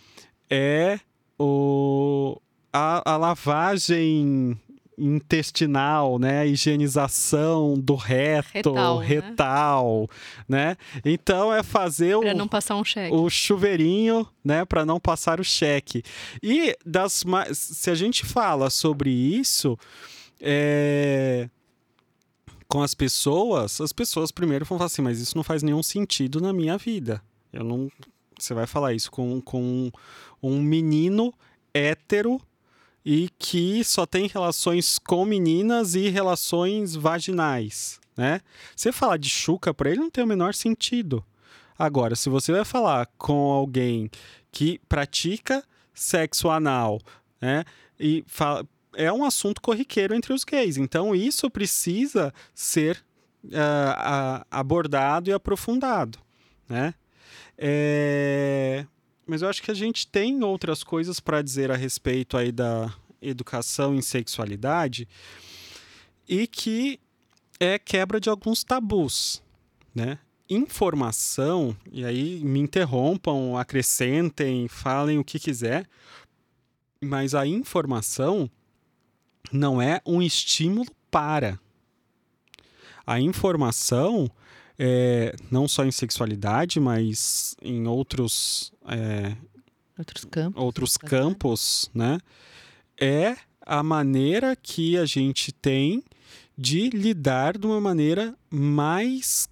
é 0.49 0.99
o, 1.41 2.39
a, 2.71 3.13
a 3.13 3.17
lavagem 3.17 4.57
intestinal, 4.97 6.19
né? 6.19 6.41
A 6.41 6.45
higienização 6.45 7.73
do 7.79 7.95
reto, 7.95 8.49
Retal, 8.53 8.99
né? 8.99 9.05
retal, 9.07 10.09
né? 10.47 10.77
Então 11.03 11.51
é 11.53 11.63
fazer 11.63 12.15
o, 12.15 12.21
Pra 12.21 12.33
não 12.35 12.47
passar 12.47 12.75
um 12.75 12.83
cheque. 12.83 13.15
o 13.15 13.29
chuveirinho, 13.29 14.27
né, 14.43 14.63
para 14.63 14.85
não 14.85 14.99
passar 14.99 15.39
o 15.39 15.43
cheque. 15.43 16.03
E 16.43 16.75
das 16.85 17.23
se 17.53 17.89
a 17.89 17.95
gente 17.95 18.25
fala 18.25 18.69
sobre 18.69 19.09
isso, 19.09 19.77
é, 20.39 21.49
com 22.67 22.83
as 22.83 22.93
pessoas, 22.93 23.81
as 23.81 23.91
pessoas 23.91 24.31
primeiro 24.31 24.65
vão 24.65 24.77
falar 24.77 24.87
assim, 24.87 25.01
mas 25.01 25.19
isso 25.19 25.35
não 25.35 25.43
faz 25.43 25.63
nenhum 25.63 25.81
sentido 25.81 26.39
na 26.39 26.53
minha 26.53 26.77
vida. 26.77 27.21
Eu 27.51 27.63
não, 27.63 27.89
você 28.39 28.53
vai 28.53 28.67
falar 28.67 28.93
isso 28.93 29.11
com, 29.11 29.41
com 29.41 29.91
um 30.41 30.61
menino 30.61 31.33
hétero 31.73 32.41
e 33.05 33.29
que 33.39 33.83
só 33.83 34.05
tem 34.05 34.27
relações 34.27 34.99
com 34.99 35.25
meninas 35.25 35.95
e 35.95 36.09
relações 36.09 36.95
vaginais, 36.95 37.99
né? 38.15 38.41
Você 38.75 38.91
falar 38.91 39.17
de 39.17 39.29
chuca 39.29 39.73
para 39.73 39.89
ele 39.89 39.99
não 39.99 40.09
tem 40.09 40.23
o 40.23 40.27
menor 40.27 40.53
sentido. 40.53 41.23
Agora, 41.77 42.15
se 42.15 42.29
você 42.29 42.51
vai 42.51 42.63
falar 42.63 43.07
com 43.17 43.51
alguém 43.51 44.09
que 44.51 44.79
pratica 44.87 45.63
sexo 45.93 46.49
anal, 46.49 46.99
né? 47.41 47.63
E 47.99 48.23
fala, 48.27 48.67
é 48.93 49.11
um 49.11 49.23
assunto 49.23 49.61
corriqueiro 49.61 50.13
entre 50.13 50.33
os 50.33 50.43
gays. 50.43 50.77
Então, 50.77 51.15
isso 51.15 51.49
precisa 51.49 52.31
ser 52.53 53.03
a- 53.53 54.45
abordado 54.51 55.29
e 55.29 55.33
aprofundado, 55.33 56.19
né? 56.69 56.93
É, 57.57 58.85
Mas 59.31 59.41
eu 59.41 59.47
acho 59.47 59.63
que 59.63 59.71
a 59.71 59.73
gente 59.73 60.05
tem 60.05 60.43
outras 60.43 60.83
coisas 60.83 61.21
para 61.21 61.41
dizer 61.41 61.71
a 61.71 61.77
respeito 61.77 62.35
aí 62.35 62.51
da 62.51 62.93
educação 63.21 63.95
em 63.95 64.01
sexualidade 64.01 65.07
e 66.27 66.45
que 66.45 66.99
é 67.57 67.79
quebra 67.79 68.19
de 68.19 68.29
alguns 68.29 68.61
tabus, 68.61 69.41
né? 69.95 70.19
Informação, 70.49 71.73
e 71.89 72.03
aí 72.03 72.43
me 72.43 72.59
interrompam, 72.59 73.55
acrescentem, 73.55 74.67
falem 74.67 75.17
o 75.17 75.23
que 75.23 75.39
quiser, 75.39 75.87
mas 76.99 77.33
a 77.33 77.47
informação 77.47 78.51
não 79.49 79.81
é 79.81 80.01
um 80.05 80.21
estímulo 80.21 80.91
para. 81.09 81.57
A 83.07 83.17
informação, 83.17 84.29
é, 84.83 85.35
não 85.51 85.67
só 85.67 85.85
em 85.85 85.91
sexualidade, 85.91 86.79
mas 86.79 87.55
em 87.61 87.85
outros, 87.85 88.73
é, 88.87 89.35
Outros 89.95 90.25
campos. 90.25 90.63
outros 90.63 90.97
campos, 90.97 91.91
né? 91.93 92.17
É 92.99 93.37
a 93.63 93.83
maneira 93.83 94.55
que 94.55 94.97
a 94.97 95.05
gente 95.05 95.51
tem 95.51 96.03
de 96.57 96.89
lidar 96.89 97.59
de 97.59 97.67
uma 97.67 97.79
maneira 97.79 98.35
mais 98.49 99.47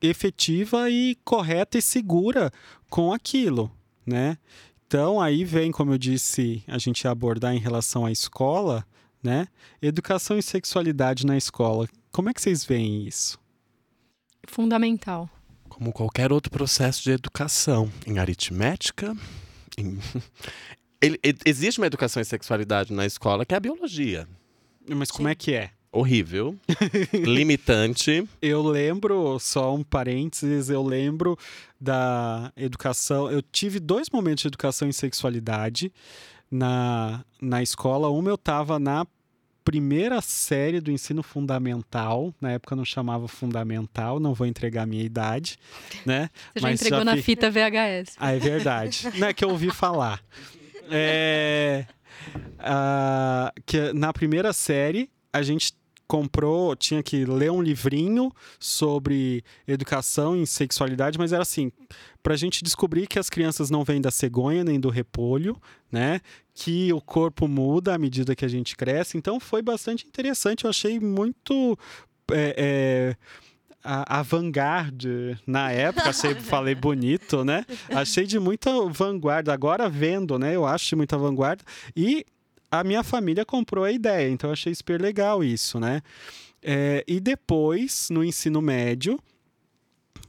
efetiva 0.00 0.88
e 0.88 1.14
correta 1.26 1.76
e 1.76 1.82
segura 1.82 2.50
com 2.88 3.12
aquilo, 3.12 3.70
né? 4.06 4.38
Então 4.86 5.20
aí 5.20 5.44
vem, 5.44 5.70
como 5.70 5.92
eu 5.92 5.98
disse, 5.98 6.64
a 6.66 6.78
gente 6.78 7.06
abordar 7.06 7.54
em 7.54 7.58
relação 7.58 8.06
à 8.06 8.10
escola, 8.10 8.82
né? 9.22 9.46
Educação 9.82 10.38
e 10.38 10.42
sexualidade 10.42 11.26
na 11.26 11.36
escola. 11.36 11.86
Como 12.10 12.30
é 12.30 12.32
que 12.34 12.40
vocês 12.40 12.64
veem 12.64 13.06
isso? 13.06 13.38
Fundamental. 14.50 15.30
Como 15.68 15.92
qualquer 15.92 16.32
outro 16.32 16.50
processo 16.50 17.04
de 17.04 17.12
educação, 17.12 17.90
em 18.04 18.18
aritmética, 18.18 19.16
em... 19.78 19.96
Ele- 21.00 21.18
existe 21.46 21.80
uma 21.80 21.86
educação 21.86 22.20
em 22.20 22.24
sexualidade 22.24 22.92
na 22.92 23.06
escola 23.06 23.46
que 23.46 23.54
é 23.54 23.56
a 23.56 23.60
biologia. 23.60 24.28
Mas 24.88 25.10
como 25.10 25.28
é 25.28 25.34
que 25.36 25.54
é? 25.54 25.70
Horrível, 25.92 26.56
limitante. 27.14 28.28
Eu 28.42 28.62
lembro, 28.62 29.38
só 29.38 29.74
um 29.74 29.82
parênteses, 29.84 30.68
eu 30.68 30.82
lembro 30.82 31.38
da 31.80 32.52
educação. 32.56 33.30
Eu 33.30 33.40
tive 33.40 33.78
dois 33.80 34.10
momentos 34.10 34.42
de 34.42 34.48
educação 34.48 34.88
em 34.88 34.92
sexualidade 34.92 35.92
na, 36.50 37.24
na 37.40 37.62
escola. 37.62 38.08
Uma 38.10 38.30
eu 38.30 38.34
estava 38.34 38.78
na 38.78 39.06
primeira 39.64 40.20
série 40.20 40.80
do 40.80 40.90
ensino 40.90 41.22
fundamental. 41.22 42.34
Na 42.40 42.52
época 42.52 42.74
não 42.76 42.84
chamava 42.84 43.28
fundamental, 43.28 44.18
não 44.18 44.34
vou 44.34 44.46
entregar 44.46 44.82
a 44.82 44.86
minha 44.86 45.04
idade, 45.04 45.58
né? 46.06 46.30
Você 46.52 46.60
já 46.60 46.68
Mas 46.68 46.80
entregou 46.80 46.98
já 47.00 47.04
na 47.04 47.16
fi- 47.16 47.22
fita 47.22 47.50
VHS. 47.50 48.16
Ah, 48.18 48.32
é 48.32 48.38
verdade. 48.38 49.08
Não 49.18 49.28
é 49.28 49.32
que 49.34 49.44
eu 49.44 49.50
ouvi 49.50 49.70
falar. 49.70 50.22
É, 50.90 51.86
ah, 52.58 53.52
que 53.64 53.92
na 53.92 54.12
primeira 54.12 54.52
série 54.52 55.08
a 55.32 55.42
gente 55.42 55.72
comprou, 56.06 56.74
tinha 56.74 57.04
que 57.04 57.24
ler 57.24 57.52
um 57.52 57.62
livrinho 57.62 58.32
sobre 58.58 59.44
educação 59.64 60.34
em 60.36 60.44
sexualidade, 60.44 61.16
mas 61.16 61.32
era 61.32 61.42
assim, 61.42 61.70
pra 62.20 62.34
gente 62.34 62.64
descobrir 62.64 63.06
que 63.06 63.16
as 63.16 63.30
crianças 63.30 63.70
não 63.70 63.84
vêm 63.84 64.00
da 64.00 64.10
cegonha 64.10 64.64
nem 64.64 64.80
do 64.80 64.88
repolho, 64.90 65.56
né? 65.92 66.20
Que 66.62 66.92
o 66.92 67.00
corpo 67.00 67.48
muda 67.48 67.94
à 67.94 67.98
medida 67.98 68.36
que 68.36 68.44
a 68.44 68.48
gente 68.48 68.76
cresce. 68.76 69.16
Então 69.16 69.40
foi 69.40 69.62
bastante 69.62 70.06
interessante. 70.06 70.64
Eu 70.64 70.70
achei 70.70 71.00
muito 71.00 71.78
é, 72.30 72.54
é, 72.58 73.16
a- 73.82 74.18
avant-garde 74.18 75.38
na 75.46 75.72
época, 75.72 76.10
achei, 76.10 76.34
falei 76.36 76.74
bonito, 76.74 77.44
né? 77.44 77.64
Achei 77.88 78.26
de 78.26 78.38
muita 78.38 78.70
vanguarda. 78.90 79.54
Agora 79.54 79.88
vendo, 79.88 80.38
né? 80.38 80.54
Eu 80.54 80.66
acho 80.66 80.86
de 80.90 80.96
muita 80.96 81.16
vanguarda. 81.16 81.64
E 81.96 82.26
a 82.70 82.84
minha 82.84 83.02
família 83.02 83.44
comprou 83.44 83.84
a 83.84 83.90
ideia, 83.90 84.28
então 84.30 84.50
eu 84.50 84.52
achei 84.52 84.74
super 84.74 85.00
legal 85.00 85.42
isso, 85.42 85.80
né? 85.80 86.02
É, 86.62 87.02
e 87.08 87.18
depois, 87.20 88.08
no 88.10 88.22
ensino 88.22 88.60
médio, 88.60 89.18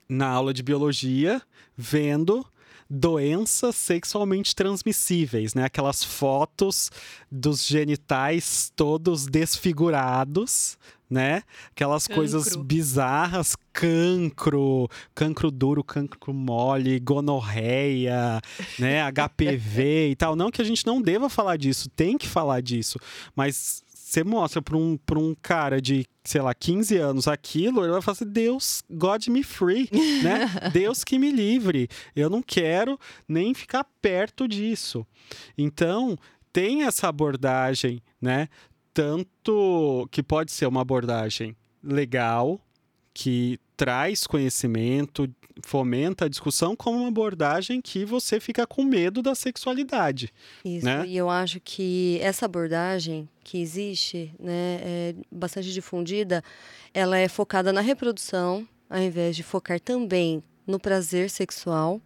na 0.07 0.27
aula 0.27 0.53
de 0.53 0.63
biologia, 0.63 1.41
vendo 1.75 2.45
doenças 2.93 3.77
sexualmente 3.77 4.53
transmissíveis, 4.53 5.53
né? 5.53 5.63
Aquelas 5.63 6.03
fotos 6.03 6.91
dos 7.31 7.65
genitais 7.65 8.69
todos 8.75 9.25
desfigurados, 9.27 10.77
né? 11.09 11.43
Aquelas 11.71 12.05
Cancro. 12.05 12.15
coisas 12.21 12.55
bizarras, 12.57 13.55
cancro, 13.71 14.89
cancro 15.15 15.49
duro, 15.49 15.85
cancro 15.85 16.33
mole, 16.33 16.99
gonorreia, 16.99 18.41
né? 18.77 19.01
HPV 19.09 20.09
e 20.09 20.15
tal. 20.17 20.35
Não 20.35 20.51
que 20.51 20.61
a 20.61 20.65
gente 20.65 20.85
não 20.85 21.01
deva 21.01 21.29
falar 21.29 21.55
disso, 21.55 21.89
tem 21.95 22.17
que 22.17 22.27
falar 22.27 22.61
disso, 22.61 22.99
mas 23.33 23.83
você 24.11 24.25
mostra 24.25 24.61
para 24.61 24.75
um, 24.75 24.97
pra 24.97 25.17
um 25.17 25.33
cara 25.41 25.81
de, 25.81 26.05
sei 26.21 26.41
lá, 26.41 26.53
15 26.53 26.97
anos 26.97 27.27
aquilo, 27.29 27.81
ele 27.81 27.93
vai 27.93 28.01
falar 28.01 28.13
assim: 28.13 28.29
Deus, 28.29 28.83
God 28.89 29.25
me 29.27 29.41
free, 29.41 29.87
né? 30.21 30.69
Deus 30.73 31.05
que 31.05 31.17
me 31.17 31.31
livre. 31.31 31.87
Eu 32.13 32.29
não 32.29 32.41
quero 32.41 32.99
nem 33.25 33.53
ficar 33.53 33.85
perto 34.01 34.49
disso. 34.49 35.07
Então, 35.57 36.17
tem 36.51 36.83
essa 36.83 37.07
abordagem, 37.07 38.03
né? 38.21 38.49
Tanto 38.93 40.09
que 40.11 40.21
pode 40.21 40.51
ser 40.51 40.65
uma 40.65 40.81
abordagem 40.81 41.55
legal, 41.81 42.59
que 43.13 43.59
traz 43.75 44.27
conhecimento, 44.27 45.29
fomenta 45.63 46.25
a 46.25 46.29
discussão, 46.29 46.75
como 46.75 46.99
uma 46.99 47.07
abordagem 47.07 47.81
que 47.81 48.05
você 48.05 48.39
fica 48.39 48.65
com 48.65 48.83
medo 48.83 49.21
da 49.21 49.35
sexualidade. 49.35 50.33
Isso, 50.63 50.85
né? 50.85 51.03
e 51.05 51.17
eu 51.17 51.29
acho 51.29 51.59
que 51.59 52.19
essa 52.21 52.45
abordagem 52.45 53.27
que 53.43 53.61
existe, 53.61 54.33
né, 54.39 54.79
é 54.81 55.15
bastante 55.31 55.71
difundida, 55.73 56.43
ela 56.93 57.17
é 57.17 57.27
focada 57.27 57.73
na 57.73 57.81
reprodução, 57.81 58.67
ao 58.89 58.99
invés 58.99 59.35
de 59.35 59.43
focar 59.43 59.79
também 59.79 60.43
no 60.65 60.79
prazer 60.79 61.29
sexual. 61.29 62.01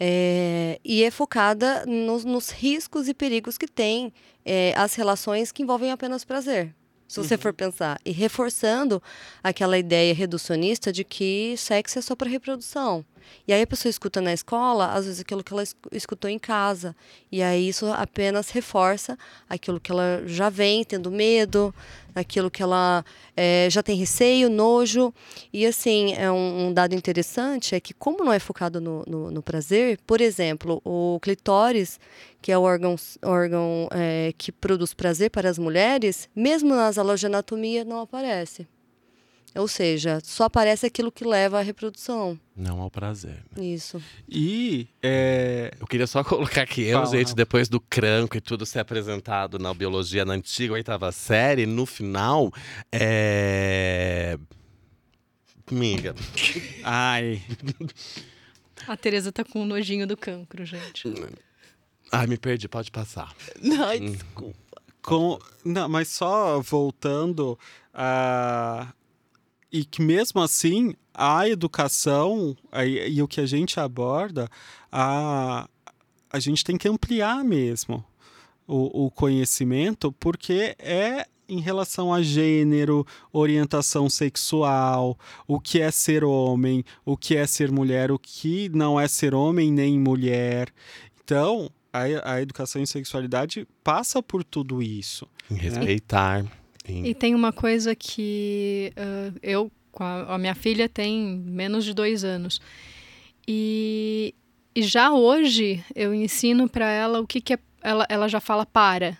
É, 0.00 0.78
e 0.84 1.02
é 1.02 1.10
focada 1.10 1.84
nos, 1.84 2.24
nos, 2.24 2.50
riscos 2.50 3.08
e 3.08 3.14
perigos 3.14 3.58
que 3.58 3.66
tem 3.66 4.12
é, 4.44 4.72
as 4.76 4.94
relações 4.94 5.50
que 5.50 5.64
envolvem 5.64 5.90
apenas 5.90 6.24
prazer 6.24 6.72
se 7.08 7.18
você 7.18 7.34
uhum. 7.34 7.40
for 7.40 7.52
pensar. 7.54 7.98
E 8.04 8.12
reforçando 8.12 9.02
aquela 9.42 9.78
ideia 9.78 10.14
reducionista 10.14 10.92
de 10.92 11.02
que 11.02 11.54
sexo 11.56 11.98
é 11.98 12.02
só 12.02 12.14
para 12.14 12.28
reprodução. 12.28 13.04
E 13.46 13.52
aí 13.52 13.62
a 13.62 13.66
pessoa 13.66 13.90
escuta 13.90 14.20
na 14.20 14.32
escola, 14.32 14.92
às 14.92 15.04
vezes, 15.04 15.20
aquilo 15.20 15.42
que 15.42 15.52
ela 15.52 15.62
escutou 15.92 16.30
em 16.30 16.38
casa. 16.38 16.94
E 17.30 17.42
aí 17.42 17.68
isso 17.68 17.86
apenas 17.86 18.50
reforça 18.50 19.18
aquilo 19.48 19.80
que 19.80 19.90
ela 19.90 20.22
já 20.26 20.48
vem 20.48 20.84
tendo 20.84 21.10
medo, 21.10 21.74
aquilo 22.14 22.50
que 22.50 22.62
ela 22.62 23.04
é, 23.36 23.68
já 23.70 23.82
tem 23.82 23.96
receio, 23.96 24.50
nojo. 24.50 25.12
E 25.52 25.66
assim, 25.66 26.14
é 26.14 26.30
um, 26.30 26.68
um, 26.68 26.72
dado 26.72 26.94
interessante 26.94 27.74
é 27.74 27.80
que, 27.80 27.94
como 27.94 28.24
não 28.24 28.32
é 28.32 28.38
focado 28.38 28.80
no, 28.80 29.04
no, 29.06 29.30
no 29.30 29.42
prazer, 29.42 29.98
por 30.06 30.20
exemplo, 30.20 30.80
o 30.84 31.18
clitóris, 31.20 31.98
que 32.40 32.52
é 32.52 32.58
o 32.58 32.62
órgão, 32.62 32.96
órgão 33.22 33.88
é, 33.92 34.32
que 34.36 34.52
produz 34.52 34.94
prazer 34.94 35.30
para 35.30 35.48
as 35.48 35.58
mulheres, 35.58 36.28
mesmo 36.34 36.74
nas 36.74 36.98
aulas 36.98 37.20
de 37.20 37.26
anatomia 37.26 37.84
não 37.84 38.00
aparece. 38.00 38.66
Ou 39.54 39.66
seja, 39.66 40.20
só 40.22 40.44
aparece 40.44 40.86
aquilo 40.86 41.10
que 41.10 41.24
leva 41.24 41.58
à 41.58 41.62
reprodução. 41.62 42.38
Não 42.56 42.80
ao 42.80 42.90
prazer. 42.90 43.42
Né? 43.56 43.64
Isso. 43.64 44.02
E 44.28 44.86
é... 45.02 45.72
eu 45.80 45.86
queria 45.86 46.06
só 46.06 46.22
colocar 46.24 46.66
que 46.66 46.82
eu, 46.82 46.98
Fala. 46.98 47.16
gente, 47.16 47.34
depois 47.34 47.68
do 47.68 47.80
cranco 47.80 48.36
e 48.36 48.40
tudo 48.40 48.66
ser 48.66 48.80
apresentado 48.80 49.58
na 49.58 49.72
biologia 49.72 50.24
na 50.24 50.34
antiga 50.34 50.74
oitava 50.74 51.10
série, 51.12 51.66
no 51.66 51.86
final, 51.86 52.52
é. 52.92 54.38
Miga. 55.70 56.14
Ai. 56.82 57.42
A 58.86 58.96
Tereza 58.96 59.30
tá 59.30 59.44
com 59.44 59.62
um 59.62 59.66
nojinho 59.66 60.06
do 60.06 60.16
cancro, 60.16 60.64
gente. 60.64 61.12
Ai, 62.10 62.26
me 62.26 62.38
perdi, 62.38 62.68
pode 62.68 62.90
passar. 62.90 63.34
Ai, 63.86 64.00
hum. 64.00 64.12
desculpa. 64.12 64.82
Com... 65.02 65.38
Não, 65.64 65.88
mas 65.88 66.08
só 66.08 66.60
voltando 66.60 67.58
a, 67.92 68.92
e 69.72 69.84
que 69.84 70.02
mesmo 70.02 70.40
assim 70.40 70.94
a 71.12 71.48
educação 71.48 72.56
e, 72.84 73.16
e, 73.16 73.22
o 73.22 73.28
que 73.28 73.40
a 73.40 73.46
gente 73.46 73.80
aborda, 73.80 74.48
a, 74.90 75.68
a 76.30 76.38
gente 76.38 76.64
tem 76.64 76.76
que 76.76 76.88
ampliar 76.88 77.44
mesmo 77.44 78.04
o, 78.66 79.06
o 79.06 79.10
conhecimento, 79.10 80.12
porque 80.12 80.76
é 80.78 81.26
em 81.48 81.60
relação 81.60 82.12
a 82.12 82.22
gênero, 82.22 83.06
orientação 83.32 84.08
sexual, 84.10 85.18
o 85.46 85.58
que 85.58 85.80
é 85.80 85.90
ser 85.90 86.22
homem, 86.22 86.84
o 87.06 87.16
que 87.16 87.34
é 87.34 87.46
ser 87.46 87.72
mulher, 87.72 88.12
o 88.12 88.18
que 88.18 88.68
não 88.68 89.00
é 89.00 89.08
ser 89.08 89.34
homem 89.34 89.72
nem 89.72 89.98
mulher. 89.98 90.68
Então, 91.24 91.70
a, 91.90 92.34
a 92.34 92.42
educação 92.42 92.82
em 92.82 92.86
sexualidade 92.86 93.66
passa 93.82 94.22
por 94.22 94.44
tudo 94.44 94.82
isso. 94.82 95.26
Em 95.50 95.54
né? 95.54 95.60
Né? 96.92 97.08
E 97.08 97.14
tem 97.14 97.34
uma 97.34 97.52
coisa 97.52 97.94
que 97.94 98.92
uh, 98.96 99.38
eu, 99.42 99.70
a, 99.98 100.34
a, 100.34 100.38
minha 100.38 100.54
filha, 100.54 100.88
tem 100.88 101.42
menos 101.44 101.84
de 101.84 101.92
dois 101.92 102.24
anos. 102.24 102.60
E, 103.46 104.34
e 104.74 104.82
já 104.82 105.10
hoje 105.12 105.84
eu 105.94 106.14
ensino 106.14 106.68
para 106.68 106.90
ela 106.90 107.20
o 107.20 107.26
que, 107.26 107.40
que 107.40 107.54
é. 107.54 107.58
Ela, 107.80 108.06
ela 108.08 108.28
já 108.28 108.40
fala 108.40 108.66
para. 108.66 109.16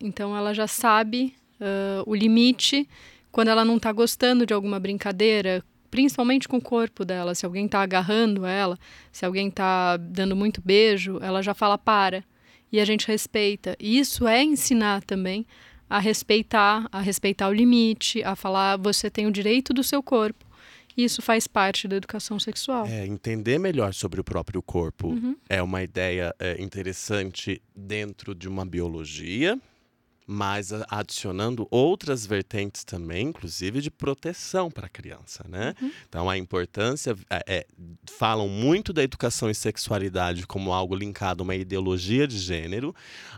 Então 0.00 0.34
ela 0.36 0.54
já 0.54 0.66
sabe 0.66 1.34
uh, 1.60 2.02
o 2.06 2.14
limite 2.14 2.88
quando 3.30 3.48
ela 3.48 3.64
não 3.64 3.76
está 3.76 3.92
gostando 3.92 4.46
de 4.46 4.54
alguma 4.54 4.80
brincadeira, 4.80 5.62
principalmente 5.90 6.48
com 6.48 6.56
o 6.56 6.62
corpo 6.62 7.04
dela. 7.04 7.34
Se 7.34 7.44
alguém 7.44 7.66
está 7.66 7.82
agarrando 7.82 8.46
ela, 8.46 8.78
se 9.12 9.26
alguém 9.26 9.48
está 9.48 9.96
dando 9.98 10.34
muito 10.34 10.62
beijo, 10.64 11.18
ela 11.20 11.42
já 11.42 11.52
fala 11.52 11.76
para. 11.76 12.24
E 12.72 12.80
a 12.80 12.84
gente 12.84 13.06
respeita. 13.06 13.76
E 13.78 13.98
isso 13.98 14.26
é 14.26 14.42
ensinar 14.42 15.02
também 15.02 15.46
a 15.88 15.98
respeitar, 15.98 16.86
a 16.92 17.00
respeitar 17.00 17.48
o 17.48 17.52
limite, 17.52 18.22
a 18.22 18.36
falar 18.36 18.76
você 18.76 19.10
tem 19.10 19.26
o 19.26 19.32
direito 19.32 19.72
do 19.72 19.82
seu 19.82 20.02
corpo. 20.02 20.48
Isso 20.96 21.22
faz 21.22 21.46
parte 21.46 21.86
da 21.86 21.94
educação 21.94 22.40
sexual. 22.40 22.84
É, 22.86 23.06
entender 23.06 23.56
melhor 23.56 23.94
sobre 23.94 24.20
o 24.20 24.24
próprio 24.24 24.60
corpo 24.60 25.10
uhum. 25.10 25.36
é 25.48 25.62
uma 25.62 25.80
ideia 25.80 26.34
é, 26.40 26.60
interessante 26.60 27.62
dentro 27.74 28.34
de 28.34 28.48
uma 28.48 28.66
biologia, 28.66 29.56
mas 30.26 30.72
adicionando 30.90 31.68
outras 31.70 32.26
vertentes 32.26 32.82
também, 32.82 33.28
inclusive 33.28 33.80
de 33.80 33.92
proteção 33.92 34.70
para 34.72 34.86
a 34.86 34.88
criança, 34.90 35.44
né? 35.48 35.72
Uhum. 35.80 35.92
Então 36.08 36.28
a 36.28 36.36
importância 36.36 37.16
é, 37.30 37.44
é, 37.46 37.66
falam 38.04 38.48
muito 38.48 38.92
da 38.92 39.02
educação 39.02 39.48
e 39.48 39.54
sexualidade 39.54 40.48
como 40.48 40.72
algo 40.72 40.96
linkado 40.96 41.42
a 41.42 41.44
uma 41.44 41.54
ideologia 41.54 42.26
de 42.26 42.36
gênero, 42.36 42.92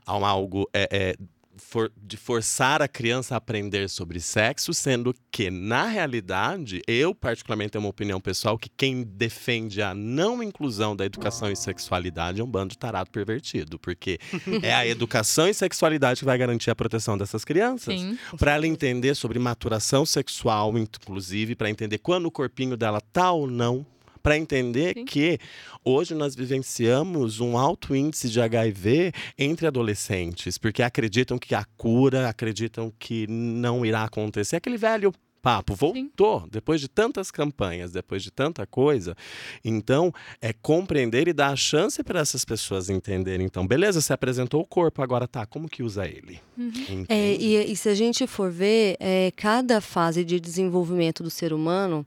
a 0.07 0.17
um 0.17 0.25
algo 0.25 0.69
é, 0.73 0.89
é 0.91 1.17
for, 1.57 1.93
de 1.97 2.17
forçar 2.17 2.83
a 2.83 2.89
criança 2.89 3.35
a 3.35 3.39
aprender 3.39 3.89
sobre 3.89 4.21
sexo, 4.21 4.73
sendo 4.73 5.15
que, 5.31 5.51
na 5.51 5.87
realidade, 5.87 6.83
eu 6.87 7.15
particularmente 7.15 7.73
tenho 7.73 7.85
uma 7.85 7.91
opinião 7.91 8.21
pessoal 8.21 8.59
que 8.59 8.69
quem 8.69 9.03
defende 9.03 9.83
a 9.83 9.95
não 9.95 10.43
inclusão 10.43 10.97
da 10.97 11.05
educação 11.05 11.51
e 11.51 11.57
sexualidade 11.57 12.41
é 12.41 12.45
um 12.45 12.51
bando 12.51 12.71
de 12.71 12.79
tarado 12.79 13.11
pervertido, 13.11 13.79
porque 13.79 14.19
é 14.63 14.75
a 14.75 14.87
educação 14.87 15.49
e 15.49 15.55
sexualidade 15.55 16.21
que 16.21 16.27
vai 16.27 16.39
garantir 16.39 16.71
a 16.71 16.75
proteção 16.75 17.17
dessas 17.17 17.45
crianças. 17.45 18.01
Para 18.39 18.55
ela 18.55 18.67
entender 18.67 19.15
sobre 19.15 19.39
maturação 19.39 20.07
sexual, 20.07 20.77
inclusive, 20.77 21.55
para 21.55 21.71
entender 21.71 21.99
quando 21.99 22.27
o 22.27 22.31
corpinho 22.31 22.77
dela 22.77 23.01
tá 23.01 23.31
ou 23.33 23.47
não 23.47 23.87
para 24.23 24.37
entender 24.37 24.95
Sim. 24.95 25.05
que 25.05 25.39
hoje 25.85 26.15
nós 26.15 26.35
vivenciamos 26.35 27.41
um 27.41 27.57
alto 27.57 27.95
índice 27.95 28.29
de 28.29 28.41
HIV 28.41 29.13
entre 29.39 29.67
adolescentes, 29.67 30.59
porque 30.59 30.83
acreditam 30.83 31.39
que 31.39 31.55
a 31.55 31.65
cura, 31.77 32.29
acreditam 32.29 32.93
que 32.99 33.27
não 33.29 33.85
irá 33.85 34.05
acontecer. 34.05 34.57
Aquele 34.57 34.77
velho 34.77 35.13
papo 35.41 35.75
voltou 35.75 36.43
Sim. 36.43 36.49
depois 36.51 36.81
de 36.81 36.89
tantas 36.89 37.31
campanhas, 37.31 37.93
depois 37.93 38.23
de 38.23 38.31
tanta 38.31 38.67
coisa. 38.67 39.17
Então, 39.65 40.13
é 40.41 40.53
compreender 40.53 41.29
e 41.29 41.33
dar 41.33 41.49
a 41.49 41.57
chance 41.57 42.03
para 42.03 42.21
essas 42.21 42.45
pessoas 42.45 42.89
entenderem. 42.91 43.47
Então, 43.47 43.67
beleza, 43.67 44.01
você 44.01 44.13
apresentou 44.13 44.61
o 44.61 44.67
corpo, 44.67 45.03
agora 45.03 45.27
tá, 45.27 45.47
como 45.47 45.69
que 45.69 45.83
usa 45.83 46.07
ele? 46.07 46.41
Uhum. 46.57 47.05
É, 47.09 47.35
e, 47.35 47.73
e, 47.73 47.77
se 47.77 47.89
a 47.89 47.95
gente 47.95 48.27
for 48.27 48.51
ver, 48.51 48.97
é, 49.01 49.33
cada 49.35 49.81
fase 49.81 50.25
de 50.25 50.39
desenvolvimento 50.39 51.23
do 51.23 51.31
ser 51.31 51.53
humano 51.53 52.07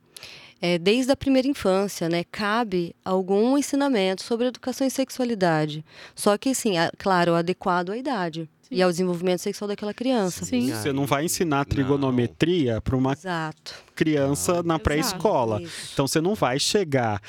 é, 0.63 0.77
desde 0.77 1.11
a 1.11 1.15
primeira 1.17 1.45
infância, 1.45 2.07
né, 2.07 2.23
cabe 2.31 2.95
algum 3.03 3.57
ensinamento 3.57 4.23
sobre 4.23 4.47
educação 4.47 4.87
e 4.87 4.89
sexualidade. 4.89 5.83
Só 6.15 6.37
que, 6.37 6.55
sim, 6.55 6.75
claro, 6.97 7.35
adequado 7.35 7.89
à 7.89 7.97
idade 7.97 8.49
e 8.71 8.81
ao 8.81 8.89
desenvolvimento 8.89 9.39
sexual 9.39 9.67
daquela 9.67 9.93
criança. 9.93 10.45
Sim. 10.45 10.71
Você 10.71 10.93
não 10.93 11.05
vai 11.05 11.25
ensinar 11.25 11.65
trigonometria 11.65 12.79
para 12.79 12.95
uma 12.95 13.11
Exato. 13.11 13.75
criança 13.93 14.55
não. 14.55 14.63
na 14.63 14.79
pré-escola. 14.79 15.61
Então 15.93 16.07
você 16.07 16.21
não 16.21 16.33
vai 16.33 16.57
chegar, 16.57 17.21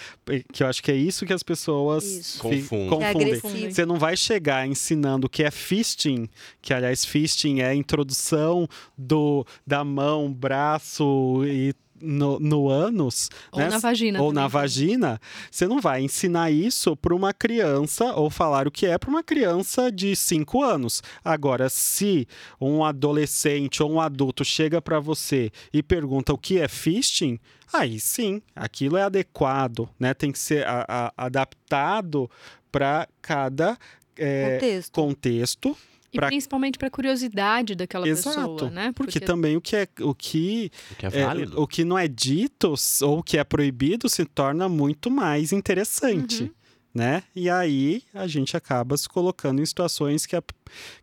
que 0.52 0.62
eu 0.62 0.68
acho 0.68 0.80
que 0.80 0.92
é 0.92 0.96
isso 0.96 1.26
que 1.26 1.32
as 1.32 1.42
pessoas 1.42 2.38
confundem. 2.38 2.88
confundem. 2.88 3.66
É 3.66 3.70
você 3.70 3.84
não 3.84 3.96
vai 3.96 4.16
chegar 4.16 4.64
ensinando 4.64 5.26
o 5.26 5.30
que 5.30 5.42
é 5.42 5.50
fisting, 5.50 6.28
que 6.62 6.72
aliás 6.72 7.04
fisting 7.04 7.58
é 7.58 7.66
a 7.66 7.74
introdução 7.74 8.68
do 8.96 9.44
da 9.66 9.84
mão, 9.84 10.32
braço 10.32 11.42
e 11.44 11.74
no, 12.04 12.38
no 12.38 12.68
ânus, 12.68 13.30
ou 13.50 13.60
né? 13.60 13.68
na 13.68 13.78
vagina, 13.78 14.22
ou 14.22 14.32
na 14.32 14.46
vagina, 14.46 15.20
você 15.50 15.66
não 15.66 15.80
vai 15.80 16.02
ensinar 16.02 16.50
isso 16.50 16.96
para 16.96 17.14
uma 17.14 17.32
criança 17.32 18.12
ou 18.14 18.30
falar 18.30 18.68
o 18.68 18.70
que 18.70 18.86
é 18.86 18.98
para 18.98 19.10
uma 19.10 19.22
criança 19.22 19.90
de 19.90 20.14
5 20.14 20.62
anos. 20.62 21.02
Agora, 21.24 21.68
se 21.68 22.26
um 22.60 22.84
adolescente 22.84 23.82
ou 23.82 23.92
um 23.92 24.00
adulto 24.00 24.44
chega 24.44 24.80
para 24.80 25.00
você 25.00 25.50
e 25.72 25.82
pergunta 25.82 26.32
o 26.32 26.38
que 26.38 26.58
é 26.60 26.68
fisting, 26.68 27.38
aí 27.72 27.98
sim, 27.98 28.42
aquilo 28.54 28.96
é 28.96 29.02
adequado, 29.02 29.88
né? 29.98 30.14
Tem 30.14 30.30
que 30.30 30.38
ser 30.38 30.66
a, 30.66 30.84
a, 30.88 31.26
adaptado 31.26 32.30
para 32.70 33.08
cada 33.22 33.78
é, 34.16 34.54
contexto. 34.54 34.92
contexto 34.92 35.76
E 36.14 36.16
Pra- 36.16 36.28
principalmente 36.28 36.78
para 36.78 36.88
curiosidade 36.88 37.74
daquela 37.74 38.06
Exato. 38.06 38.54
pessoa, 38.54 38.70
né? 38.70 38.92
Porque, 38.94 39.18
também 39.18 39.56
o 39.56 39.60
que 39.60 39.74
é 39.74 39.88
o 40.00 40.14
que 40.14 40.70
O 40.92 40.94
que 40.94 41.06
é 41.06 41.08
é, 41.12 41.24
válido. 41.26 41.60
o 41.60 41.66
que 41.66 41.84
não 41.84 41.98
é 41.98 42.06
dito 42.06 42.72
ou 43.02 43.18
o 43.18 43.22
que 43.22 43.36
é 43.36 43.42
proibido 43.42 44.08
se 44.08 44.24
torna 44.24 44.68
muito 44.68 45.10
mais 45.10 45.50
interessante, 45.52 46.44
Uhum. 46.44 46.50
Né? 46.94 47.24
E 47.34 47.50
aí 47.50 48.04
a 48.14 48.26
gente 48.28 48.56
acaba 48.56 48.96
se 48.96 49.08
colocando 49.08 49.60
em 49.60 49.66
situações 49.66 50.24
que, 50.26 50.36
a- 50.36 50.42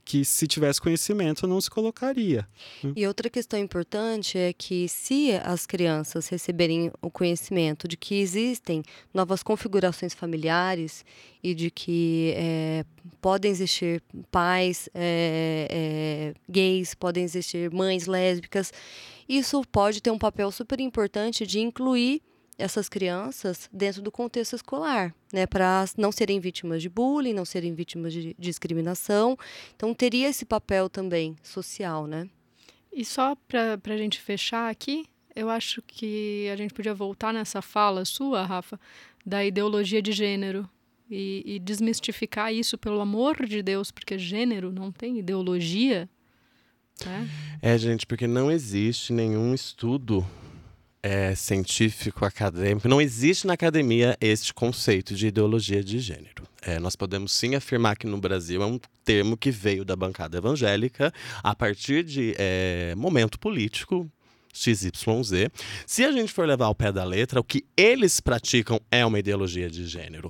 que 0.05 0.23
se 0.23 0.47
tivesse 0.47 0.79
conhecimento 0.79 1.45
não 1.45 1.59
se 1.59 1.69
colocaria. 1.69 2.47
E 2.95 3.05
outra 3.05 3.29
questão 3.29 3.59
importante 3.59 4.37
é 4.37 4.53
que 4.53 4.87
se 4.87 5.31
as 5.43 5.65
crianças 5.65 6.29
receberem 6.29 6.89
o 7.01 7.11
conhecimento 7.11 7.87
de 7.89 7.97
que 7.97 8.15
existem 8.15 8.81
novas 9.13 9.43
configurações 9.43 10.13
familiares 10.13 11.03
e 11.43 11.53
de 11.53 11.69
que 11.69 12.33
eh, 12.37 12.85
podem 13.19 13.51
existir 13.51 14.01
pais 14.31 14.87
eh, 14.93 15.67
eh, 15.69 16.33
gays, 16.47 16.93
podem 16.93 17.23
existir 17.23 17.69
mães 17.71 18.05
lésbicas, 18.07 18.71
isso 19.27 19.61
pode 19.71 20.01
ter 20.01 20.11
um 20.11 20.17
papel 20.19 20.51
super 20.51 20.79
importante 20.79 21.45
de 21.45 21.59
incluir 21.59 22.21
essas 22.61 22.87
crianças 22.87 23.69
dentro 23.71 24.01
do 24.01 24.11
contexto 24.11 24.55
escolar, 24.55 25.13
né, 25.33 25.45
para 25.45 25.85
não 25.97 26.11
serem 26.11 26.39
vítimas 26.39 26.81
de 26.81 26.89
bullying, 26.89 27.33
não 27.33 27.45
serem 27.45 27.73
vítimas 27.73 28.13
de 28.13 28.35
discriminação. 28.37 29.37
Então 29.75 29.93
teria 29.93 30.29
esse 30.29 30.45
papel 30.45 30.89
também 30.89 31.35
social, 31.41 32.07
né? 32.07 32.29
E 32.93 33.05
só 33.05 33.35
para 33.47 33.79
a 33.83 33.97
gente 33.97 34.19
fechar 34.19 34.69
aqui, 34.69 35.05
eu 35.35 35.49
acho 35.49 35.81
que 35.81 36.49
a 36.49 36.55
gente 36.55 36.73
podia 36.73 36.93
voltar 36.93 37.33
nessa 37.33 37.61
fala 37.61 38.03
sua, 38.03 38.45
Rafa, 38.45 38.79
da 39.25 39.45
ideologia 39.45 40.01
de 40.01 40.11
gênero 40.11 40.69
e, 41.09 41.43
e 41.45 41.59
desmistificar 41.59 42.53
isso, 42.53 42.77
pelo 42.77 42.99
amor 42.99 43.45
de 43.45 43.61
Deus, 43.61 43.91
porque 43.91 44.17
gênero 44.17 44.71
não 44.71 44.91
tem 44.91 45.19
ideologia. 45.19 46.09
Né? 47.05 47.29
É, 47.61 47.77
gente, 47.77 48.05
porque 48.05 48.27
não 48.27 48.51
existe 48.51 49.13
nenhum 49.13 49.53
estudo 49.53 50.25
é, 51.03 51.33
científico, 51.35 52.25
acadêmico, 52.25 52.87
não 52.87 53.01
existe 53.01 53.47
na 53.47 53.53
academia 53.53 54.17
este 54.21 54.53
conceito 54.53 55.15
de 55.15 55.27
ideologia 55.27 55.83
de 55.83 55.99
gênero. 55.99 56.47
É, 56.61 56.79
nós 56.79 56.95
podemos 56.95 57.31
sim 57.31 57.55
afirmar 57.55 57.97
que 57.97 58.05
no 58.05 58.19
Brasil 58.19 58.61
é 58.61 58.65
um 58.65 58.79
termo 59.03 59.35
que 59.35 59.49
veio 59.49 59.83
da 59.83 59.95
bancada 59.95 60.37
evangélica 60.37 61.11
a 61.43 61.55
partir 61.55 62.03
de 62.03 62.35
é, 62.37 62.93
momento 62.95 63.39
político. 63.39 64.09
XYZ. 64.53 65.49
Se 65.87 66.03
a 66.03 66.11
gente 66.11 66.33
for 66.33 66.45
levar 66.45 66.65
ao 66.65 66.75
pé 66.75 66.91
da 66.91 67.05
letra, 67.05 67.39
o 67.39 67.43
que 67.43 67.63
eles 67.77 68.19
praticam 68.19 68.81
é 68.91 69.05
uma 69.05 69.17
ideologia 69.17 69.69
de 69.69 69.87
gênero. 69.87 70.29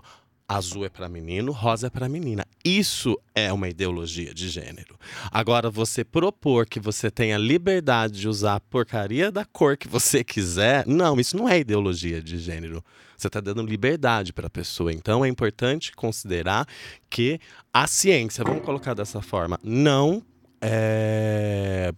Azul 0.53 0.83
é 0.85 0.89
para 0.89 1.07
menino, 1.07 1.53
rosa 1.53 1.87
é 1.87 1.89
para 1.89 2.09
menina. 2.09 2.45
Isso 2.63 3.17
é 3.33 3.53
uma 3.53 3.69
ideologia 3.69 4.33
de 4.33 4.49
gênero. 4.49 4.99
Agora, 5.31 5.69
você 5.69 6.03
propor 6.03 6.65
que 6.65 6.77
você 6.77 7.09
tenha 7.09 7.37
liberdade 7.37 8.19
de 8.19 8.27
usar 8.27 8.55
a 8.55 8.59
porcaria 8.59 9.31
da 9.31 9.45
cor 9.45 9.77
que 9.77 9.87
você 9.87 10.25
quiser, 10.25 10.85
não, 10.85 11.17
isso 11.19 11.37
não 11.37 11.47
é 11.47 11.59
ideologia 11.59 12.21
de 12.21 12.37
gênero. 12.37 12.83
Você 13.17 13.27
está 13.27 13.39
dando 13.39 13.65
liberdade 13.65 14.33
para 14.33 14.47
a 14.47 14.49
pessoa. 14.49 14.91
Então, 14.91 15.23
é 15.23 15.29
importante 15.29 15.93
considerar 15.93 16.67
que 17.09 17.39
a 17.73 17.87
ciência, 17.87 18.43
vamos 18.43 18.65
colocar 18.65 18.93
dessa 18.93 19.21
forma, 19.21 19.57
não 19.63 20.21
é, 20.61 21.93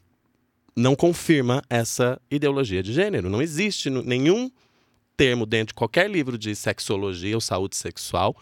não 0.76 0.95
confirma 0.95 1.64
essa 1.70 2.22
ideologia 2.30 2.84
de 2.84 2.93
gênero. 2.93 3.32
Não 3.32 3.41
existe 3.41 3.89
nenhum 3.89 4.51
termo 5.16 5.45
dentro 5.45 5.68
de 5.68 5.74
qualquer 5.76 6.09
livro 6.09 6.38
de 6.38 6.55
sexologia 6.55 7.36
ou 7.36 7.41
saúde 7.41 7.76
sexual 7.76 8.36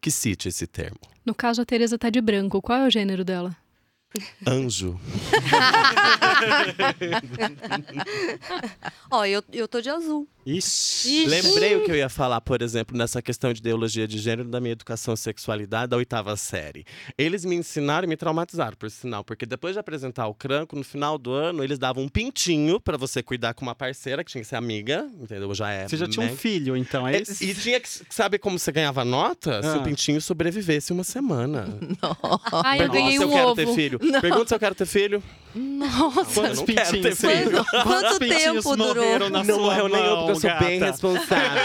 que 0.00 0.10
cite 0.10 0.48
esse 0.48 0.66
termo. 0.66 0.98
No 1.24 1.34
caso, 1.34 1.62
a 1.62 1.64
Tereza 1.64 1.98
tá 1.98 2.10
de 2.10 2.20
branco. 2.20 2.62
Qual 2.62 2.78
é 2.78 2.86
o 2.86 2.90
gênero 2.90 3.24
dela? 3.24 3.56
Anjo. 4.46 5.00
Ó, 9.10 9.24
eu, 9.24 9.42
eu 9.52 9.68
tô 9.68 9.80
de 9.80 9.88
azul. 9.88 10.26
Ixi. 10.46 11.26
Lembrei 11.26 11.76
o 11.76 11.84
que 11.84 11.90
eu 11.90 11.96
ia 11.96 12.08
falar, 12.08 12.40
por 12.40 12.62
exemplo, 12.62 12.96
nessa 12.96 13.20
questão 13.20 13.52
de 13.52 13.60
ideologia 13.60 14.08
de 14.08 14.18
gênero 14.18 14.48
da 14.48 14.60
minha 14.60 14.72
educação 14.72 15.14
e 15.14 15.16
sexualidade 15.16 15.90
da 15.90 15.96
oitava 15.96 16.34
série. 16.36 16.84
Eles 17.18 17.44
me 17.44 17.54
ensinaram 17.56 18.06
e 18.06 18.08
me 18.08 18.16
traumatizaram, 18.16 18.76
por 18.76 18.90
sinal, 18.90 19.22
porque 19.22 19.44
depois 19.44 19.74
de 19.74 19.80
apresentar 19.80 20.26
o 20.28 20.34
cranco, 20.34 20.74
no 20.76 20.82
final 20.84 21.18
do 21.18 21.32
ano, 21.32 21.62
eles 21.62 21.78
davam 21.78 22.04
um 22.04 22.08
pintinho 22.08 22.80
pra 22.80 22.96
você 22.96 23.22
cuidar 23.22 23.52
com 23.54 23.62
uma 23.62 23.74
parceira, 23.74 24.24
que 24.24 24.30
tinha 24.30 24.40
que 24.42 24.48
ser 24.48 24.56
amiga, 24.56 25.06
entendeu? 25.20 25.54
Já 25.54 25.70
é. 25.70 25.86
Você 25.86 25.96
já 25.96 26.08
tinha 26.08 26.24
um 26.26 26.30
né? 26.30 26.36
filho, 26.36 26.76
então 26.76 27.06
é 27.06 27.16
É, 27.16 27.22
isso? 27.22 27.44
E 27.44 27.54
tinha 27.54 27.78
que. 27.78 27.88
Sabe 28.08 28.38
como 28.38 28.58
você 28.58 28.72
ganhava 28.72 29.04
nota? 29.04 29.62
Se 29.62 29.68
Ah. 29.68 29.76
o 29.76 29.82
pintinho 29.82 30.20
sobrevivesse 30.20 30.92
uma 30.92 31.04
semana. 31.04 31.68
Ah, 32.52 32.76
eu 32.76 32.88
Pergunta 32.88 32.98
ganhei 32.98 33.12
se 33.12 33.18
um 33.18 33.22
eu 33.22 33.28
quero 33.30 33.46
ovo. 33.48 33.56
ter 33.56 33.74
filho. 33.74 33.98
Pergunta 34.20 34.48
se 34.48 34.54
eu 34.54 34.58
quero 34.58 34.74
ter 34.74 34.86
filho. 34.86 35.22
Nossa, 35.54 36.40
Eu 36.40 36.42
Quantos 36.42 36.58
não 36.58 36.66
quero 36.66 36.90
ter 36.90 37.16
pintinhos? 37.16 37.18
filho. 37.20 37.64
Quanto 37.64 37.82
Quantos 37.82 38.18
pintinhos 38.18 38.64
tempo 38.64 38.76
durou? 38.76 39.30
Não 39.30 39.44
sua 39.44 39.58
morreu 39.58 39.88
nenhum, 39.88 40.04
mão, 40.04 40.26
porque 40.26 40.46
eu 40.46 40.50
sou 40.50 40.58
bem 40.60 40.78
responsável. 40.78 41.62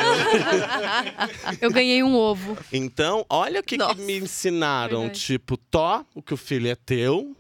Eu 1.62 1.72
ganhei 1.72 2.04
um 2.04 2.16
ovo. 2.16 2.58
Então, 2.72 3.26
olha 3.30 3.60
o 3.60 3.64
que, 3.64 3.78
que 3.78 4.02
me 4.02 4.18
ensinaram. 4.18 5.02
Verdade. 5.02 5.20
Tipo, 5.20 5.58
tó, 5.58 6.04
o 6.14 6.22
que 6.22 6.34
o 6.34 6.38
filho 6.38 6.68
é 6.68 6.76
teu. 6.76 7.36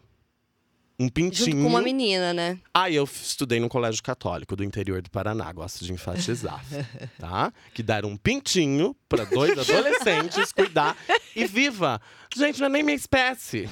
Um 0.97 1.09
pintinho. 1.09 1.47
Junto 1.51 1.63
com 1.63 1.67
uma 1.67 1.81
menina, 1.81 2.33
né? 2.33 2.57
Ah, 2.73 2.89
eu 2.89 3.03
estudei 3.03 3.59
num 3.59 3.67
colégio 3.67 4.01
católico 4.01 4.55
do 4.55 4.63
interior 4.63 5.01
do 5.01 5.09
Paraná, 5.09 5.51
gosto 5.51 5.83
de 5.83 5.91
enfatizar, 5.91 6.63
tá? 7.19 7.51
Que 7.73 7.83
deram 7.83 8.09
um 8.11 8.17
pintinho 8.17 8.95
para 9.15 9.25
dois 9.25 9.57
adolescentes 9.57 10.51
cuidar 10.51 10.95
e 11.35 11.45
viva. 11.45 12.01
Gente, 12.35 12.59
não 12.59 12.67
é 12.67 12.69
nem 12.69 12.83
minha 12.83 12.95
espécie. 12.97 13.69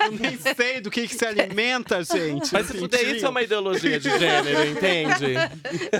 Eu 0.00 0.12
nem 0.12 0.38
sei 0.38 0.80
do 0.80 0.90
que, 0.92 1.08
que 1.08 1.14
se 1.14 1.26
alimenta, 1.26 2.04
gente. 2.04 2.52
Mas 2.52 2.68
se 2.68 2.78
puder, 2.78 3.02
isso 3.16 3.26
é 3.26 3.28
uma 3.28 3.42
ideologia 3.42 3.98
de 3.98 4.10
gênero, 4.10 4.64
entende? 4.70 5.34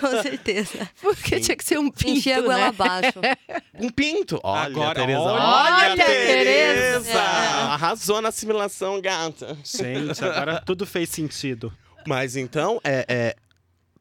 Com 0.00 0.22
certeza. 0.22 0.88
porque 1.02 1.40
tinha 1.40 1.56
que 1.56 1.64
ser 1.64 1.78
um 1.78 1.90
pinto, 1.90 2.30
a 2.30 2.40
goela 2.40 2.56
né? 2.56 2.66
abaixo. 2.66 3.20
Um 3.80 3.90
pinto. 3.90 4.38
Olha, 4.44 4.66
Agora, 4.66 5.00
Tereza. 5.00 5.20
olha, 5.20 5.42
Olha, 5.42 6.04
Tereza. 6.04 7.04
Tereza. 7.04 7.20
Arrasou 7.20 8.22
na 8.22 8.28
assimilação, 8.28 9.00
gata. 9.00 9.58
Gente, 9.64 10.24
agora 10.24 10.62
tudo 10.64 10.86
fez 10.86 11.08
sentido. 11.08 11.72
Mas 12.06 12.36
então, 12.36 12.80
é, 12.84 13.04
é, 13.08 13.36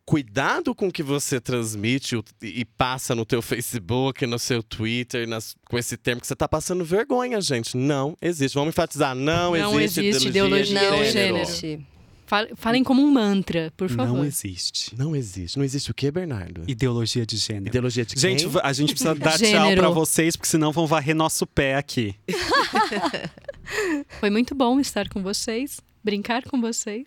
cuidado 0.06 0.76
com 0.76 0.88
o 0.88 0.92
que 0.92 1.02
você 1.04 1.40
transmite 1.40 2.20
e 2.42 2.66
passa 2.66 3.16
no 3.16 3.26
teu 3.26 3.42
Facebook, 3.42 4.26
no 4.26 4.38
seu 4.38 4.62
Twitter, 4.62 5.28
nas- 5.28 5.56
com 5.70 5.78
esse 5.78 5.96
termo 5.98 6.20
que 6.22 6.28
você 6.28 6.36
tá 6.36 6.48
passando 6.48 6.84
vergonha, 6.84 7.40
gente. 7.42 7.78
Não 7.78 8.16
existe. 8.22 8.56
Vamos 8.56 8.70
enfatizar, 8.70 9.16
não, 9.16 9.52
Não 9.56 9.80
existe, 9.80 10.06
existe 10.06 10.30
ideologia, 10.30 10.64
ideologia 10.78 10.90
Não 10.92 11.04
de 11.04 11.12
gênero. 11.12 11.38
existe. 11.44 11.86
Fal- 12.26 12.48
Falem 12.56 12.84
como 12.84 13.02
um 13.02 13.12
mantra, 13.12 13.72
por 13.78 13.90
favor. 13.90 14.18
Não 14.18 14.26
existe. 14.26 14.96
Não 14.98 15.16
existe. 15.16 15.58
Não 15.58 15.64
existe 15.64 15.92
o 15.92 15.94
quê, 15.94 16.10
Bernardo? 16.10 16.64
Ideologia 16.68 17.26
de 17.26 17.38
gênero. 17.38 17.68
Ideologia 17.68 18.06
de 18.06 18.20
Gente, 18.20 18.44
quem? 18.44 18.50
va- 18.50 18.62
a 18.64 18.74
gente 18.74 18.90
precisa 18.94 19.14
dar 19.16 19.38
tchau 19.38 19.48
Gênero. 19.48 19.82
pra 19.82 19.90
vocês, 19.90 20.36
porque 20.36 20.48
senão 20.50 20.72
vão 20.72 20.88
varrer 20.88 21.16
nosso 21.16 21.46
pé 21.46 21.76
aqui. 21.76 22.16
Foi 24.20 24.30
muito 24.30 24.56
bom 24.56 24.80
estar 24.80 25.08
com 25.10 25.22
vocês, 25.22 25.80
brincar 26.04 26.44
com 26.44 26.60
vocês. 26.62 27.06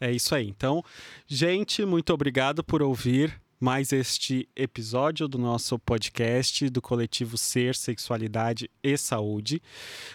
É 0.00 0.12
isso 0.12 0.34
aí. 0.34 0.48
Então, 0.48 0.82
gente, 1.26 1.84
muito 1.84 2.12
obrigado 2.12 2.62
por 2.62 2.82
ouvir 2.82 3.40
mais 3.60 3.92
este 3.92 4.48
episódio 4.54 5.26
do 5.26 5.36
nosso 5.36 5.78
podcast 5.78 6.68
do 6.70 6.80
coletivo 6.80 7.36
Ser, 7.36 7.74
Sexualidade 7.74 8.70
e 8.82 8.96
Saúde. 8.96 9.60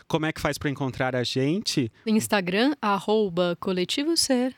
Como 0.07 0.25
é 0.25 0.31
que 0.31 0.39
faz 0.39 0.57
para 0.57 0.69
encontrar 0.69 1.15
a 1.15 1.23
gente? 1.23 1.91
Instagram, 2.05 2.73
arroba 2.81 3.57
coletivo 3.59 4.15
ser. 4.15 4.55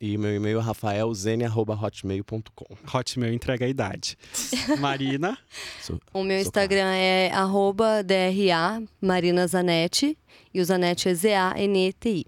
e 0.00 0.16
meu 0.16 0.34
e-mail 0.34 0.58
é 0.58 0.62
rafaelzene.hotmail.com. 0.62 2.96
Hotmail 2.96 3.34
entrega 3.34 3.66
a 3.66 3.68
idade. 3.68 4.16
Marina. 4.80 5.36
O 6.12 6.24
meu 6.24 6.38
Instagram 6.38 6.92
é 6.94 7.30
arroba 7.32 8.02
DRA 8.02 8.82
Marina 9.00 9.46
Zanetti. 9.46 10.18
E 10.54 10.60
o 10.60 10.64
Zanetti 10.64 11.08
é 11.08 11.14
Z-A-N-E-T-I. 11.14 12.26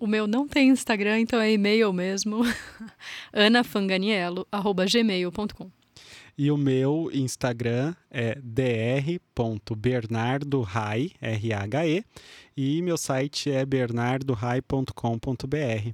O 0.00 0.06
meu 0.06 0.26
não 0.26 0.48
tem 0.48 0.70
Instagram, 0.70 1.20
então 1.20 1.38
é 1.40 1.52
e-mail 1.52 1.92
mesmo. 1.92 2.42
anafanganiello.gmail.com 3.32 5.81
E 6.36 6.50
o 6.50 6.56
meu 6.56 7.08
Instagram 7.12 7.94
é 8.10 8.36
dr.bernardorai, 8.42 11.12
R-H-E, 11.20 12.04
e 12.56 12.82
meu 12.82 12.96
site 12.96 13.50
é 13.50 13.66
bernardorai.com.br. 13.66 15.92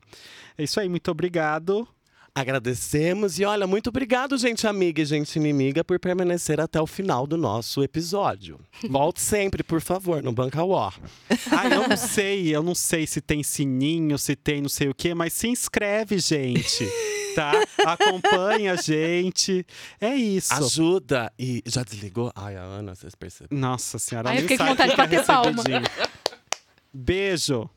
É 0.56 0.62
isso 0.62 0.78
aí, 0.78 0.88
muito 0.88 1.10
obrigado. 1.10 1.88
Agradecemos 2.34 3.38
e 3.40 3.44
olha, 3.44 3.66
muito 3.66 3.88
obrigado, 3.88 4.38
gente 4.38 4.64
amiga 4.64 5.02
e 5.02 5.04
gente 5.04 5.34
inimiga, 5.34 5.82
por 5.82 5.98
permanecer 5.98 6.60
até 6.60 6.80
o 6.80 6.86
final 6.86 7.26
do 7.26 7.36
nosso 7.36 7.82
episódio. 7.82 8.60
Volte 8.88 9.20
sempre, 9.20 9.64
por 9.64 9.80
favor, 9.80 10.22
no 10.22 10.32
Banca 10.32 10.62
War. 10.62 10.94
Ah, 11.50 11.68
eu 11.68 11.88
não 11.88 11.96
sei, 11.96 12.54
eu 12.54 12.62
não 12.62 12.76
sei 12.76 13.08
se 13.08 13.20
tem 13.20 13.42
sininho, 13.42 14.16
se 14.16 14.36
tem 14.36 14.62
não 14.62 14.68
sei 14.68 14.88
o 14.88 14.94
quê, 14.94 15.14
mas 15.14 15.32
se 15.32 15.48
inscreve, 15.48 16.20
gente. 16.20 16.88
Tá? 17.38 17.52
Acompanha 17.86 18.72
a 18.72 18.76
gente. 18.76 19.64
É 20.00 20.12
isso. 20.12 20.52
Ajuda! 20.54 21.32
E 21.38 21.62
já 21.64 21.84
desligou? 21.84 22.32
Ai, 22.34 22.56
a 22.56 22.62
Ana, 22.62 22.96
vocês 22.96 23.14
perceberam? 23.14 23.60
Nossa 23.60 23.96
senhora, 23.96 24.30
Ai, 24.30 24.38
eu 24.38 24.40
nem 24.40 24.48
fiquei 24.48 24.58
com 24.58 24.66
vontade 24.66 24.90
de 24.90 24.96
bater 24.96 25.24
palma. 25.24 25.62
Beijo. 26.92 27.70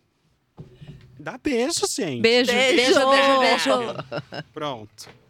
Dá 1.19 1.37
beijo, 1.37 1.85
gente. 1.87 2.21
Beijo. 2.23 2.51
Beijo, 2.51 3.09
beijo, 3.11 3.39
beijo. 3.39 4.43
Pronto. 4.51 5.20